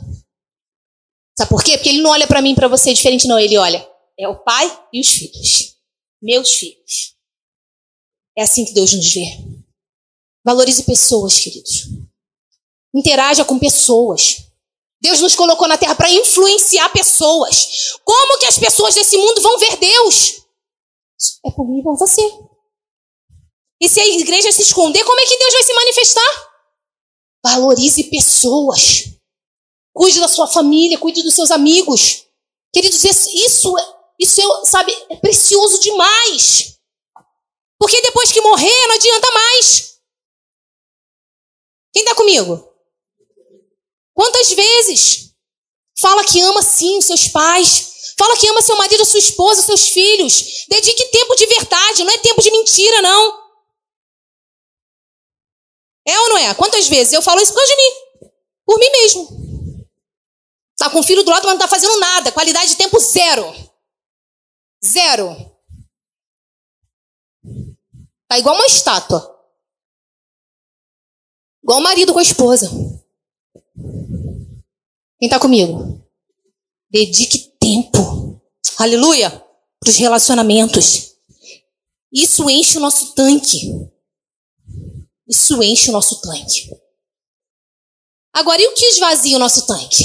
Sabe 1.39 1.51
por 1.51 1.63
quê? 1.63 1.79
Porque 1.79 1.89
ele 1.89 2.03
não 2.03 2.11
olha 2.11 2.27
para 2.27 2.43
mim 2.43 2.51
e 2.51 2.55
para 2.55 2.67
você 2.67 2.93
diferente, 2.93 3.29
não. 3.29 3.39
Ele 3.39 3.57
olha, 3.57 3.89
é 4.19 4.29
o 4.29 4.43
pai 4.43 4.87
e 4.93 5.01
os 5.01 5.09
filhos. 5.09 5.78
Meus 6.21 6.55
filhos. 6.55 7.17
É 8.37 8.43
assim 8.43 8.65
que 8.65 8.73
Deus 8.73 8.93
nos 8.93 9.13
vê. 9.13 9.27
Valorize 10.45 10.83
pessoas, 10.85 11.39
queridos. 11.39 11.89
Interaja 12.95 13.45
com 13.45 13.59
pessoas. 13.59 14.49
Deus 15.01 15.21
nos 15.21 15.35
colocou 15.35 15.69
na 15.69 15.79
terra 15.79 15.95
para 15.95 16.11
influenciar 16.11 16.89
pessoas. 16.93 17.99
Como 18.05 18.39
que 18.39 18.47
as 18.47 18.59
pessoas 18.59 18.95
desse 18.95 19.17
mundo 19.17 19.41
vão 19.41 19.59
ver 19.59 19.77
Deus? 19.77 20.43
É 21.45 21.51
por 21.51 21.69
mim 21.69 21.81
e 21.81 21.83
por 21.83 21.97
você. 21.97 22.23
E 23.81 23.89
se 23.89 24.01
a 24.01 24.07
igreja 24.07 24.51
se 24.51 24.63
esconder, 24.63 25.05
como 25.05 25.21
é 25.21 25.27
que 25.27 25.39
Deus 25.39 25.53
vai 25.53 25.63
se 25.63 25.75
manifestar? 25.75 26.51
Valorize 27.45 28.05
pessoas. 28.05 29.05
Cuide 29.93 30.21
da 30.21 30.29
sua 30.29 30.49
família, 30.49 30.99
cuide 30.99 31.23
dos 31.23 31.35
seus 31.35 31.51
amigos. 31.51 32.25
Queridos, 32.73 33.05
isso, 33.05 33.31
isso 33.31 33.75
é, 34.25 34.67
sabe, 34.67 34.93
é 35.11 35.17
precioso 35.17 35.79
demais. 35.81 36.79
Porque 37.79 38.01
depois 38.03 38.33
que 38.33 38.41
morrer, 38.41 38.87
não 38.87 38.95
adianta 38.95 39.31
mais. 39.31 39.99
Quem 41.93 42.03
está 42.03 42.15
comigo? 42.15 42.69
Quantas 44.15 44.53
vezes 44.53 45.33
fala 45.99 46.25
que 46.25 46.41
ama 46.41 46.63
sim 46.63 46.99
os 46.99 47.05
seus 47.07 47.29
pais, 47.29 47.89
Fala 48.19 48.37
que 48.37 48.49
ama 48.49 48.61
seu 48.61 48.77
marido, 48.77 49.05
sua 49.05 49.21
esposa, 49.21 49.63
seus 49.63 49.91
filhos. 49.91 50.65
Dedique 50.69 51.05
tempo 51.07 51.37
de 51.37 51.47
verdade, 51.47 52.03
não 52.03 52.13
é 52.13 52.19
tempo 52.19 52.43
de 52.43 52.51
mentira, 52.51 53.01
não. 53.01 53.49
É 56.05 56.19
ou 56.19 56.29
não 56.31 56.39
é? 56.39 56.53
Quantas 56.55 56.89
vezes 56.89 57.13
eu 57.13 57.23
falo 57.23 57.41
isso 57.41 57.53
por 57.53 57.59
causa 57.59 57.73
de 57.73 57.77
mim? 57.77 58.31
Por 58.67 58.79
mim 58.81 58.91
mesmo. 58.91 59.87
Tá 60.77 60.91
com 60.91 60.99
o 60.99 61.03
filho 61.05 61.23
do 61.23 61.31
lado, 61.31 61.45
mas 61.45 61.53
não 61.53 61.61
tá 61.61 61.69
fazendo 61.69 61.97
nada. 62.01 62.33
Qualidade 62.33 62.71
de 62.71 62.77
tempo 62.77 62.99
zero. 62.99 63.55
Zero. 64.85 65.59
Tá 68.29 68.39
igual 68.39 68.55
uma 68.55 68.67
estátua. 68.67 69.37
Igual 71.63 71.81
o 71.81 71.83
marido 71.83 72.13
com 72.13 72.19
a 72.19 72.23
esposa. 72.23 72.69
Quem 75.19 75.29
tá 75.29 75.41
comigo? 75.41 76.07
Dedique 76.91 77.53
tempo. 77.61 78.41
Aleluia! 78.79 79.31
Para 79.81 79.91
os 79.91 79.97
relacionamentos. 79.97 81.17
Isso 82.13 82.49
enche 82.49 82.79
o 82.79 82.81
nosso 82.81 83.15
tanque. 83.15 83.91
Isso 85.27 85.63
enche 85.63 85.91
o 85.91 85.93
nosso 85.93 86.21
tanque. 86.21 86.71
Agora, 88.33 88.63
e 88.63 88.69
o 88.69 88.75
que 88.75 88.87
esvazia 88.87 89.37
o 89.37 89.41
nosso 89.41 89.67
tanque? 89.67 90.05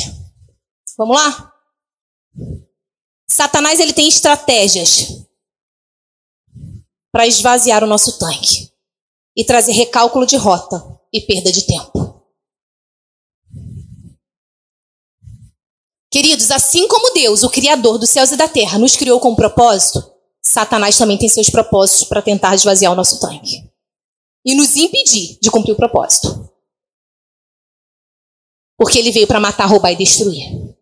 Vamos 0.97 1.15
lá? 1.15 1.53
Satanás 3.29 3.79
ele 3.79 3.93
tem 3.93 4.07
estratégias 4.07 5.25
para 7.11 7.27
esvaziar 7.27 7.83
o 7.83 7.87
nosso 7.87 8.17
tanque 8.17 8.71
e 9.35 9.43
trazer 9.45 9.71
recálculo 9.71 10.25
de 10.25 10.35
rota 10.35 10.83
e 11.11 11.21
perda 11.21 11.51
de 11.51 11.65
tempo. 11.65 12.21
Queridos, 16.11 16.51
assim 16.51 16.87
como 16.87 17.13
Deus, 17.13 17.41
o 17.43 17.49
Criador 17.49 17.97
dos 17.97 18.09
céus 18.09 18.31
e 18.31 18.37
da 18.37 18.47
terra, 18.47 18.77
nos 18.77 18.95
criou 18.95 19.19
com 19.19 19.31
um 19.31 19.35
propósito, 19.35 20.13
Satanás 20.41 20.97
também 20.97 21.17
tem 21.17 21.27
seus 21.27 21.49
propósitos 21.49 22.07
para 22.07 22.21
tentar 22.21 22.53
esvaziar 22.53 22.91
o 22.91 22.95
nosso 22.95 23.19
tanque 23.19 23.67
e 24.45 24.53
nos 24.53 24.75
impedir 24.75 25.39
de 25.41 25.49
cumprir 25.49 25.71
o 25.71 25.75
propósito. 25.75 26.51
Porque 28.77 28.99
ele 28.99 29.11
veio 29.11 29.25
para 29.25 29.39
matar, 29.39 29.65
roubar 29.65 29.91
e 29.91 29.95
destruir. 29.95 30.75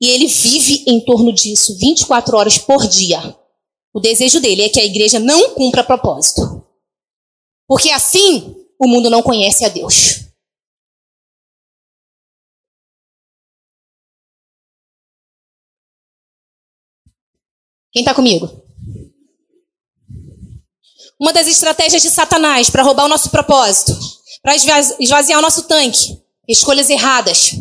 E 0.00 0.08
ele 0.08 0.26
vive 0.26 0.84
em 0.86 1.04
torno 1.04 1.32
disso 1.32 1.76
24 1.78 2.36
horas 2.36 2.58
por 2.58 2.86
dia. 2.86 3.36
O 3.92 4.00
desejo 4.00 4.40
dele 4.40 4.62
é 4.62 4.68
que 4.68 4.80
a 4.80 4.84
igreja 4.84 5.18
não 5.18 5.54
cumpra 5.54 5.82
propósito. 5.82 6.64
Porque 7.66 7.90
assim 7.90 8.54
o 8.78 8.86
mundo 8.86 9.10
não 9.10 9.22
conhece 9.22 9.64
a 9.64 9.68
Deus. 9.68 10.28
Quem 17.90 18.02
está 18.02 18.14
comigo? 18.14 18.48
Uma 21.18 21.32
das 21.32 21.48
estratégias 21.48 22.02
de 22.02 22.10
Satanás 22.10 22.70
para 22.70 22.84
roubar 22.84 23.06
o 23.06 23.08
nosso 23.08 23.30
propósito, 23.30 23.92
para 24.40 24.54
esvaziar 24.54 25.38
o 25.38 25.42
nosso 25.42 25.66
tanque, 25.66 26.22
escolhas 26.46 26.88
erradas. 26.88 27.54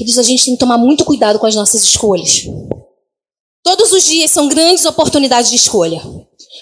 Queridos, 0.00 0.18
a 0.18 0.22
gente 0.22 0.46
tem 0.46 0.54
que 0.54 0.58
tomar 0.58 0.78
muito 0.78 1.04
cuidado 1.04 1.38
com 1.38 1.44
as 1.44 1.54
nossas 1.54 1.82
escolhas. 1.84 2.44
Todos 3.62 3.92
os 3.92 4.02
dias 4.02 4.30
são 4.30 4.48
grandes 4.48 4.86
oportunidades 4.86 5.50
de 5.50 5.56
escolha. 5.56 6.00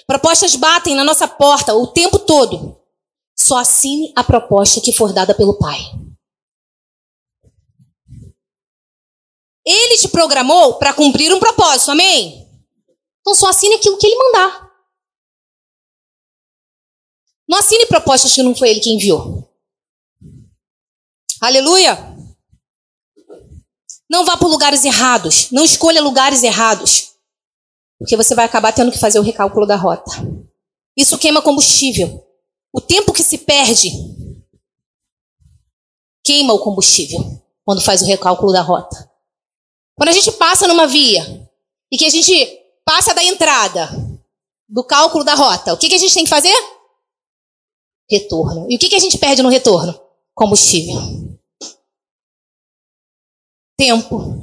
Propostas 0.05 0.57
batem 0.57 0.93
na 0.93 1.05
nossa 1.05 1.25
porta 1.25 1.73
o 1.73 1.87
tempo 1.87 2.19
todo. 2.19 2.77
Só 3.37 3.59
assine 3.59 4.11
a 4.13 4.25
proposta 4.25 4.81
que 4.81 4.91
for 4.91 5.13
dada 5.13 5.33
pelo 5.33 5.57
Pai. 5.57 5.79
Ele 9.65 9.97
te 9.97 10.09
programou 10.09 10.73
para 10.73 10.93
cumprir 10.93 11.33
um 11.33 11.39
propósito, 11.39 11.91
amém? 11.91 12.45
Então 13.21 13.33
só 13.33 13.47
assine 13.47 13.75
aquilo 13.75 13.97
que 13.97 14.05
ele 14.05 14.17
mandar. 14.17 14.69
Não 17.47 17.57
assine 17.57 17.85
propostas 17.85 18.33
que 18.33 18.43
não 18.43 18.53
foi 18.53 18.71
ele 18.71 18.81
que 18.81 18.93
enviou. 18.93 19.49
Aleluia! 21.39 22.18
Não 24.09 24.25
vá 24.25 24.35
por 24.35 24.47
lugares 24.47 24.83
errados. 24.83 25.51
Não 25.51 25.63
escolha 25.63 26.01
lugares 26.01 26.41
errados. 26.41 27.11
Porque 27.99 28.17
você 28.17 28.33
vai 28.33 28.45
acabar 28.45 28.73
tendo 28.73 28.91
que 28.91 28.97
fazer 28.97 29.19
o 29.19 29.23
recálculo 29.23 29.67
da 29.67 29.75
rota. 29.75 30.11
Isso 30.97 31.17
queima 31.17 31.41
combustível. 31.41 32.25
O 32.73 32.81
tempo 32.81 33.13
que 33.13 33.23
se 33.23 33.37
perde 33.37 33.91
queima 36.23 36.53
o 36.53 36.59
combustível 36.59 37.19
quando 37.65 37.81
faz 37.81 38.01
o 38.01 38.05
recálculo 38.05 38.51
da 38.51 38.61
rota. 38.61 39.09
Quando 39.95 40.09
a 40.09 40.13
gente 40.13 40.31
passa 40.33 40.67
numa 40.67 40.87
via 40.87 41.49
e 41.91 41.97
que 41.97 42.05
a 42.05 42.09
gente 42.09 42.33
passa 42.85 43.13
da 43.13 43.23
entrada 43.23 43.89
do 44.67 44.83
cálculo 44.83 45.23
da 45.23 45.35
rota, 45.35 45.73
o 45.73 45.77
que, 45.77 45.89
que 45.89 45.95
a 45.95 45.99
gente 45.99 46.13
tem 46.13 46.23
que 46.23 46.29
fazer? 46.29 46.55
Retorno. 48.09 48.65
E 48.69 48.75
o 48.75 48.79
que, 48.79 48.89
que 48.89 48.95
a 48.95 48.99
gente 48.99 49.17
perde 49.17 49.43
no 49.43 49.49
retorno? 49.49 49.99
Combustível. 50.33 51.28
Tempo. 53.79 54.41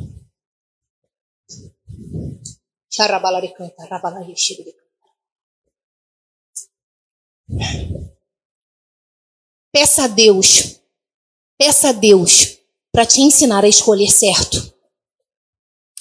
Peça 9.71 10.05
a 10.05 10.07
Deus, 10.07 10.81
peça 11.59 11.91
a 11.91 11.93
Deus 11.93 12.57
para 12.91 13.05
te 13.05 13.21
ensinar 13.21 13.63
a 13.63 13.69
escolher 13.69 14.09
certo. 14.09 14.75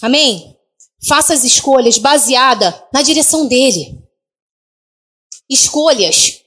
Amém? 0.02 0.58
Faça 1.06 1.34
as 1.34 1.44
escolhas 1.44 1.98
baseada 1.98 2.88
na 2.94 3.02
direção 3.02 3.50
dele. 3.50 4.02
Escolhas 5.50 6.42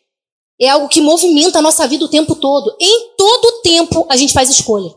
é 0.58 0.70
algo 0.70 0.88
que 0.88 1.02
movimenta 1.02 1.58
a 1.58 1.62
nossa 1.62 1.86
vida 1.86 2.06
o 2.06 2.10
tempo 2.10 2.34
todo. 2.34 2.74
Em 2.80 3.14
todo 3.14 3.60
tempo 3.60 4.06
a 4.08 4.16
gente 4.16 4.32
faz 4.32 4.48
escolha. 4.48 4.88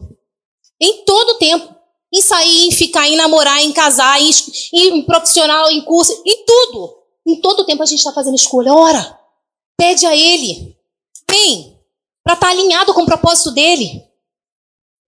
Em 0.79 1.03
todo 1.03 1.37
tempo. 1.37 1.80
Em 2.13 2.21
sair, 2.21 2.67
em 2.67 2.71
ficar, 2.71 3.07
em 3.07 3.15
namorar, 3.15 3.61
em 3.61 3.71
casar, 3.71 4.21
em, 4.21 4.31
em 4.73 5.01
profissional, 5.03 5.71
em 5.71 5.81
curso, 5.83 6.11
em 6.25 6.45
tudo. 6.45 6.97
Em 7.25 7.39
todo 7.39 7.65
tempo 7.65 7.83
a 7.83 7.85
gente 7.85 7.99
está 7.99 8.11
fazendo 8.11 8.35
escolha. 8.35 8.73
Ora, 8.73 9.19
pede 9.77 10.05
a 10.05 10.15
Ele. 10.15 10.75
Vem, 11.29 11.79
para 12.23 12.33
estar 12.33 12.47
tá 12.47 12.51
alinhado 12.51 12.93
com 12.93 13.03
o 13.03 13.05
propósito 13.05 13.51
dele. 13.51 14.03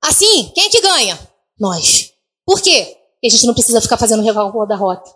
Assim, 0.01 0.51
quem 0.53 0.65
é 0.65 0.69
que 0.69 0.81
ganha? 0.81 1.19
Nós. 1.59 2.11
Por 2.45 2.61
quê? 2.61 2.97
Porque 3.13 3.27
a 3.27 3.29
gente 3.29 3.45
não 3.45 3.53
precisa 3.53 3.81
ficar 3.81 3.97
fazendo 3.97 4.23
recálculo 4.23 4.65
da 4.65 4.75
rota. 4.75 5.13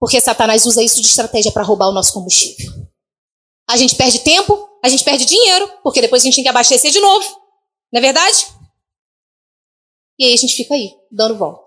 Porque 0.00 0.20
Satanás 0.20 0.66
usa 0.66 0.82
isso 0.82 1.00
de 1.00 1.06
estratégia 1.06 1.52
para 1.52 1.62
roubar 1.62 1.88
o 1.88 1.92
nosso 1.92 2.12
combustível. 2.12 2.72
A 3.68 3.76
gente 3.76 3.96
perde 3.96 4.20
tempo, 4.20 4.68
a 4.82 4.88
gente 4.88 5.04
perde 5.04 5.24
dinheiro, 5.24 5.70
porque 5.82 6.00
depois 6.00 6.22
a 6.22 6.24
gente 6.26 6.34
tem 6.34 6.44
que 6.44 6.50
abastecer 6.50 6.90
de 6.90 7.00
novo. 7.00 7.26
Não 7.92 7.98
é 7.98 8.00
verdade? 8.00 8.46
E 10.18 10.24
aí 10.24 10.32
a 10.32 10.36
gente 10.36 10.54
fica 10.54 10.74
aí, 10.74 10.94
dando 11.10 11.36
volta. 11.36 11.64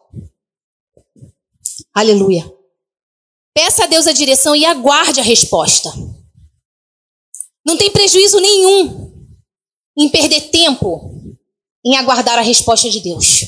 Aleluia. 1.94 2.52
Peça 3.54 3.84
a 3.84 3.88
Deus 3.88 4.08
a 4.08 4.14
direção 4.14 4.56
e 4.56 4.66
aguarde 4.66 5.20
a 5.20 5.24
resposta. 5.24 5.92
Não 7.66 7.76
tem 7.76 7.92
prejuízo 7.92 8.40
nenhum 8.40 9.28
em 9.98 10.10
perder 10.10 10.50
tempo 10.50 11.12
em 11.86 11.96
aguardar 11.96 12.38
a 12.38 12.42
resposta 12.42 12.90
de 12.90 13.00
Deus. 13.00 13.42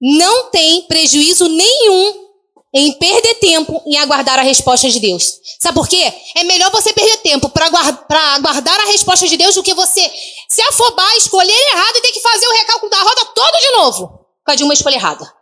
Não 0.00 0.50
tem 0.50 0.86
prejuízo 0.86 1.48
nenhum 1.48 2.29
em 2.72 2.92
perder 2.98 3.34
tempo 3.34 3.82
em 3.86 3.98
aguardar 3.98 4.38
a 4.38 4.42
resposta 4.42 4.88
de 4.88 5.00
Deus. 5.00 5.40
Sabe 5.60 5.74
por 5.74 5.88
quê? 5.88 6.12
É 6.36 6.44
melhor 6.44 6.70
você 6.70 6.92
perder 6.92 7.16
tempo 7.18 7.48
para 7.48 7.66
aguardar 7.66 8.80
a 8.80 8.86
resposta 8.86 9.26
de 9.26 9.36
Deus 9.36 9.56
do 9.56 9.62
que 9.62 9.74
você 9.74 10.08
se 10.48 10.62
afobar, 10.62 11.16
escolher 11.16 11.52
errado 11.52 11.96
e 11.96 12.00
ter 12.00 12.12
que 12.12 12.20
fazer 12.20 12.46
o 12.46 12.52
recálculo 12.52 12.90
da 12.90 13.02
roda 13.02 13.24
todo 13.26 13.60
de 13.60 13.70
novo 13.72 14.08
por 14.08 14.44
causa 14.44 14.58
de 14.58 14.64
uma 14.64 14.74
escolha 14.74 14.94
errada. 14.94 15.40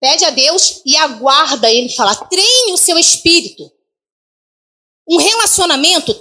Pede 0.00 0.24
a 0.24 0.30
Deus 0.30 0.82
e 0.84 0.96
aguarda 0.96 1.70
Ele 1.70 1.88
falar. 1.88 2.14
Treine 2.28 2.72
o 2.72 2.76
seu 2.76 2.98
espírito. 2.98 3.72
Um 5.08 5.16
relacionamento 5.16 6.12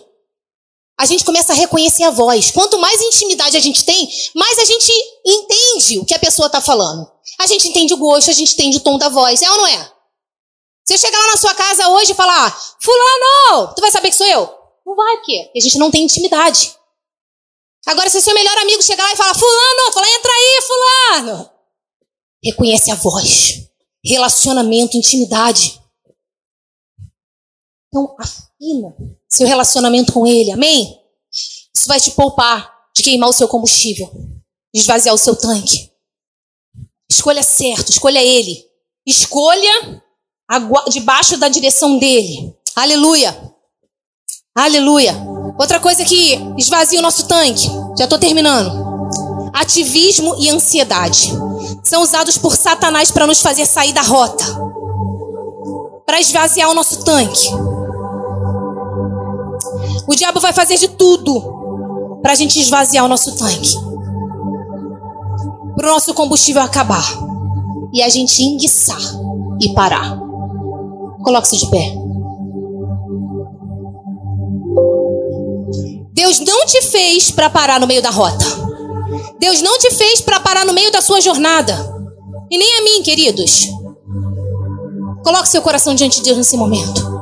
a 0.98 1.06
gente 1.06 1.26
começa 1.26 1.52
a 1.52 1.56
reconhecer 1.56 2.04
a 2.04 2.12
voz. 2.12 2.52
Quanto 2.52 2.80
mais 2.80 3.02
intimidade 3.02 3.58
a 3.58 3.60
gente 3.60 3.84
tem, 3.84 4.10
mais 4.34 4.58
a 4.60 4.66
gente 4.66 4.92
entende 5.26 6.00
o 6.00 6.06
que 6.06 6.14
a 6.14 6.20
pessoa 6.20 6.48
está 6.48 6.62
falando. 6.62 7.10
A 7.40 7.48
gente 7.48 7.68
entende 7.68 7.94
o 7.94 7.98
gosto, 7.98 8.30
a 8.30 8.34
gente 8.34 8.54
entende 8.54 8.78
o 8.78 8.82
tom 8.82 8.98
da 8.98 9.10
voz. 9.10 9.42
É 9.42 9.52
ou 9.52 9.58
não 9.58 9.68
é? 9.68 9.92
Você 10.86 10.98
chegar 10.98 11.18
lá 11.18 11.28
na 11.32 11.38
sua 11.38 11.54
casa 11.54 11.90
hoje 11.90 12.12
e 12.12 12.16
falar, 12.16 12.52
fulano, 12.80 13.74
tu 13.76 13.82
vai 13.82 13.92
saber 13.92 14.10
que 14.10 14.16
sou 14.16 14.28
eu? 14.28 14.50
Não 14.86 14.96
vai? 14.96 15.18
Porque 15.18 15.52
a 15.56 15.60
gente 15.60 15.78
não 15.78 15.90
tem 15.90 16.04
intimidade. 16.04 16.76
Agora, 17.88 18.10
se 18.10 18.18
o 18.18 18.22
seu 18.22 18.34
melhor 18.34 18.58
amigo 18.60 18.82
chegar 18.82 19.04
lá 19.04 19.12
e 19.12 19.16
falar, 19.16 19.34
fulano, 19.34 19.94
fala, 19.94 20.08
entra 20.10 20.32
aí, 20.32 20.62
fulano. 20.62 21.50
Reconhece 22.44 22.92
a 22.92 22.96
voz. 22.96 23.64
Relacionamento, 24.04 24.96
intimidade. 24.96 25.82
Então, 27.96 28.14
afina 28.20 28.94
seu 29.30 29.48
relacionamento 29.48 30.12
com 30.12 30.28
Ele, 30.28 30.52
amém? 30.52 31.00
Isso 31.74 31.88
vai 31.88 31.98
te 31.98 32.12
poupar 32.12 32.70
de 32.94 33.02
queimar 33.02 33.30
o 33.30 33.34
seu 33.34 33.48
combustível, 33.48 34.12
de 34.74 34.82
esvaziar 34.82 35.16
o 35.16 35.18
seu 35.18 35.34
tanque. 35.34 35.90
Escolha 37.10 37.42
certo, 37.42 37.90
escolha 37.90 38.22
Ele. 38.22 38.66
Escolha 39.08 40.04
debaixo 40.90 41.38
da 41.38 41.48
direção 41.48 41.98
dele. 41.98 42.54
Aleluia. 42.76 43.54
Aleluia. 44.54 45.16
Outra 45.58 45.80
coisa 45.80 46.04
que 46.04 46.34
esvazia 46.58 47.00
o 47.00 47.02
nosso 47.02 47.30
tanque. 47.30 47.70
Já 47.98 48.04
estou 48.04 48.20
terminando. 48.20 48.84
Ativismo 49.54 50.36
e 50.38 50.50
ansiedade 50.50 51.32
são 51.82 52.02
usados 52.02 52.38
por 52.38 52.58
Satanás 52.58 53.10
para 53.10 53.26
nos 53.26 53.40
fazer 53.40 53.66
sair 53.66 53.94
da 53.94 54.02
rota, 54.02 54.44
para 56.06 56.20
esvaziar 56.20 56.70
o 56.70 56.74
nosso 56.74 57.06
tanque. 57.06 57.75
O 60.08 60.16
diabo 60.16 60.40
vai 60.40 60.54
fazer 60.54 60.78
de 60.78 60.90
tudo 60.90 62.20
para 62.22 62.34
a 62.34 62.36
gente 62.36 62.60
esvaziar 62.60 63.06
o 63.06 63.08
nosso 63.08 63.36
tanque. 63.36 63.74
Para 65.76 65.88
o 65.88 65.92
nosso 65.92 66.14
combustível 66.14 66.62
acabar. 66.62 67.06
E 67.94 68.02
a 68.02 68.10
gente 68.10 68.44
enguiçar 68.44 69.00
e 69.62 69.74
parar. 69.74 70.20
Coloque-se 71.24 71.58
de 71.58 71.70
pé. 71.70 71.96
Deus 76.14 76.40
não 76.40 76.66
te 76.66 76.82
fez 76.82 77.32
para 77.32 77.50
parar 77.50 77.80
no 77.80 77.88
meio 77.88 78.02
da 78.02 78.10
rota. 78.10 78.46
Deus 79.40 79.62
não 79.62 79.78
te 79.78 79.92
fez 79.92 80.22
para 80.22 80.40
parar 80.40 80.66
no 80.66 80.74
meio 80.74 80.92
da 80.92 81.02
sua 81.02 81.22
jornada. 81.22 81.74
E 82.50 82.58
nem 82.58 82.80
a 82.80 82.84
mim, 82.84 83.04
queridos. 83.04 83.68
Coloque 85.24 85.50
seu 85.50 85.62
coração 85.62 85.96
diante 85.96 86.18
de 86.18 86.24
Deus 86.24 86.38
nesse 86.38 86.58
momento. 86.58 87.15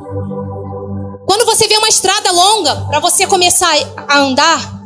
Quando 1.33 1.47
você 1.47 1.67
vê 1.67 1.75
uma 1.77 1.89
estrada 1.89 2.31
longa 2.31 2.75
para 2.85 2.99
você 2.99 3.25
começar 3.25 3.73
a 4.07 4.19
andar, 4.19 4.83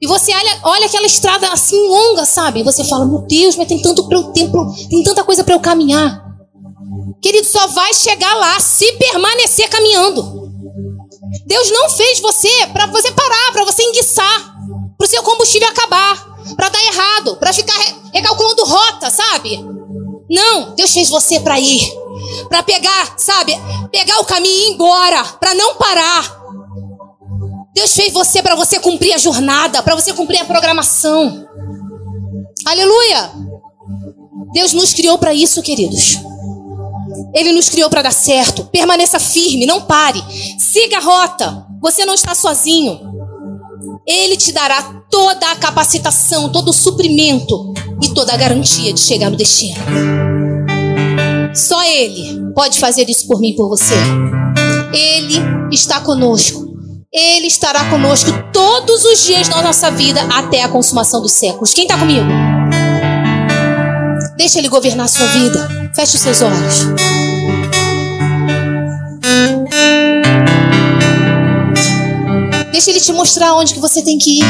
e 0.00 0.06
você 0.06 0.32
olha, 0.32 0.60
olha 0.62 0.86
aquela 0.86 1.04
estrada 1.04 1.48
assim 1.48 1.88
longa, 1.88 2.24
sabe? 2.24 2.60
E 2.60 2.62
você 2.62 2.84
fala, 2.84 3.04
meu 3.04 3.22
Deus, 3.22 3.56
mas 3.56 3.66
tem 3.66 3.82
tanto 3.82 4.08
tempo, 4.32 4.72
tem 4.88 5.02
tanta 5.02 5.24
coisa 5.24 5.42
para 5.42 5.52
eu 5.52 5.58
caminhar. 5.58 6.24
Querido, 7.20 7.44
só 7.44 7.66
vai 7.66 7.92
chegar 7.92 8.36
lá 8.36 8.60
se 8.60 8.92
permanecer 8.92 9.68
caminhando. 9.68 10.48
Deus 11.44 11.72
não 11.72 11.90
fez 11.90 12.20
você 12.20 12.68
para 12.72 12.86
você 12.86 13.10
parar, 13.10 13.50
para 13.52 13.64
você 13.64 13.82
enguiçar, 13.82 14.54
para 14.96 15.06
o 15.06 15.10
seu 15.10 15.24
combustível 15.24 15.70
acabar, 15.70 16.24
para 16.54 16.68
dar 16.68 16.84
errado, 16.84 17.36
para 17.38 17.52
ficar 17.52 17.76
recalculando 18.12 18.64
rota, 18.64 19.10
sabe? 19.10 19.58
Não, 20.30 20.72
Deus 20.76 20.92
fez 20.92 21.08
você 21.08 21.40
para 21.40 21.58
ir 21.58 22.03
para 22.48 22.62
pegar, 22.62 23.14
sabe, 23.16 23.52
pegar 23.90 24.20
o 24.20 24.24
caminho 24.24 24.54
e 24.54 24.70
ir 24.70 24.74
embora, 24.74 25.24
para 25.24 25.54
não 25.54 25.76
parar. 25.76 26.44
Deus 27.74 27.92
fez 27.92 28.12
você 28.12 28.42
para 28.42 28.54
você 28.54 28.78
cumprir 28.78 29.12
a 29.14 29.18
jornada, 29.18 29.82
para 29.82 29.94
você 29.94 30.12
cumprir 30.12 30.40
a 30.40 30.44
programação. 30.44 31.46
Aleluia! 32.64 33.32
Deus 34.52 34.72
nos 34.72 34.92
criou 34.92 35.18
para 35.18 35.34
isso, 35.34 35.60
queridos. 35.60 36.18
Ele 37.34 37.52
nos 37.52 37.68
criou 37.68 37.90
para 37.90 38.02
dar 38.02 38.12
certo. 38.12 38.64
Permaneça 38.66 39.18
firme, 39.18 39.66
não 39.66 39.82
pare. 39.82 40.22
Siga 40.58 40.98
a 40.98 41.00
rota. 41.00 41.66
Você 41.82 42.06
não 42.06 42.14
está 42.14 42.34
sozinho. 42.34 43.00
Ele 44.06 44.36
te 44.36 44.52
dará 44.52 44.82
toda 45.10 45.50
a 45.50 45.56
capacitação, 45.56 46.52
todo 46.52 46.68
o 46.68 46.72
suprimento 46.72 47.74
e 48.00 48.10
toda 48.14 48.32
a 48.32 48.36
garantia 48.36 48.92
de 48.92 49.00
chegar 49.00 49.30
no 49.30 49.36
destino. 49.36 50.33
Só 51.54 51.82
Ele 51.84 52.52
pode 52.54 52.80
fazer 52.80 53.08
isso 53.08 53.26
por 53.28 53.40
mim 53.40 53.50
e 53.50 53.56
por 53.56 53.68
você. 53.68 53.94
Ele 54.92 55.40
está 55.72 56.00
conosco. 56.00 56.64
Ele 57.12 57.46
estará 57.46 57.84
conosco 57.90 58.30
todos 58.52 59.04
os 59.04 59.24
dias 59.24 59.48
da 59.48 59.62
nossa 59.62 59.88
vida 59.90 60.20
até 60.34 60.64
a 60.64 60.68
consumação 60.68 61.22
dos 61.22 61.32
séculos. 61.32 61.72
Quem 61.72 61.84
está 61.84 61.96
comigo? 61.96 62.26
Deixa 64.36 64.58
Ele 64.58 64.68
governar 64.68 65.06
a 65.06 65.08
sua 65.08 65.26
vida. 65.28 65.92
Feche 65.94 66.16
os 66.16 66.22
seus 66.22 66.42
olhos. 66.42 66.86
Deixa 72.72 72.90
Ele 72.90 73.00
te 73.00 73.12
mostrar 73.12 73.54
onde 73.54 73.74
que 73.74 73.80
você 73.80 74.02
tem 74.02 74.18
que 74.18 74.40
ir. 74.40 74.44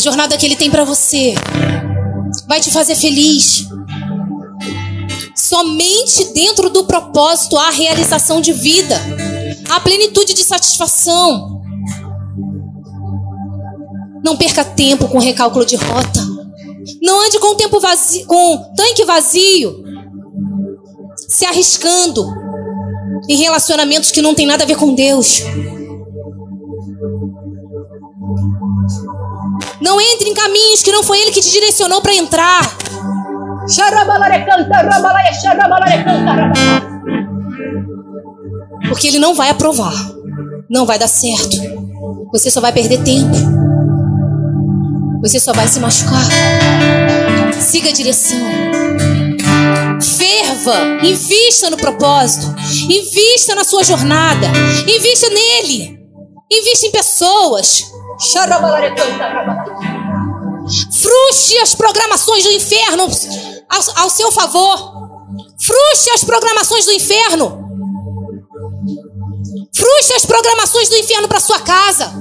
A 0.00 0.02
jornada 0.02 0.38
que 0.38 0.46
Ele 0.46 0.56
tem 0.56 0.70
para 0.70 0.82
você 0.82 1.34
vai 2.48 2.58
te 2.58 2.70
fazer 2.70 2.94
feliz. 2.94 3.66
Somente 5.36 6.32
dentro 6.32 6.70
do 6.70 6.84
propósito 6.84 7.54
há 7.58 7.68
realização 7.68 8.40
de 8.40 8.50
vida, 8.50 8.98
há 9.68 9.78
plenitude 9.78 10.32
de 10.32 10.42
satisfação. 10.42 11.60
Não 14.24 14.38
perca 14.38 14.64
tempo 14.64 15.06
com 15.06 15.18
recálculo 15.18 15.66
de 15.66 15.76
rota. 15.76 16.26
Não 17.02 17.26
ande 17.26 17.38
com 17.38 17.54
tempo 17.54 17.78
vazio, 17.78 18.24
com 18.24 18.72
tanque 18.74 19.04
vazio, 19.04 19.84
se 21.28 21.44
arriscando 21.44 22.26
em 23.28 23.36
relacionamentos 23.36 24.10
que 24.10 24.22
não 24.22 24.34
tem 24.34 24.46
nada 24.46 24.64
a 24.64 24.66
ver 24.66 24.78
com 24.78 24.94
Deus. 24.94 25.42
Não 29.90 30.00
entre 30.00 30.30
em 30.30 30.34
caminhos 30.34 30.84
que 30.84 30.92
não 30.92 31.02
foi 31.02 31.18
Ele 31.18 31.32
que 31.32 31.40
te 31.40 31.50
direcionou 31.50 32.00
para 32.00 32.14
entrar. 32.14 32.62
Porque 38.86 39.08
Ele 39.08 39.18
não 39.18 39.34
vai 39.34 39.50
aprovar. 39.50 39.92
Não 40.70 40.86
vai 40.86 40.96
dar 40.96 41.08
certo. 41.08 41.56
Você 42.30 42.52
só 42.52 42.60
vai 42.60 42.72
perder 42.72 43.02
tempo. 43.02 43.36
Você 45.22 45.40
só 45.40 45.52
vai 45.52 45.66
se 45.66 45.80
machucar. 45.80 46.22
Siga 47.60 47.88
a 47.88 47.92
direção. 47.92 48.38
Ferva. 50.00 51.04
Invista 51.04 51.68
no 51.68 51.76
propósito. 51.76 52.46
Invista 52.88 53.56
na 53.56 53.64
sua 53.64 53.82
jornada. 53.82 54.46
Invista 54.86 55.28
nele. 55.28 55.98
Invista 56.48 56.86
em 56.86 56.92
pessoas. 56.92 57.90
Frustre 60.92 61.58
as 61.58 61.74
programações 61.74 62.44
do 62.44 62.50
inferno 62.50 63.08
ao, 63.68 64.02
ao 64.02 64.10
seu 64.10 64.30
favor. 64.30 65.08
Frustre 65.58 66.12
as 66.12 66.24
programações 66.24 66.84
do 66.84 66.92
inferno. 66.92 67.66
Frustre 69.72 70.16
as 70.16 70.26
programações 70.26 70.88
do 70.90 70.96
inferno 70.96 71.28
para 71.28 71.40
sua 71.40 71.60
casa. 71.60 72.12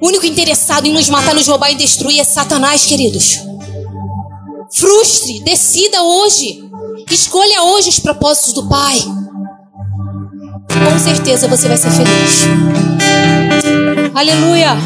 O 0.00 0.08
único 0.08 0.26
interessado 0.26 0.86
em 0.86 0.92
nos 0.92 1.08
matar, 1.08 1.34
nos 1.34 1.46
roubar 1.46 1.70
e 1.70 1.76
destruir 1.76 2.18
é 2.18 2.24
Satanás, 2.24 2.84
queridos. 2.84 3.38
Frustre, 4.72 5.40
decida 5.40 6.02
hoje. 6.02 6.68
Escolha 7.08 7.62
hoje 7.62 7.90
os 7.90 8.00
propósitos 8.00 8.52
do 8.52 8.68
Pai 8.68 9.23
com 10.78 10.98
certeza 10.98 11.48
você 11.48 11.68
vai 11.68 11.76
ser 11.76 11.90
feliz. 11.90 12.48
Aleluia. 14.14 14.76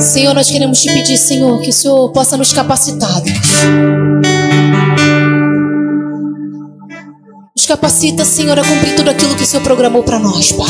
Senhor, 0.00 0.34
nós 0.34 0.50
queremos 0.50 0.80
te 0.82 0.92
pedir, 0.92 1.16
Senhor, 1.16 1.60
que 1.60 1.70
o 1.70 1.72
Senhor 1.72 2.10
possa 2.10 2.36
nos 2.36 2.52
capacitar. 2.52 3.22
Nos 7.56 7.66
capacita, 7.66 8.24
Senhor, 8.24 8.58
a 8.58 8.64
cumprir 8.64 8.96
tudo 8.96 9.10
aquilo 9.10 9.34
que 9.34 9.44
o 9.44 9.46
Senhor 9.46 9.62
programou 9.62 10.02
para 10.02 10.18
nós, 10.18 10.52
Pai. 10.52 10.68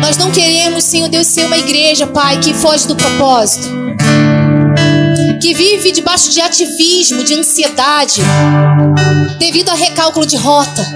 Nós 0.00 0.16
não 0.16 0.30
queremos, 0.30 0.84
Senhor 0.84 1.08
Deus, 1.08 1.26
ser 1.26 1.46
uma 1.46 1.56
igreja, 1.56 2.06
Pai, 2.06 2.38
que 2.40 2.52
foge 2.54 2.86
do 2.86 2.96
propósito 2.96 3.68
que 5.48 5.54
vive 5.54 5.92
debaixo 5.92 6.28
de 6.28 6.42
ativismo, 6.42 7.24
de 7.24 7.32
ansiedade, 7.32 8.20
devido 9.38 9.70
a 9.70 9.74
recálculo 9.74 10.26
de 10.26 10.36
rota. 10.36 10.86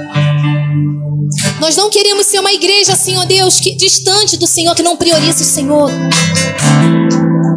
Nós 1.58 1.74
não 1.74 1.88
queremos 1.88 2.26
ser 2.26 2.38
uma 2.38 2.52
igreja, 2.52 2.94
Senhor 2.94 3.24
Deus, 3.24 3.60
que, 3.60 3.74
distante 3.74 4.36
do 4.36 4.46
Senhor, 4.46 4.74
que 4.74 4.82
não 4.82 4.94
prioriza 4.94 5.40
o 5.40 5.46
Senhor. 5.46 5.90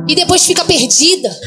E 0.07 0.15
depois 0.15 0.45
fica 0.45 0.63
perdida. 0.63 1.37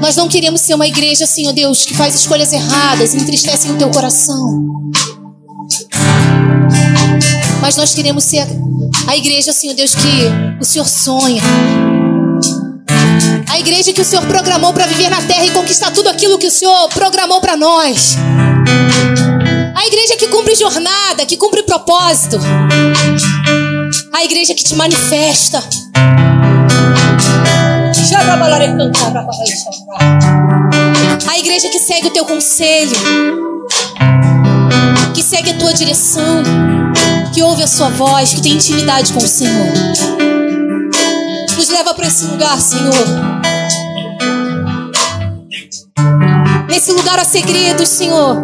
Nós 0.00 0.14
não 0.14 0.28
queremos 0.28 0.60
ser 0.60 0.74
uma 0.74 0.86
igreja, 0.86 1.26
Senhor 1.26 1.52
Deus, 1.52 1.84
que 1.84 1.94
faz 1.94 2.14
escolhas 2.14 2.52
erradas, 2.52 3.16
entristecem 3.16 3.72
o 3.72 3.76
teu 3.76 3.90
coração. 3.90 4.62
Mas 7.60 7.76
nós 7.76 7.92
queremos 7.94 8.22
ser 8.22 8.46
a 9.08 9.16
igreja, 9.16 9.52
Senhor 9.52 9.74
Deus, 9.74 9.92
que 9.92 10.30
o 10.60 10.64
Senhor 10.64 10.86
sonha. 10.86 11.42
A 13.54 13.60
igreja 13.60 13.92
que 13.92 14.00
o 14.00 14.04
Senhor 14.04 14.26
programou 14.26 14.72
para 14.72 14.84
viver 14.84 15.08
na 15.08 15.22
terra 15.22 15.44
e 15.44 15.50
conquistar 15.52 15.92
tudo 15.92 16.08
aquilo 16.08 16.36
que 16.36 16.48
o 16.48 16.50
Senhor 16.50 16.88
programou 16.88 17.40
para 17.40 17.56
nós. 17.56 18.16
A 19.76 19.86
igreja 19.86 20.16
que 20.16 20.26
cumpre 20.26 20.56
jornada, 20.56 21.24
que 21.24 21.36
cumpre 21.36 21.62
propósito. 21.62 22.36
A 24.12 24.24
igreja 24.24 24.56
que 24.56 24.64
te 24.64 24.74
manifesta. 24.74 25.62
A 31.28 31.38
igreja 31.38 31.68
que 31.68 31.78
segue 31.78 32.08
o 32.08 32.10
teu 32.10 32.24
conselho, 32.24 32.96
que 35.14 35.22
segue 35.22 35.50
a 35.50 35.54
tua 35.54 35.72
direção, 35.72 36.42
que 37.32 37.40
ouve 37.40 37.62
a 37.62 37.68
sua 37.68 37.90
voz, 37.90 38.34
que 38.34 38.42
tem 38.42 38.54
intimidade 38.54 39.12
com 39.12 39.20
o 39.20 39.28
Senhor. 39.28 39.72
Nos 41.56 41.68
leva 41.68 41.94
para 41.94 42.08
esse 42.08 42.24
lugar, 42.24 42.60
Senhor. 42.60 43.33
Nesse 46.68 46.92
lugar 46.92 47.18
há 47.18 47.24
segredos, 47.24 47.88
Senhor, 47.88 48.42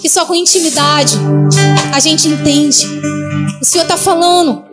que 0.00 0.08
só 0.08 0.24
com 0.24 0.34
intimidade 0.34 1.18
a 1.92 2.00
gente 2.00 2.28
entende. 2.28 2.86
O 3.60 3.64
Senhor 3.64 3.84
está 3.84 3.96
falando, 3.96 4.64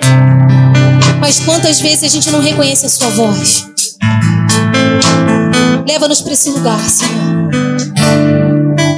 mas 1.20 1.39
quantas 1.39 1.80
vezes 1.80 2.03
a 2.03 2.07
gente 2.07 2.32
não 2.32 2.41
reconhece 2.41 2.86
a 2.86 2.89
Sua 2.89 3.10
voz? 3.10 3.68
Leva-nos 5.88 6.22
para 6.22 6.34
esse 6.34 6.49
lugar, 6.49 6.80
Senhor. 6.89 7.49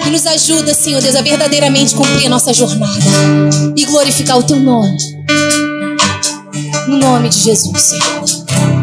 E 0.06 0.10
nos 0.10 0.26
ajuda, 0.28 0.74
Senhor 0.74 1.02
Deus, 1.02 1.16
a 1.16 1.22
verdadeiramente 1.22 1.96
cumprir 1.96 2.28
a 2.28 2.30
nossa 2.30 2.54
jornada 2.54 3.00
e 3.76 3.86
glorificar 3.86 4.38
o 4.38 4.44
Teu 4.44 4.60
nome. 4.60 4.98
No 6.88 6.98
nome 6.98 7.30
de 7.30 7.40
Jesus, 7.40 7.82
Senhor. 7.82 8.81